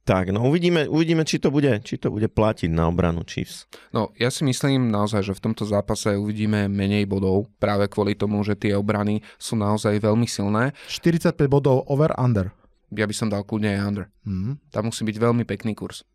Tak, 0.06 0.30
no 0.30 0.46
uvidíme, 0.46 0.86
uvidíme 0.86 1.26
či, 1.26 1.42
to 1.42 1.50
bude, 1.50 1.82
či 1.82 1.98
to 1.98 2.14
bude 2.14 2.30
platiť 2.30 2.70
na 2.70 2.86
obranu 2.86 3.26
Chiefs. 3.26 3.66
No, 3.90 4.14
ja 4.14 4.30
si 4.30 4.46
myslím 4.46 4.86
naozaj, 4.86 5.26
že 5.26 5.34
v 5.34 5.50
tomto 5.50 5.66
zápase 5.66 6.14
uvidíme 6.14 6.70
menej 6.70 7.10
bodov, 7.10 7.50
práve 7.58 7.90
kvôli 7.90 8.14
tomu, 8.14 8.38
že 8.46 8.54
tie 8.54 8.78
obrany 8.78 9.18
sú 9.34 9.58
naozaj 9.58 9.98
veľmi 9.98 10.30
silné. 10.30 10.70
45 10.86 11.34
bodov 11.50 11.82
over 11.90 12.14
under. 12.22 12.54
Ja 12.94 13.02
by 13.02 13.14
som 13.18 13.26
dal 13.26 13.42
kľudne 13.42 13.74
aj 13.74 13.82
under. 13.82 14.04
Mm. 14.22 14.62
Tam 14.70 14.94
musí 14.94 15.02
byť 15.02 15.16
veľmi 15.18 15.42
pekný 15.42 15.74
kurz. 15.74 16.06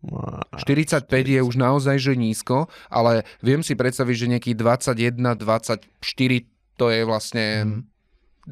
45 0.00 1.06
je 1.12 1.40
už 1.44 1.54
naozaj 1.60 1.96
že 2.00 2.16
nízko, 2.16 2.72
ale 2.88 3.28
viem 3.44 3.60
si 3.60 3.76
predstaviť, 3.76 4.14
že 4.16 4.30
nejaký 4.32 4.52
21, 4.56 5.36
24 5.36 5.84
to 6.80 6.86
je 6.88 7.00
vlastne 7.04 7.46
mm 7.64 7.99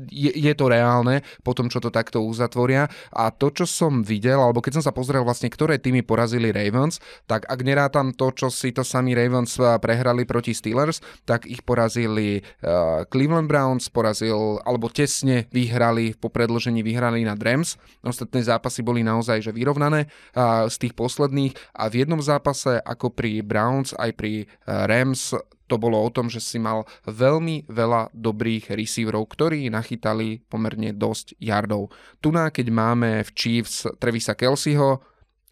je, 0.06 0.30
je 0.30 0.52
to 0.54 0.70
reálne 0.70 1.20
po 1.42 1.52
tom, 1.52 1.66
čo 1.66 1.82
to 1.82 1.90
takto 1.90 2.22
uzatvoria. 2.22 2.86
A 3.10 3.34
to, 3.34 3.50
čo 3.50 3.66
som 3.66 4.06
videl, 4.06 4.38
alebo 4.38 4.62
keď 4.62 4.78
som 4.78 4.84
sa 4.86 4.94
pozrel 4.94 5.26
vlastne, 5.26 5.50
ktoré 5.50 5.82
týmy 5.82 6.06
porazili 6.06 6.54
Ravens, 6.54 7.02
tak 7.26 7.48
ak 7.50 7.60
nerátam 7.66 8.14
to, 8.14 8.30
čo 8.30 8.48
si 8.52 8.70
to 8.70 8.86
sami 8.86 9.18
Ravens 9.18 9.58
eh, 9.58 9.74
prehrali 9.82 10.22
proti 10.22 10.54
Steelers, 10.54 11.02
tak 11.24 11.48
ich 11.48 11.64
porazili 11.64 12.40
uh, 12.40 13.04
Cleveland 13.08 13.48
Browns, 13.48 13.88
porazil, 13.88 14.60
alebo 14.64 14.92
tesne 14.92 15.48
vyhrali, 15.50 16.12
po 16.16 16.28
predložení 16.28 16.84
vyhrali 16.84 17.24
na 17.24 17.34
Rams. 17.38 17.80
Ostatné 18.04 18.44
zápasy 18.44 18.84
boli 18.84 19.00
naozaj 19.00 19.40
že 19.40 19.52
vyrovnané 19.54 20.06
uh, 20.34 20.66
z 20.68 20.76
tých 20.88 20.94
posledných 20.94 21.56
a 21.78 21.88
v 21.88 22.04
jednom 22.04 22.20
zápase, 22.20 22.80
ako 22.82 23.14
pri 23.14 23.40
Browns, 23.40 23.96
aj 23.96 24.10
pri 24.18 24.44
uh, 24.44 24.84
Rams, 24.84 25.32
to 25.68 25.76
bolo 25.76 26.00
o 26.00 26.08
tom, 26.08 26.32
že 26.32 26.40
si 26.40 26.56
mal 26.56 26.88
veľmi 27.04 27.68
veľa 27.68 28.10
dobrých 28.16 28.72
receiverov, 28.72 29.28
ktorí 29.28 29.68
nachytali 29.68 30.42
pomerne 30.48 30.96
dosť 30.96 31.36
yardov. 31.38 31.92
Tu 32.24 32.32
keď 32.32 32.66
máme 32.72 33.22
v 33.22 33.30
Chiefs 33.36 33.84
Trevisa 34.00 34.32
Kelseyho, 34.32 35.04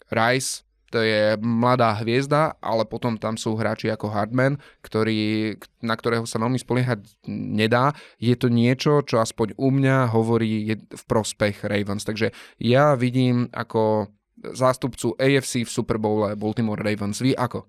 Rice, 0.08 0.66
to 0.94 1.02
je 1.02 1.34
mladá 1.42 1.98
hviezda, 1.98 2.54
ale 2.62 2.86
potom 2.86 3.18
tam 3.18 3.34
sú 3.34 3.58
hráči 3.58 3.90
ako 3.90 4.06
Hardman, 4.06 4.56
ktorý, 4.86 5.52
na 5.82 5.98
ktorého 5.98 6.24
sa 6.24 6.38
veľmi 6.38 6.56
spoliehať 6.56 7.26
nedá. 7.28 7.90
Je 8.22 8.38
to 8.38 8.46
niečo, 8.46 9.02
čo 9.02 9.18
aspoň 9.18 9.58
u 9.58 9.68
mňa 9.74 10.14
hovorí 10.14 10.78
v 10.78 11.02
prospech 11.10 11.66
Ravens. 11.66 12.06
Takže 12.06 12.30
ja 12.62 12.94
vidím 12.94 13.50
ako 13.50 14.14
zástupcu 14.54 15.18
AFC 15.18 15.66
v 15.66 15.70
Super 15.74 15.98
Bowle 15.98 16.38
Baltimore 16.38 16.78
Ravens. 16.78 17.18
Vy 17.18 17.34
ako? 17.34 17.66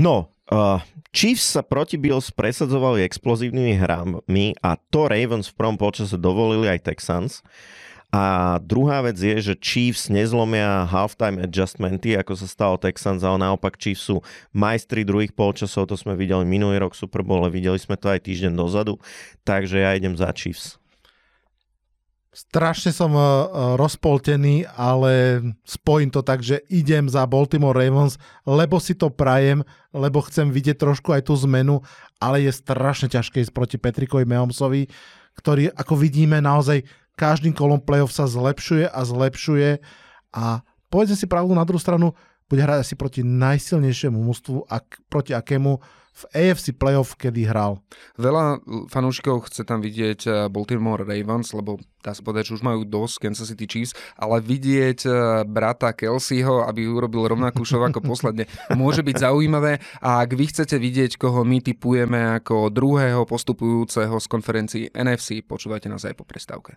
No, 0.00 0.32
uh, 0.50 0.78
Chiefs 1.10 1.58
sa 1.58 1.66
proti 1.66 1.98
Bills 1.98 2.30
presadzovali 2.30 3.02
explozívnymi 3.02 3.74
hrami 3.82 4.54
a 4.62 4.78
to 4.78 5.10
Ravens 5.10 5.50
v 5.50 5.58
prvom 5.58 5.74
počase 5.74 6.14
dovolili 6.14 6.70
aj 6.70 6.86
Texans. 6.86 7.42
A 8.10 8.58
druhá 8.58 9.06
vec 9.06 9.22
je, 9.22 9.38
že 9.38 9.54
Chiefs 9.54 10.10
nezlomia 10.10 10.82
halftime 10.90 11.46
adjustmenty, 11.46 12.18
ako 12.18 12.34
sa 12.34 12.50
stalo 12.50 12.74
Texans, 12.74 13.22
ale 13.22 13.38
naopak 13.38 13.78
Chiefs 13.78 14.10
sú 14.10 14.18
majstri 14.50 15.06
druhých 15.06 15.30
polčasov, 15.30 15.86
to 15.86 15.94
sme 15.94 16.18
videli 16.18 16.42
minulý 16.42 16.82
rok 16.82 16.98
Super 16.98 17.22
Bowl, 17.22 17.46
videli 17.46 17.78
sme 17.78 17.94
to 17.94 18.10
aj 18.10 18.26
týždeň 18.26 18.58
dozadu, 18.58 18.98
takže 19.46 19.78
ja 19.78 19.94
idem 19.94 20.18
za 20.18 20.26
Chiefs. 20.34 20.79
Strašne 22.40 22.88
som 22.96 23.12
uh, 23.12 23.22
rozpoltený, 23.76 24.64
ale 24.72 25.44
spojím 25.60 26.08
to 26.08 26.24
tak, 26.24 26.40
že 26.40 26.64
idem 26.72 27.04
za 27.04 27.28
Baltimore 27.28 27.76
Ravens, 27.76 28.16
lebo 28.48 28.80
si 28.80 28.96
to 28.96 29.12
prajem, 29.12 29.60
lebo 29.92 30.24
chcem 30.24 30.48
vidieť 30.48 30.80
trošku 30.80 31.12
aj 31.12 31.28
tú 31.28 31.36
zmenu, 31.44 31.84
ale 32.16 32.48
je 32.48 32.52
strašne 32.56 33.12
ťažké 33.12 33.44
ísť 33.44 33.52
proti 33.52 33.76
Petrikovi 33.76 34.24
Mahomsovi, 34.24 34.88
ktorý, 35.36 35.68
ako 35.76 36.00
vidíme, 36.00 36.40
naozaj 36.40 36.88
každým 37.12 37.52
kolom 37.52 37.76
playoff 37.76 38.16
sa 38.16 38.24
zlepšuje 38.24 38.88
a 38.88 39.00
zlepšuje. 39.04 39.70
A 40.32 40.64
povedzme 40.88 41.20
si 41.20 41.28
pravdu 41.28 41.52
na 41.52 41.68
druhú 41.68 41.76
stranu, 41.76 42.16
bude 42.48 42.64
hrať 42.64 42.88
asi 42.88 42.94
proti 42.96 43.20
najsilnejšiemu 43.20 44.16
mústvu, 44.16 44.64
ak, 44.64 45.04
proti 45.12 45.36
akému 45.36 45.76
v 46.20 46.24
AFC 46.36 46.76
playoff, 46.76 47.16
kedy 47.16 47.48
hral. 47.48 47.80
Veľa 48.20 48.60
fanúšikov 48.92 49.48
chce 49.48 49.64
tam 49.64 49.80
vidieť 49.80 50.20
eh, 50.28 50.34
Baltimore 50.52 51.00
Ravens, 51.00 51.56
lebo 51.56 51.80
dá 52.04 52.12
sa 52.12 52.20
povedať, 52.20 52.52
že 52.52 52.60
už 52.60 52.62
majú 52.64 52.84
dosť 52.84 53.28
Kansas 53.28 53.48
City 53.48 53.64
Chiefs, 53.64 53.96
ale 54.20 54.44
vidieť 54.44 54.98
eh, 55.08 55.12
brata 55.48 55.96
Kelseyho, 55.96 56.68
aby 56.68 56.84
urobil 56.84 57.24
rovnakú 57.32 57.64
show 57.64 57.80
ako 57.80 58.04
posledne, 58.04 58.44
môže 58.80 59.00
byť 59.00 59.16
zaujímavé. 59.16 59.80
A 60.04 60.20
ak 60.20 60.36
vy 60.36 60.44
chcete 60.52 60.76
vidieť, 60.76 61.16
koho 61.16 61.40
my 61.46 61.64
typujeme 61.64 62.36
ako 62.36 62.68
druhého 62.68 63.24
postupujúceho 63.24 64.20
z 64.20 64.26
konferencii 64.28 64.84
NFC, 64.92 65.40
počúvajte 65.40 65.88
nás 65.88 66.04
aj 66.04 66.18
po 66.18 66.28
prestávke. 66.28 66.76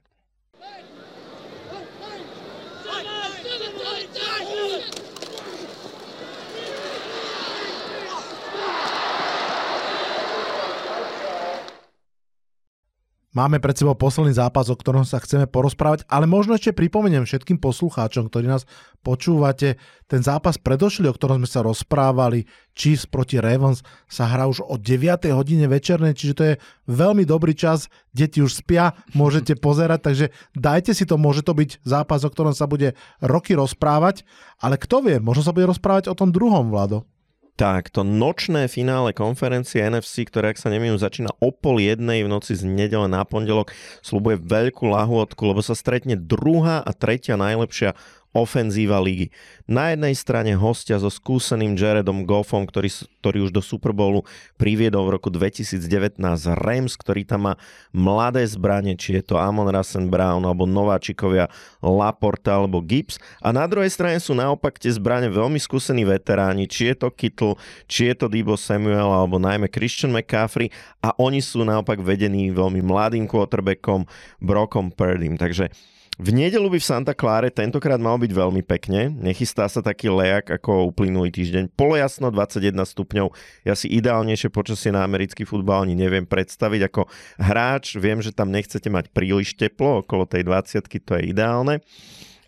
Máme 13.34 13.58
pred 13.58 13.74
sebou 13.74 13.98
posledný 13.98 14.38
zápas, 14.38 14.70
o 14.70 14.78
ktorom 14.78 15.10
sa 15.10 15.18
chceme 15.18 15.50
porozprávať, 15.50 16.06
ale 16.06 16.30
možno 16.30 16.54
ešte 16.54 16.70
pripomeniem 16.70 17.26
všetkým 17.26 17.58
poslucháčom, 17.58 18.30
ktorí 18.30 18.46
nás 18.46 18.70
počúvate, 19.02 19.82
ten 20.06 20.22
zápas 20.22 20.62
predošli, 20.62 21.10
o 21.10 21.18
ktorom 21.18 21.42
sme 21.42 21.50
sa 21.50 21.66
rozprávali, 21.66 22.46
Chiefs 22.78 23.10
proti 23.10 23.42
Ravens, 23.42 23.82
sa 24.06 24.30
hrá 24.30 24.46
už 24.46 24.62
o 24.62 24.78
9. 24.78 25.34
hodine 25.34 25.66
večernej, 25.66 26.14
čiže 26.14 26.38
to 26.38 26.44
je 26.54 26.56
veľmi 26.86 27.26
dobrý 27.26 27.58
čas, 27.58 27.90
deti 28.14 28.38
už 28.38 28.54
spia, 28.54 28.94
môžete 29.18 29.58
pozerať, 29.58 30.00
takže 30.06 30.26
dajte 30.54 30.94
si 30.94 31.10
to, 31.10 31.18
môže 31.18 31.42
to 31.42 31.58
byť 31.58 31.82
zápas, 31.82 32.22
o 32.22 32.30
ktorom 32.30 32.54
sa 32.54 32.70
bude 32.70 32.94
roky 33.18 33.58
rozprávať, 33.58 34.30
ale 34.62 34.78
kto 34.78 35.10
vie, 35.10 35.18
možno 35.18 35.42
sa 35.42 35.58
bude 35.58 35.66
rozprávať 35.66 36.06
o 36.06 36.14
tom 36.14 36.30
druhom, 36.30 36.70
Vlado. 36.70 37.10
Tak, 37.54 37.93
to 37.93 38.01
nočné 38.01 38.66
finále 38.66 39.14
konferencie 39.14 39.86
NFC, 39.86 40.26
ktoré, 40.26 40.51
ak 40.54 40.58
sa 40.58 40.74
nemýlim, 40.74 40.97
začína 40.97 41.38
o 41.38 41.54
pol 41.54 41.78
jednej 41.78 42.26
v 42.26 42.32
noci 42.34 42.58
z 42.58 42.66
nedele 42.66 43.06
na 43.06 43.22
pondelok, 43.22 43.70
slubuje 44.01 44.41
veľkú 44.41 44.89
lahôdku, 44.89 45.38
lebo 45.45 45.62
sa 45.62 45.78
stretne 45.78 46.18
druhá 46.18 46.82
a 46.82 46.91
tretia 46.97 47.38
najlepšia 47.38 47.93
ofenzíva 48.34 48.98
ligy. 48.98 49.30
Na 49.70 49.94
jednej 49.94 50.18
strane 50.18 50.58
hostia 50.58 50.98
so 50.98 51.08
skúseným 51.08 51.78
Jaredom 51.78 52.26
Goffom, 52.26 52.66
ktorý, 52.66 52.90
ktorý 53.22 53.48
už 53.48 53.52
do 53.54 53.62
Super 53.62 53.94
Bowlu 53.94 54.26
priviedol 54.58 55.08
v 55.08 55.22
roku 55.22 55.30
2019 55.30 56.18
Rams, 56.58 56.94
ktorý 56.98 57.24
tam 57.24 57.48
má 57.48 57.54
mladé 57.94 58.44
zbranie, 58.50 58.98
či 58.98 59.22
je 59.22 59.24
to 59.24 59.40
Amon 59.40 59.70
Rassen 59.70 60.10
Brown 60.10 60.44
alebo 60.44 60.66
nováčikovia 60.66 61.48
Laporta 61.80 62.58
alebo 62.58 62.82
Gibbs. 62.82 63.22
A 63.40 63.54
na 63.54 63.70
druhej 63.70 63.94
strane 63.94 64.18
sú 64.18 64.34
naopak 64.34 64.82
tie 64.82 64.92
zbranie 64.92 65.30
veľmi 65.30 65.62
skúsení 65.62 66.04
veteráni, 66.04 66.66
či 66.66 66.92
je 66.92 66.96
to 67.06 67.14
Kittle, 67.14 67.56
či 67.86 68.12
je 68.12 68.16
to 68.18 68.28
Debo 68.28 68.58
Samuel 68.58 69.14
alebo 69.14 69.38
najmä 69.38 69.70
Christian 69.70 70.12
McCaffrey 70.12 70.74
a 71.06 71.14
oni 71.22 71.40
sú 71.40 71.62
naopak 71.62 72.02
vedení 72.02 72.50
veľmi 72.50 72.82
mladým 72.82 73.30
quarterbackom 73.30 74.10
Brokom 74.42 74.90
Purdym. 74.90 75.38
Takže 75.38 75.70
v 76.14 76.30
nedelu 76.30 76.70
by 76.70 76.78
v 76.78 76.86
Santa 76.86 77.18
Cláre 77.18 77.49
tentokrát 77.49 77.97
mal 77.97 78.22
byť 78.22 78.30
veľmi 78.30 78.61
pekne. 78.61 79.09
Nechystá 79.09 79.66
sa 79.66 79.82
taký 79.82 80.14
lejak 80.14 80.45
ako 80.53 80.93
uplynulý 80.93 81.34
týždeň. 81.34 81.74
Polojasno 81.74 82.30
21 82.30 82.70
stupňov. 82.86 83.34
Ja 83.66 83.74
si 83.74 83.89
ideálnejšie 83.89 84.53
počasie 84.53 84.93
na 84.93 85.01
americký 85.01 85.41
futbal 85.41 85.89
ani 85.89 85.97
neviem 85.97 86.30
predstaviť. 86.30 86.82
Ako 86.86 87.09
hráč 87.41 87.97
viem, 87.97 88.22
že 88.22 88.30
tam 88.30 88.53
nechcete 88.53 88.93
mať 88.93 89.09
príliš 89.09 89.57
teplo, 89.57 90.05
okolo 90.05 90.30
tej 90.30 90.45
20 90.45 90.86
to 90.86 91.11
je 91.18 91.24
ideálne. 91.34 91.82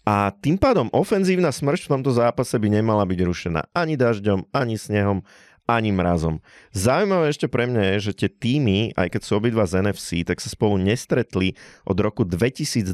A 0.05 0.29
tým 0.29 0.61
pádom 0.61 0.85
ofenzívna 0.93 1.49
smrť 1.49 1.89
v 1.89 1.91
tomto 1.97 2.13
zápase 2.13 2.53
by 2.61 2.69
nemala 2.69 3.01
byť 3.09 3.19
rušená 3.25 3.73
ani 3.73 3.97
dažďom, 3.97 4.53
ani 4.53 4.77
snehom, 4.77 5.25
ani 5.65 5.89
mrazom. 5.89 6.37
Zaujímavé 6.77 7.33
ešte 7.33 7.49
pre 7.49 7.65
mňa 7.65 7.97
je, 7.97 8.11
že 8.11 8.25
tie 8.25 8.29
týmy, 8.29 8.93
aj 8.93 9.17
keď 9.17 9.21
sú 9.25 9.41
obidva 9.41 9.65
z 9.65 9.81
NFC, 9.81 10.21
tak 10.21 10.37
sa 10.37 10.53
spolu 10.53 10.77
nestretli 10.77 11.57
od 11.81 11.97
roku 11.97 12.21
2021. 12.21 12.93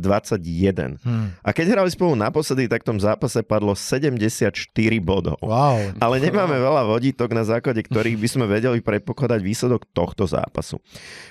Hmm. 1.04 1.36
A 1.44 1.50
keď 1.52 1.76
hrali 1.76 1.92
spolu 1.92 2.16
naposledy, 2.16 2.72
tak 2.72 2.88
v 2.88 2.96
tom 2.96 3.00
zápase 3.04 3.44
padlo 3.44 3.76
74 3.76 4.56
bodov. 5.04 5.36
Wow. 5.44 6.00
Ale 6.00 6.24
nemáme 6.24 6.56
veľa 6.56 6.88
vodítok, 6.88 7.36
na 7.36 7.44
základe 7.44 7.84
ktorých 7.84 8.16
by 8.16 8.28
sme 8.32 8.46
vedeli 8.48 8.80
predpokladať 8.80 9.40
výsledok 9.44 9.92
tohto 9.92 10.24
zápasu. 10.24 10.80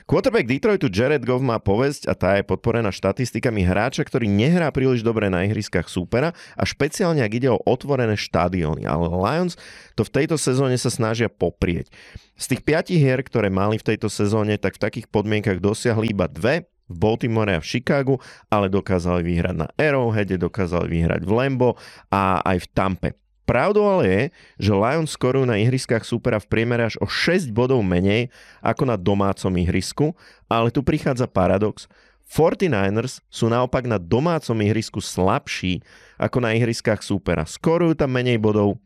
Quarterback 0.04 0.44
Detroitu 0.44 0.92
Jared 0.92 1.24
Goff 1.24 1.40
má 1.40 1.56
povesť 1.56 2.12
a 2.12 2.12
tá 2.12 2.36
je 2.36 2.44
podporená 2.44 2.92
štatistikami 2.92 3.64
hráča, 3.64 4.04
ktorý 4.04 4.28
nehrá 4.28 4.68
príliš 4.68 5.00
dobre 5.00 5.32
na 5.32 5.48
ihriskách 5.48 5.88
súpera 5.88 6.36
a 6.52 6.62
špeciálne 6.68 7.24
ak 7.24 7.32
ide 7.32 7.48
o 7.48 7.62
otvorené 7.64 8.20
štadióny. 8.20 8.84
Ale 8.84 9.08
Lions 9.08 9.56
to 9.96 10.04
v 10.04 10.12
tejto 10.20 10.36
sezóne 10.36 10.76
sa 10.76 10.92
snažia 10.92 11.29
poprieť. 11.30 11.88
Z 12.34 12.56
tých 12.56 12.62
piatich 12.66 13.00
hier, 13.00 13.22
ktoré 13.22 13.48
mali 13.48 13.78
v 13.78 13.86
tejto 13.94 14.10
sezóne, 14.10 14.58
tak 14.58 14.76
v 14.76 14.82
takých 14.84 15.06
podmienkach 15.08 15.62
dosiahli 15.62 16.12
iba 16.12 16.26
dve, 16.26 16.68
v 16.90 16.96
Baltimore 16.98 17.54
a 17.54 17.62
v 17.62 17.68
Chicagu, 17.70 18.18
ale 18.50 18.66
dokázali 18.66 19.22
vyhrať 19.22 19.54
na 19.54 19.68
Arrowheade, 19.78 20.34
dokázali 20.34 20.90
vyhrať 20.90 21.22
v 21.22 21.32
Lambo 21.32 21.78
a 22.10 22.42
aj 22.42 22.66
v 22.66 22.70
Tampe. 22.74 23.10
Pravdou 23.46 23.82
ale 23.82 24.04
je, 24.06 24.22
že 24.70 24.78
Lions 24.78 25.10
skorujú 25.10 25.42
na 25.42 25.58
ihriskách 25.58 26.06
súpera 26.06 26.38
v 26.38 26.46
priemere 26.46 26.86
až 26.86 26.94
o 27.02 27.06
6 27.10 27.50
bodov 27.50 27.82
menej 27.82 28.30
ako 28.62 28.86
na 28.86 28.94
domácom 28.94 29.50
ihrisku, 29.58 30.14
ale 30.46 30.70
tu 30.70 30.86
prichádza 30.86 31.26
paradox. 31.26 31.90
49ers 32.30 33.18
sú 33.26 33.50
naopak 33.50 33.90
na 33.90 33.98
domácom 33.98 34.54
ihrisku 34.62 35.02
slabší 35.02 35.82
ako 36.14 36.38
na 36.46 36.54
ihriskách 36.54 37.02
súpera. 37.02 37.42
Skorujú 37.42 37.98
tam 37.98 38.14
menej 38.14 38.38
bodov, 38.38 38.78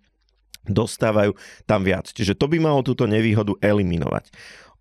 dostávajú 0.69 1.37
tam 1.69 1.85
viac. 1.85 2.11
Čiže 2.11 2.37
to 2.37 2.49
by 2.49 2.61
malo 2.61 2.81
túto 2.85 3.05
nevýhodu 3.05 3.57
eliminovať. 3.61 4.33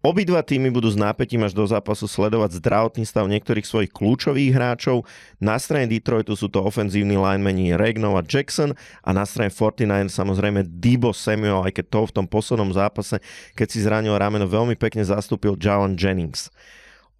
Obidva 0.03 0.43
týmy 0.43 0.67
budú 0.67 0.91
s 0.91 0.99
nápetím 0.99 1.47
až 1.47 1.55
do 1.55 1.63
zápasu 1.63 2.11
sledovať 2.11 2.59
zdravotný 2.59 3.07
stav 3.07 3.23
niektorých 3.23 3.63
svojich 3.63 3.91
kľúčových 3.95 4.51
hráčov. 4.51 5.07
Na 5.39 5.55
strane 5.55 5.87
Detroitu 5.87 6.35
sú 6.35 6.51
to 6.51 6.59
ofenzívni 6.59 7.15
linemeni 7.15 7.71
Regnov 7.71 8.19
a 8.19 8.23
Jackson 8.27 8.75
a 8.99 9.09
na 9.15 9.23
strane 9.23 9.47
49 9.47 10.11
samozrejme 10.11 10.67
Debo 10.67 11.15
Samuel, 11.15 11.63
aj 11.63 11.79
keď 11.79 11.85
to 11.87 11.99
v 12.03 12.15
tom 12.19 12.27
poslednom 12.27 12.75
zápase, 12.75 13.23
keď 13.55 13.67
si 13.71 13.79
zranil 13.79 14.19
rameno, 14.19 14.43
veľmi 14.43 14.75
pekne 14.75 15.07
zastúpil 15.07 15.55
Jalen 15.55 15.95
Jennings. 15.95 16.51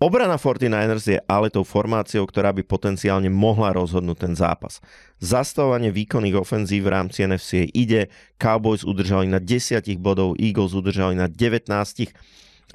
Obrana 0.03 0.35
49ers 0.35 1.15
je 1.15 1.19
ale 1.31 1.47
tou 1.47 1.63
formáciou, 1.63 2.27
ktorá 2.27 2.51
by 2.51 2.67
potenciálne 2.67 3.31
mohla 3.31 3.71
rozhodnúť 3.71 4.27
ten 4.27 4.33
zápas. 4.35 4.83
Zastavovanie 5.23 5.95
výkonných 5.95 6.35
ofenzív 6.35 6.91
v 6.91 6.99
rámci 6.99 7.23
NFC 7.23 7.71
ide, 7.71 8.11
Cowboys 8.35 8.83
udržali 8.83 9.31
na 9.31 9.39
10 9.39 9.79
bodov, 10.03 10.35
Eagles 10.35 10.75
udržali 10.75 11.15
na 11.15 11.31
19. 11.31 11.71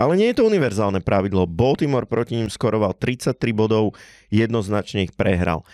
Ale 0.00 0.12
nie 0.16 0.32
je 0.32 0.40
to 0.40 0.48
univerzálne 0.48 1.04
pravidlo. 1.04 1.44
Baltimore 1.44 2.08
proti 2.08 2.40
ním 2.40 2.48
skoroval 2.48 2.96
33 2.96 3.36
bodov, 3.52 3.92
jednoznačne 4.32 5.04
ich 5.04 5.12
prehral. 5.12 5.68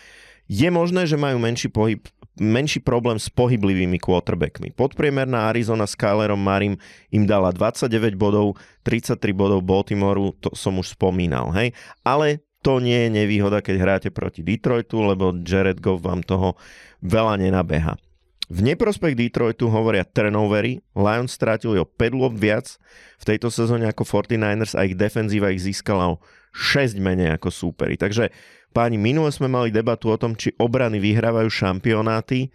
Je 0.50 0.66
možné, 0.74 1.06
že 1.06 1.14
majú 1.14 1.38
menší 1.38 1.70
pohyb 1.70 2.02
menší 2.40 2.82
problém 2.82 3.18
s 3.18 3.30
pohyblivými 3.30 4.02
quarterbackmi. 4.02 4.74
Podpriemerná 4.74 5.50
Arizona 5.54 5.86
s 5.86 5.94
Kylerom 5.94 6.40
Marim 6.40 6.74
im 7.14 7.24
dala 7.26 7.54
29 7.54 8.18
bodov, 8.18 8.58
33 8.82 9.32
bodov 9.32 9.62
Baltimoreu, 9.62 10.34
to 10.42 10.50
som 10.54 10.78
už 10.78 10.98
spomínal, 10.98 11.54
hej. 11.54 11.70
Ale 12.02 12.42
to 12.64 12.80
nie 12.80 13.06
je 13.06 13.10
nevýhoda, 13.12 13.60
keď 13.60 13.76
hráte 13.76 14.08
proti 14.08 14.40
Detroitu, 14.40 15.04
lebo 15.04 15.36
Jared 15.44 15.84
Goff 15.84 16.02
vám 16.02 16.24
toho 16.24 16.56
veľa 17.04 17.36
nenabeha. 17.36 17.94
V 18.48 18.60
neprospech 18.60 19.16
Detroitu 19.16 19.72
hovoria 19.72 20.04
turnovery. 20.04 20.84
Lions 20.92 21.32
strátili 21.32 21.80
o 21.80 21.88
5 21.88 22.12
lob 22.12 22.36
viac 22.36 22.76
v 23.20 23.24
tejto 23.24 23.48
sezóne 23.48 23.88
ako 23.88 24.04
49ers 24.04 24.76
a 24.76 24.84
ich 24.84 24.96
defenzíva 24.96 25.48
ich 25.48 25.64
získala 25.64 26.16
o 26.16 26.20
6 26.52 27.00
menej 27.00 27.40
ako 27.40 27.48
súperi. 27.48 27.96
Takže 27.96 28.28
páni, 28.74 28.98
minule 28.98 29.30
sme 29.30 29.46
mali 29.46 29.70
debatu 29.70 30.10
o 30.10 30.18
tom, 30.18 30.34
či 30.34 30.50
obrany 30.58 30.98
vyhrávajú 30.98 31.46
šampionáty. 31.46 32.50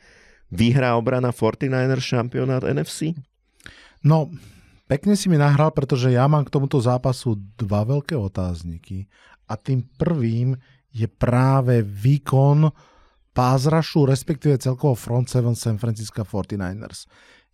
Vyhrá 0.52 1.00
obrana 1.00 1.32
49ers 1.32 2.04
šampionát 2.04 2.68
NFC? 2.68 3.16
No, 4.04 4.28
pekne 4.92 5.16
si 5.16 5.32
mi 5.32 5.40
nahral, 5.40 5.72
pretože 5.72 6.12
ja 6.12 6.28
mám 6.28 6.44
k 6.44 6.52
tomuto 6.52 6.76
zápasu 6.84 7.40
dva 7.56 7.88
veľké 7.88 8.20
otázniky. 8.20 9.08
A 9.48 9.56
tým 9.56 9.88
prvým 9.96 10.60
je 10.92 11.08
práve 11.08 11.80
výkon 11.86 12.68
pázrašu, 13.32 14.04
respektíve 14.04 14.60
celkovo 14.60 15.00
front 15.00 15.32
7 15.32 15.56
San 15.56 15.78
Francisco 15.80 16.28
49ers. 16.28 17.08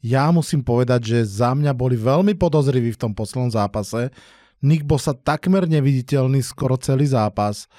Ja 0.05 0.30
musím 0.30 0.66
povedať, 0.66 1.01
že 1.13 1.20
za 1.26 1.53
mňa 1.53 1.74
boli 1.74 1.97
veľmi 1.97 2.38
podozriví 2.38 2.93
v 2.93 3.01
tom 3.01 3.11
poslednom 3.13 3.49
zápase. 3.49 4.13
Nick 4.61 4.86
sa 4.97 5.13
takmer 5.13 5.66
neviditeľný 5.70 6.41
skoro 6.45 6.78
celý 6.78 7.09
zápas. 7.09 7.70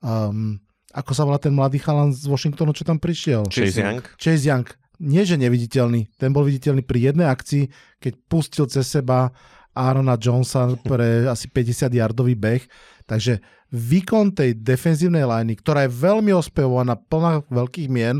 Um, 0.00 0.60
ako 0.90 1.12
sa 1.14 1.22
volá 1.22 1.38
ten 1.38 1.54
mladý 1.54 1.78
chalan 1.78 2.10
z 2.10 2.26
Washingtonu, 2.26 2.74
čo 2.74 2.82
tam 2.82 2.98
prišiel? 2.98 3.46
Chase 3.46 3.78
Young. 3.78 4.02
Chase 4.18 4.44
Young. 4.48 4.66
Nie, 5.00 5.24
že 5.24 5.40
neviditeľný. 5.40 6.12
Ten 6.20 6.34
bol 6.34 6.44
viditeľný 6.44 6.84
pri 6.84 7.12
jednej 7.12 7.30
akcii, 7.30 7.70
keď 8.02 8.12
pustil 8.28 8.66
cez 8.68 8.84
seba 8.84 9.32
Aarona 9.72 10.18
Jonesa 10.18 10.76
pre 10.82 11.24
asi 11.34 11.46
50 11.48 11.94
yardový 11.94 12.34
beh. 12.34 12.64
Takže 13.06 13.38
výkon 13.70 14.34
tej 14.34 14.58
defenzívnej 14.58 15.24
liney, 15.24 15.54
ktorá 15.56 15.86
je 15.86 15.94
veľmi 15.94 16.34
ospevovaná, 16.34 16.98
plná 16.98 17.46
veľkých 17.48 17.88
mien, 17.88 18.18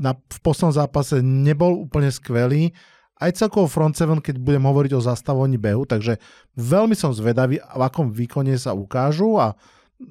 na, 0.00 0.16
v 0.16 0.38
poslednom 0.40 0.72
zápase 0.72 1.20
nebol 1.20 1.76
úplne 1.76 2.08
skvelý. 2.08 2.72
Aj 3.20 3.28
celkovo 3.36 3.68
front 3.68 3.92
7, 3.92 4.24
keď 4.24 4.40
budem 4.40 4.64
hovoriť 4.64 4.96
o 4.96 5.04
zastavovaní 5.04 5.60
behu, 5.60 5.84
takže 5.84 6.16
veľmi 6.56 6.96
som 6.96 7.12
zvedavý, 7.12 7.60
v 7.60 7.82
akom 7.84 8.08
výkone 8.08 8.56
sa 8.56 8.72
ukážu 8.72 9.36
a 9.36 9.52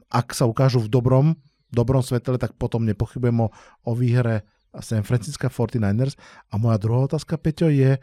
ak 0.09 0.33
sa 0.37 0.45
ukážu 0.45 0.81
v 0.81 0.91
dobrom, 0.91 1.27
dobrom 1.69 2.01
svetle, 2.01 2.37
tak 2.41 2.57
potom 2.57 2.85
nepochybujem 2.85 3.45
o, 3.45 3.47
o 3.85 3.91
výhre 3.93 4.45
San 4.81 5.01
Francisco 5.01 5.49
49ers. 5.49 6.17
A 6.53 6.61
moja 6.61 6.77
druhá 6.77 7.09
otázka, 7.09 7.41
Peťo, 7.41 7.69
je 7.69 7.97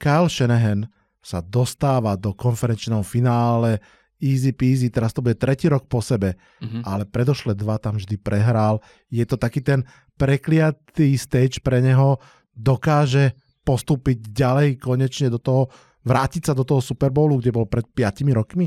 Kyle 0.00 0.30
Shanahan 0.30 0.88
sa 1.18 1.44
dostáva 1.44 2.16
do 2.16 2.32
konferenčného 2.32 3.04
finále 3.04 3.82
easy 4.18 4.50
peasy, 4.50 4.90
teraz 4.90 5.14
to 5.14 5.22
bude 5.22 5.38
tretí 5.38 5.70
rok 5.70 5.86
po 5.86 6.02
sebe, 6.02 6.34
mm-hmm. 6.58 6.82
ale 6.82 7.06
predošle 7.06 7.54
dva 7.54 7.78
tam 7.78 7.98
vždy 7.98 8.18
prehral. 8.18 8.82
Je 9.08 9.22
to 9.22 9.38
taký 9.38 9.62
ten 9.62 9.86
prekliatý 10.18 11.14
stage 11.14 11.62
pre 11.62 11.78
neho, 11.78 12.18
dokáže 12.50 13.38
postúpiť 13.62 14.34
ďalej 14.34 14.68
konečne 14.82 15.30
do 15.30 15.38
toho, 15.38 15.70
vrátiť 16.02 16.50
sa 16.50 16.52
do 16.56 16.66
toho 16.66 16.82
Super 16.82 17.14
Bowlu, 17.14 17.38
kde 17.38 17.54
bol 17.54 17.70
pred 17.70 17.86
5 17.86 18.26
rokmi? 18.34 18.66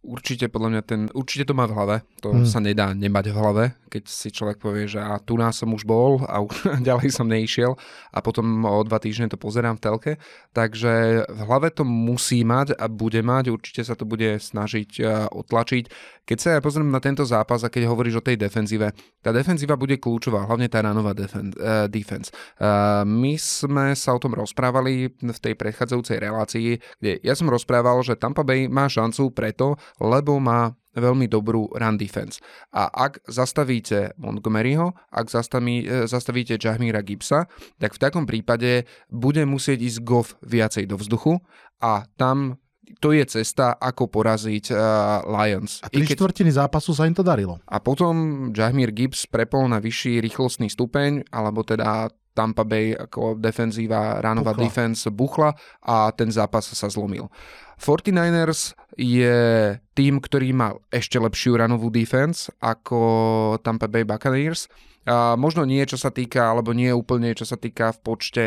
Určite 0.00 0.48
podľa 0.48 0.68
mňa 0.72 0.82
ten, 0.88 1.00
určite 1.12 1.44
to 1.44 1.52
má 1.52 1.68
v 1.68 1.76
hlave, 1.76 1.96
to 2.24 2.32
hmm. 2.32 2.48
sa 2.48 2.56
nedá 2.56 2.88
nemať 2.96 3.30
v 3.30 3.36
hlave, 3.36 3.64
keď 3.92 4.08
si 4.08 4.32
človek 4.32 4.56
povie, 4.56 4.88
že 4.88 4.96
a 4.96 5.20
tu 5.20 5.36
nás 5.36 5.60
som 5.60 5.68
už 5.76 5.84
bol 5.84 6.24
a 6.24 6.40
ďalej 6.88 7.12
som 7.12 7.28
neišiel 7.28 7.76
a 8.08 8.18
potom 8.24 8.64
o 8.64 8.80
dva 8.80 8.96
týždne 8.96 9.28
to 9.28 9.36
pozerám 9.36 9.76
v 9.76 9.84
telke, 9.84 10.12
takže 10.56 11.24
v 11.28 11.40
hlave 11.44 11.68
to 11.68 11.84
musí 11.84 12.40
mať 12.48 12.72
a 12.80 12.88
bude 12.88 13.20
mať, 13.20 13.52
určite 13.52 13.84
sa 13.84 13.92
to 13.92 14.08
bude 14.08 14.40
snažiť 14.40 15.04
otlačiť. 15.28 15.84
Keď 16.30 16.38
sa 16.38 16.48
ja 16.54 16.60
pozriem 16.62 16.86
na 16.86 17.02
tento 17.02 17.26
zápas 17.26 17.66
a 17.66 17.72
keď 17.72 17.90
hovoríš 17.90 18.22
o 18.22 18.26
tej 18.26 18.38
defenzíve, 18.38 18.94
tá 19.18 19.34
defenzíva 19.34 19.74
bude 19.74 19.98
kľúčová, 19.98 20.46
hlavne 20.46 20.70
tá 20.70 20.78
ranová 20.78 21.10
defen- 21.10 21.50
uh, 21.58 21.90
defense. 21.90 22.30
Uh, 22.54 23.02
my 23.02 23.34
sme 23.34 23.98
sa 23.98 24.14
o 24.14 24.22
tom 24.22 24.38
rozprávali 24.38 25.10
v 25.10 25.38
tej 25.42 25.58
predchádzajúcej 25.58 26.22
relácii, 26.22 26.78
kde 27.02 27.18
ja 27.26 27.34
som 27.34 27.50
rozprával, 27.50 27.98
že 28.06 28.14
Tampa 28.14 28.46
Bay 28.46 28.70
má 28.70 28.86
šancu 28.86 29.34
preto, 29.34 29.74
lebo 29.98 30.38
má 30.38 30.76
veľmi 30.94 31.30
dobrú 31.30 31.70
run 31.70 31.94
defense. 31.94 32.42
A 32.74 32.90
ak 32.90 33.22
zastavíte 33.30 34.14
Montgomeryho, 34.18 34.90
ak 35.14 35.30
zastaví, 35.30 35.86
e, 35.86 36.10
zastavíte 36.10 36.58
Jahmira 36.58 37.02
Gibsa, 37.02 37.46
tak 37.78 37.94
v 37.94 38.02
takom 38.02 38.24
prípade 38.26 38.90
bude 39.06 39.46
musieť 39.46 39.78
ísť 39.86 39.98
Goff 40.02 40.34
viacej 40.42 40.90
do 40.90 40.98
vzduchu 40.98 41.38
a 41.78 42.06
tam 42.18 42.58
to 42.98 43.14
je 43.14 43.22
cesta, 43.22 43.78
ako 43.78 44.10
poraziť 44.10 44.74
uh, 44.74 45.22
Lions. 45.30 45.78
A 45.78 45.86
tri 45.86 46.02
keď... 46.02 46.18
štvrtiny 46.18 46.50
zápasu 46.50 46.90
sa 46.90 47.06
im 47.06 47.14
to 47.14 47.22
darilo. 47.22 47.62
A 47.70 47.78
potom 47.78 48.50
Jahmir 48.50 48.90
Gibbs 48.90 49.30
prepol 49.30 49.70
na 49.70 49.78
vyšší 49.78 50.18
rýchlostný 50.18 50.66
stupeň, 50.66 51.30
alebo 51.30 51.62
teda 51.62 52.10
Tampa 52.34 52.62
Bay 52.62 52.94
ako 52.94 53.36
defenzíva, 53.36 54.22
ránová 54.22 54.54
buchla. 54.54 54.64
defense 54.64 55.10
buchla 55.10 55.50
a 55.82 56.14
ten 56.14 56.30
zápas 56.30 56.70
sa 56.70 56.86
zlomil. 56.86 57.28
49ers 57.80 58.76
je 58.94 59.36
tým, 59.96 60.20
ktorý 60.20 60.52
má 60.52 60.76
ešte 60.92 61.16
lepšiu 61.16 61.56
ranovú 61.56 61.88
defense 61.88 62.52
ako 62.60 63.56
Tampa 63.64 63.88
Bay 63.88 64.04
Buccaneers. 64.04 64.68
Možno 65.08 65.64
nie, 65.64 65.80
čo 65.88 65.96
sa 65.96 66.12
týka, 66.12 66.52
alebo 66.52 66.76
nie 66.76 66.92
úplne, 66.92 67.32
čo 67.32 67.48
sa 67.48 67.56
týka 67.56 67.96
v 67.96 67.98
počte 68.04 68.44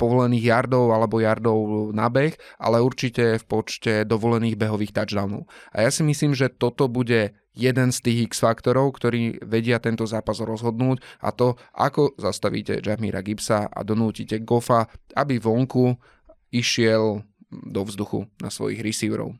povolených 0.00 0.48
yardov 0.48 0.96
alebo 0.96 1.20
yardov 1.20 1.92
na 1.92 2.08
beh, 2.08 2.32
ale 2.56 2.80
určite 2.80 3.36
v 3.36 3.44
počte 3.44 4.08
dovolených 4.08 4.56
behových 4.56 4.96
touchdownov. 4.96 5.44
A 5.76 5.84
ja 5.84 5.90
si 5.92 6.00
myslím, 6.00 6.32
že 6.32 6.48
toto 6.48 6.88
bude 6.88 7.36
jeden 7.54 7.94
z 7.94 7.98
tých 8.00 8.34
X 8.34 8.42
faktorov, 8.42 8.96
ktorí 8.98 9.44
vedia 9.46 9.78
tento 9.78 10.08
zápas 10.08 10.42
rozhodnúť 10.42 10.98
a 11.22 11.30
to, 11.30 11.54
ako 11.76 12.16
zastavíte 12.18 12.82
Jamira 12.82 13.22
Gibsa 13.22 13.70
a 13.70 13.80
donútite 13.86 14.42
Goffa, 14.42 14.90
aby 15.14 15.38
vonku 15.38 15.94
išiel 16.50 17.22
do 17.52 17.80
vzduchu 17.86 18.26
na 18.42 18.50
svojich 18.50 18.82
receiverov. 18.82 19.38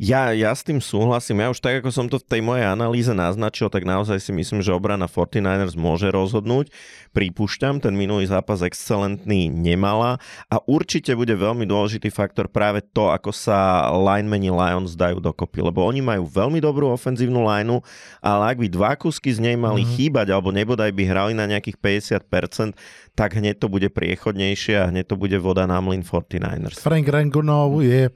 Ja, 0.00 0.34
ja 0.34 0.50
s 0.50 0.66
tým 0.66 0.82
súhlasím. 0.82 1.44
Ja 1.44 1.52
už 1.52 1.62
tak, 1.62 1.82
ako 1.82 1.90
som 1.94 2.06
to 2.10 2.18
v 2.18 2.26
tej 2.26 2.40
mojej 2.42 2.66
analýze 2.66 3.10
naznačil, 3.12 3.70
tak 3.70 3.86
naozaj 3.86 4.18
si 4.18 4.32
myslím, 4.34 4.64
že 4.64 4.74
obrana 4.74 5.06
49ers 5.06 5.78
môže 5.78 6.10
rozhodnúť. 6.10 6.72
Pripúšťam, 7.12 7.78
ten 7.78 7.94
minulý 7.94 8.26
zápas 8.26 8.64
excelentný 8.64 9.52
nemala 9.52 10.18
a 10.48 10.56
určite 10.64 11.12
bude 11.12 11.32
veľmi 11.36 11.68
dôležitý 11.68 12.08
faktor 12.08 12.48
práve 12.48 12.80
to, 12.82 13.12
ako 13.12 13.30
sa 13.30 13.88
linemeni 13.92 14.48
Lions 14.48 14.96
dajú 14.96 15.20
dokopy, 15.20 15.62
lebo 15.62 15.84
oni 15.84 16.00
majú 16.00 16.26
veľmi 16.26 16.58
dobrú 16.58 16.90
ofenzívnu 16.90 17.44
lineu, 17.44 17.84
ale 18.24 18.54
ak 18.54 18.56
by 18.58 18.66
dva 18.72 18.92
kusky 18.96 19.30
z 19.30 19.44
nej 19.44 19.56
mali 19.60 19.84
mm-hmm. 19.84 19.96
chýbať 19.98 20.26
alebo 20.32 20.50
nebodaj 20.50 20.90
by 20.90 21.02
hrali 21.04 21.32
na 21.36 21.44
nejakých 21.46 21.78
50%, 21.78 22.74
tak 23.12 23.36
hneď 23.36 23.60
to 23.60 23.68
bude 23.68 23.88
priechodnejšie 23.92 24.74
a 24.80 24.88
hneď 24.88 25.12
to 25.12 25.16
bude 25.20 25.36
voda 25.36 25.68
na 25.68 25.78
mlin 25.84 26.00
49ers. 26.00 26.80
Frank 26.80 27.06
Rangunov 27.08 27.84
je 27.84 28.08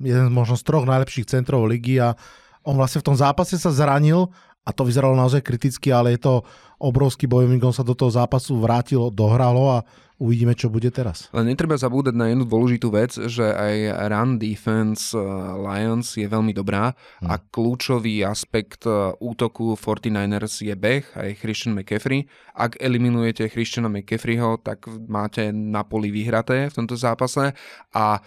jeden 0.00 0.30
možno 0.34 0.58
z 0.58 0.64
troch 0.66 0.86
najlepších 0.88 1.28
centrov 1.28 1.66
ligy 1.66 2.00
a 2.02 2.18
on 2.64 2.80
vlastne 2.80 3.04
v 3.04 3.08
tom 3.12 3.16
zápase 3.16 3.60
sa 3.60 3.70
zranil 3.70 4.32
a 4.64 4.72
to 4.72 4.88
vyzeralo 4.88 5.12
naozaj 5.12 5.44
kriticky, 5.44 5.92
ale 5.92 6.16
je 6.16 6.24
to 6.24 6.34
obrovský 6.80 7.28
bojovník, 7.28 7.60
on 7.62 7.76
sa 7.76 7.84
do 7.84 7.92
toho 7.92 8.08
zápasu 8.08 8.56
vrátil, 8.56 9.12
dohralo 9.12 9.76
a 9.76 9.78
uvidíme, 10.16 10.56
čo 10.56 10.72
bude 10.72 10.88
teraz. 10.88 11.28
Ale 11.34 11.52
netreba 11.52 11.76
zabúdať 11.76 12.14
na 12.16 12.32
jednu 12.32 12.48
dôležitú 12.48 12.88
vec, 12.88 13.12
že 13.12 13.44
aj 13.44 13.74
run 14.08 14.40
defense 14.40 15.12
eh, 15.12 15.20
Lions 15.58 16.06
je 16.16 16.24
veľmi 16.24 16.56
dobrá 16.56 16.94
hmm. 16.94 17.28
a 17.28 17.34
kľúčový 17.40 18.24
aspekt 18.24 18.88
eh, 18.88 19.12
útoku 19.20 19.76
49ers 19.76 20.64
je 20.64 20.74
beh, 20.74 21.04
aj 21.12 21.30
Christian 21.40 21.76
McCaffrey. 21.76 22.24
Ak 22.56 22.78
eliminujete 22.80 23.50
Christiana 23.50 23.90
McCaffreyho, 23.90 24.62
tak 24.64 24.86
máte 25.10 25.50
na 25.52 25.84
poli 25.84 26.14
vyhraté 26.14 26.70
v 26.70 26.76
tomto 26.78 26.96
zápase 26.96 27.52
a 27.92 28.22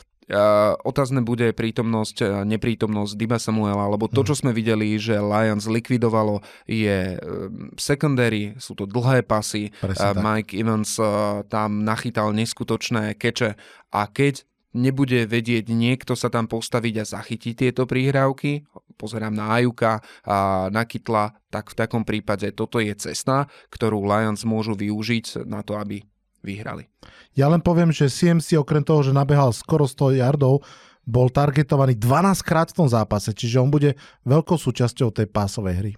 otázne 0.84 1.24
bude 1.24 1.56
prítomnosť, 1.56 2.44
neprítomnosť 2.44 3.14
Diba 3.16 3.40
Samuela, 3.40 3.88
lebo 3.88 4.12
to, 4.12 4.28
čo 4.28 4.36
mhm. 4.36 4.40
sme 4.44 4.52
videli, 4.52 5.00
že 5.00 5.24
Lions 5.24 5.66
likvidovalo, 5.68 6.44
je 6.68 7.16
um, 7.16 7.72
secondary, 7.80 8.56
sú 8.60 8.76
to 8.76 8.84
dlhé 8.84 9.24
pasy, 9.24 9.72
uh, 9.84 10.12
Mike 10.20 10.52
Evans 10.52 11.00
uh, 11.00 11.44
tam 11.48 11.88
nachytal 11.88 12.36
neskutočné 12.36 13.16
keče. 13.16 13.56
A 13.96 14.02
keď 14.12 14.44
nebude 14.76 15.26
vedieť 15.26 15.72
niekto 15.72 16.14
sa 16.14 16.28
tam 16.28 16.46
postaviť 16.46 16.94
a 17.02 17.06
zachytiť 17.08 17.54
tieto 17.56 17.88
príhrávky, 17.88 18.68
pozerám 19.00 19.34
na 19.34 19.58
Ajuka 19.58 20.04
a 20.28 20.68
na 20.70 20.84
Kytla, 20.84 21.34
tak 21.48 21.72
v 21.72 21.78
takom 21.78 22.04
prípade 22.04 22.52
toto 22.52 22.78
je 22.78 22.92
cesta, 22.94 23.48
ktorú 23.72 24.04
Lions 24.04 24.44
môžu 24.44 24.76
využiť 24.76 25.48
na 25.48 25.64
to, 25.64 25.80
aby 25.80 26.04
vyhrali. 26.48 26.88
Ja 27.36 27.52
len 27.52 27.60
poviem, 27.60 27.92
že 27.92 28.08
CMC 28.08 28.56
okrem 28.56 28.88
toho, 28.88 29.04
že 29.04 29.12
nabehal 29.12 29.52
skoro 29.52 29.84
100 29.84 30.24
yardov, 30.24 30.64
bol 31.08 31.28
targetovaný 31.32 32.00
12 32.00 32.44
krát 32.44 32.72
v 32.72 32.84
tom 32.84 32.88
zápase, 32.88 33.36
čiže 33.36 33.60
on 33.60 33.72
bude 33.72 33.96
veľkou 34.24 34.56
súčasťou 34.56 35.12
tej 35.12 35.28
pásovej 35.28 35.76
hry. 35.80 35.94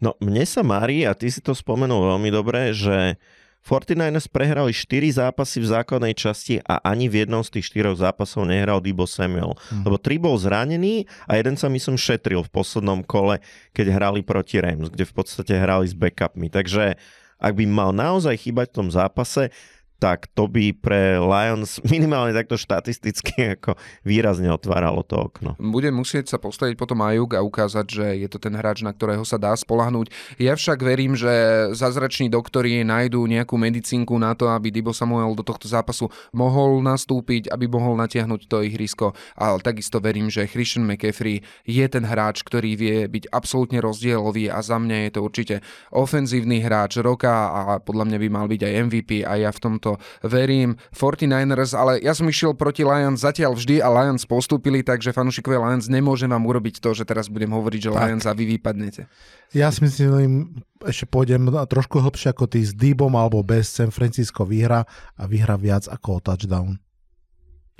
No 0.00 0.16
mne 0.20 0.44
sa 0.44 0.60
mári, 0.60 1.04
a 1.04 1.12
ty 1.16 1.28
si 1.28 1.40
to 1.40 1.56
spomenul 1.56 2.16
veľmi 2.16 2.28
dobre, 2.28 2.72
že 2.76 3.16
49ers 3.60 4.24
prehrali 4.32 4.72
4 4.72 5.20
zápasy 5.20 5.60
v 5.60 5.68
základnej 5.68 6.16
časti 6.16 6.64
a 6.64 6.80
ani 6.80 7.12
v 7.12 7.24
jednom 7.24 7.44
z 7.44 7.60
tých 7.60 7.76
4 7.76 7.92
zápasov 7.92 8.48
nehral 8.48 8.80
Debo 8.80 9.04
Samuel. 9.04 9.52
Hmm. 9.68 9.84
Lebo 9.84 10.00
3 10.00 10.16
bol 10.16 10.36
zranený 10.40 11.04
a 11.28 11.36
jeden 11.36 11.60
sa 11.60 11.68
myslím 11.68 12.00
šetril 12.00 12.40
v 12.40 12.52
poslednom 12.52 13.04
kole, 13.04 13.44
keď 13.76 13.86
hrali 13.92 14.24
proti 14.24 14.64
Rams, 14.64 14.88
kde 14.88 15.04
v 15.04 15.12
podstate 15.12 15.52
hrali 15.60 15.84
s 15.84 15.92
backupmi. 15.92 16.48
Takže 16.48 16.96
ak 17.40 17.52
by 17.56 17.64
mal 17.68 17.92
naozaj 17.92 18.36
chýbať 18.36 18.72
v 18.72 18.76
tom 18.84 18.88
zápase, 18.88 19.52
tak 20.00 20.32
to 20.32 20.48
by 20.48 20.72
pre 20.72 21.20
Lions 21.20 21.76
minimálne 21.92 22.32
takto 22.32 22.56
štatisticky 22.56 23.60
ako 23.60 23.76
výrazne 24.02 24.48
otváralo 24.48 25.04
to 25.04 25.20
okno. 25.20 25.54
Bude 25.60 25.92
musieť 25.92 26.32
sa 26.32 26.38
postaviť 26.40 26.80
potom 26.80 27.04
Ajuk 27.04 27.36
a 27.36 27.44
ukázať, 27.44 27.86
že 27.86 28.06
je 28.24 28.28
to 28.32 28.40
ten 28.40 28.56
hráč, 28.56 28.80
na 28.80 28.96
ktorého 28.96 29.22
sa 29.28 29.36
dá 29.36 29.52
spolahnúť. 29.52 30.08
Ja 30.40 30.56
však 30.56 30.80
verím, 30.80 31.12
že 31.14 31.30
zázrační 31.76 32.32
doktori 32.32 32.80
nájdú 32.80 33.28
nejakú 33.28 33.60
medicínku 33.60 34.16
na 34.16 34.32
to, 34.32 34.48
aby 34.48 34.72
Dibo 34.72 34.96
Samuel 34.96 35.36
do 35.36 35.44
tohto 35.44 35.68
zápasu 35.68 36.08
mohol 36.32 36.80
nastúpiť, 36.80 37.52
aby 37.52 37.68
mohol 37.68 38.00
natiahnuť 38.00 38.40
to 38.48 38.64
ihrisko. 38.64 39.12
Ale 39.36 39.60
takisto 39.60 40.00
verím, 40.00 40.32
že 40.32 40.48
Christian 40.48 40.88
McCaffrey 40.88 41.44
je 41.68 41.84
ten 41.84 42.08
hráč, 42.08 42.40
ktorý 42.40 42.72
vie 42.78 42.98
byť 43.04 43.28
absolútne 43.28 43.84
rozdielový 43.84 44.48
a 44.48 44.64
za 44.64 44.80
mňa 44.80 44.96
je 45.06 45.10
to 45.12 45.20
určite 45.20 45.56
ofenzívny 45.92 46.64
hráč 46.64 47.02
roka 47.04 47.30
a 47.50 47.60
podľa 47.82 48.08
mňa 48.08 48.18
by 48.22 48.28
mal 48.30 48.46
byť 48.48 48.60
aj 48.64 48.72
MVP 48.88 49.10
a 49.26 49.36
ja 49.36 49.50
v 49.50 49.60
tomto 49.60 49.89
to 49.90 49.98
verím 50.22 50.78
49ers, 50.94 51.74
ale 51.74 51.98
ja 51.98 52.14
som 52.14 52.28
išiel 52.30 52.54
proti 52.54 52.86
Lions 52.86 53.26
zatiaľ 53.26 53.58
vždy 53.58 53.82
a 53.82 53.90
Lions 53.90 54.22
postúpili, 54.22 54.86
takže 54.86 55.10
fanúšikovia 55.10 55.58
Lions 55.58 55.90
nemôžem 55.90 56.30
vám 56.30 56.46
urobiť 56.46 56.78
to, 56.78 56.94
že 56.94 57.02
teraz 57.02 57.26
budem 57.26 57.50
hovoriť, 57.50 57.80
že 57.80 57.90
tak. 57.90 57.98
Lions 57.98 58.24
a 58.28 58.32
vy 58.36 58.44
vypadnete. 58.58 59.10
Ja 59.50 59.74
si 59.74 59.82
myslím, 59.82 60.62
ešte 60.86 61.10
pôjdem 61.10 61.50
trošku 61.50 61.98
hlbšie 61.98 62.30
ako 62.30 62.46
ty 62.46 62.62
s 62.62 62.70
Dibom 62.70 63.18
alebo 63.18 63.42
bez 63.42 63.66
San 63.66 63.90
Francisco 63.90 64.46
vyhra 64.46 64.86
a 65.18 65.22
vyhra 65.26 65.58
viac 65.58 65.90
ako 65.90 66.08
o 66.16 66.22
touchdown. 66.22 66.78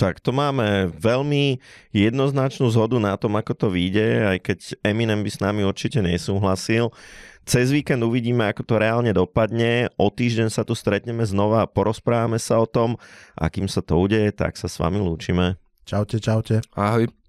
Tak 0.01 0.25
to 0.25 0.33
máme 0.33 0.89
veľmi 0.97 1.61
jednoznačnú 1.93 2.73
zhodu 2.73 2.97
na 2.97 3.21
tom, 3.21 3.37
ako 3.37 3.53
to 3.53 3.67
vyjde, 3.69 4.33
aj 4.33 4.39
keď 4.41 4.59
Eminem 4.81 5.21
by 5.21 5.29
s 5.29 5.45
nami 5.45 5.61
určite 5.61 6.01
nesúhlasil. 6.01 6.89
Cez 7.45 7.75
víkend 7.75 8.01
uvidíme, 8.07 8.47
ako 8.47 8.63
to 8.63 8.75
reálne 8.79 9.11
dopadne. 9.11 9.91
O 9.99 10.09
týždeň 10.09 10.49
sa 10.49 10.63
tu 10.63 10.79
stretneme 10.79 11.27
znova 11.27 11.67
a 11.67 11.71
porozprávame 11.71 12.39
sa 12.39 12.63
o 12.63 12.67
tom. 12.69 12.97
A 13.35 13.51
kým 13.51 13.67
sa 13.67 13.83
to 13.83 13.99
udeje, 13.99 14.31
tak 14.31 14.55
sa 14.55 14.71
s 14.71 14.79
vami 14.79 15.03
lúčime. 15.03 15.59
Čaute, 15.83 16.23
čaute. 16.23 16.63
Ahoj. 16.79 17.20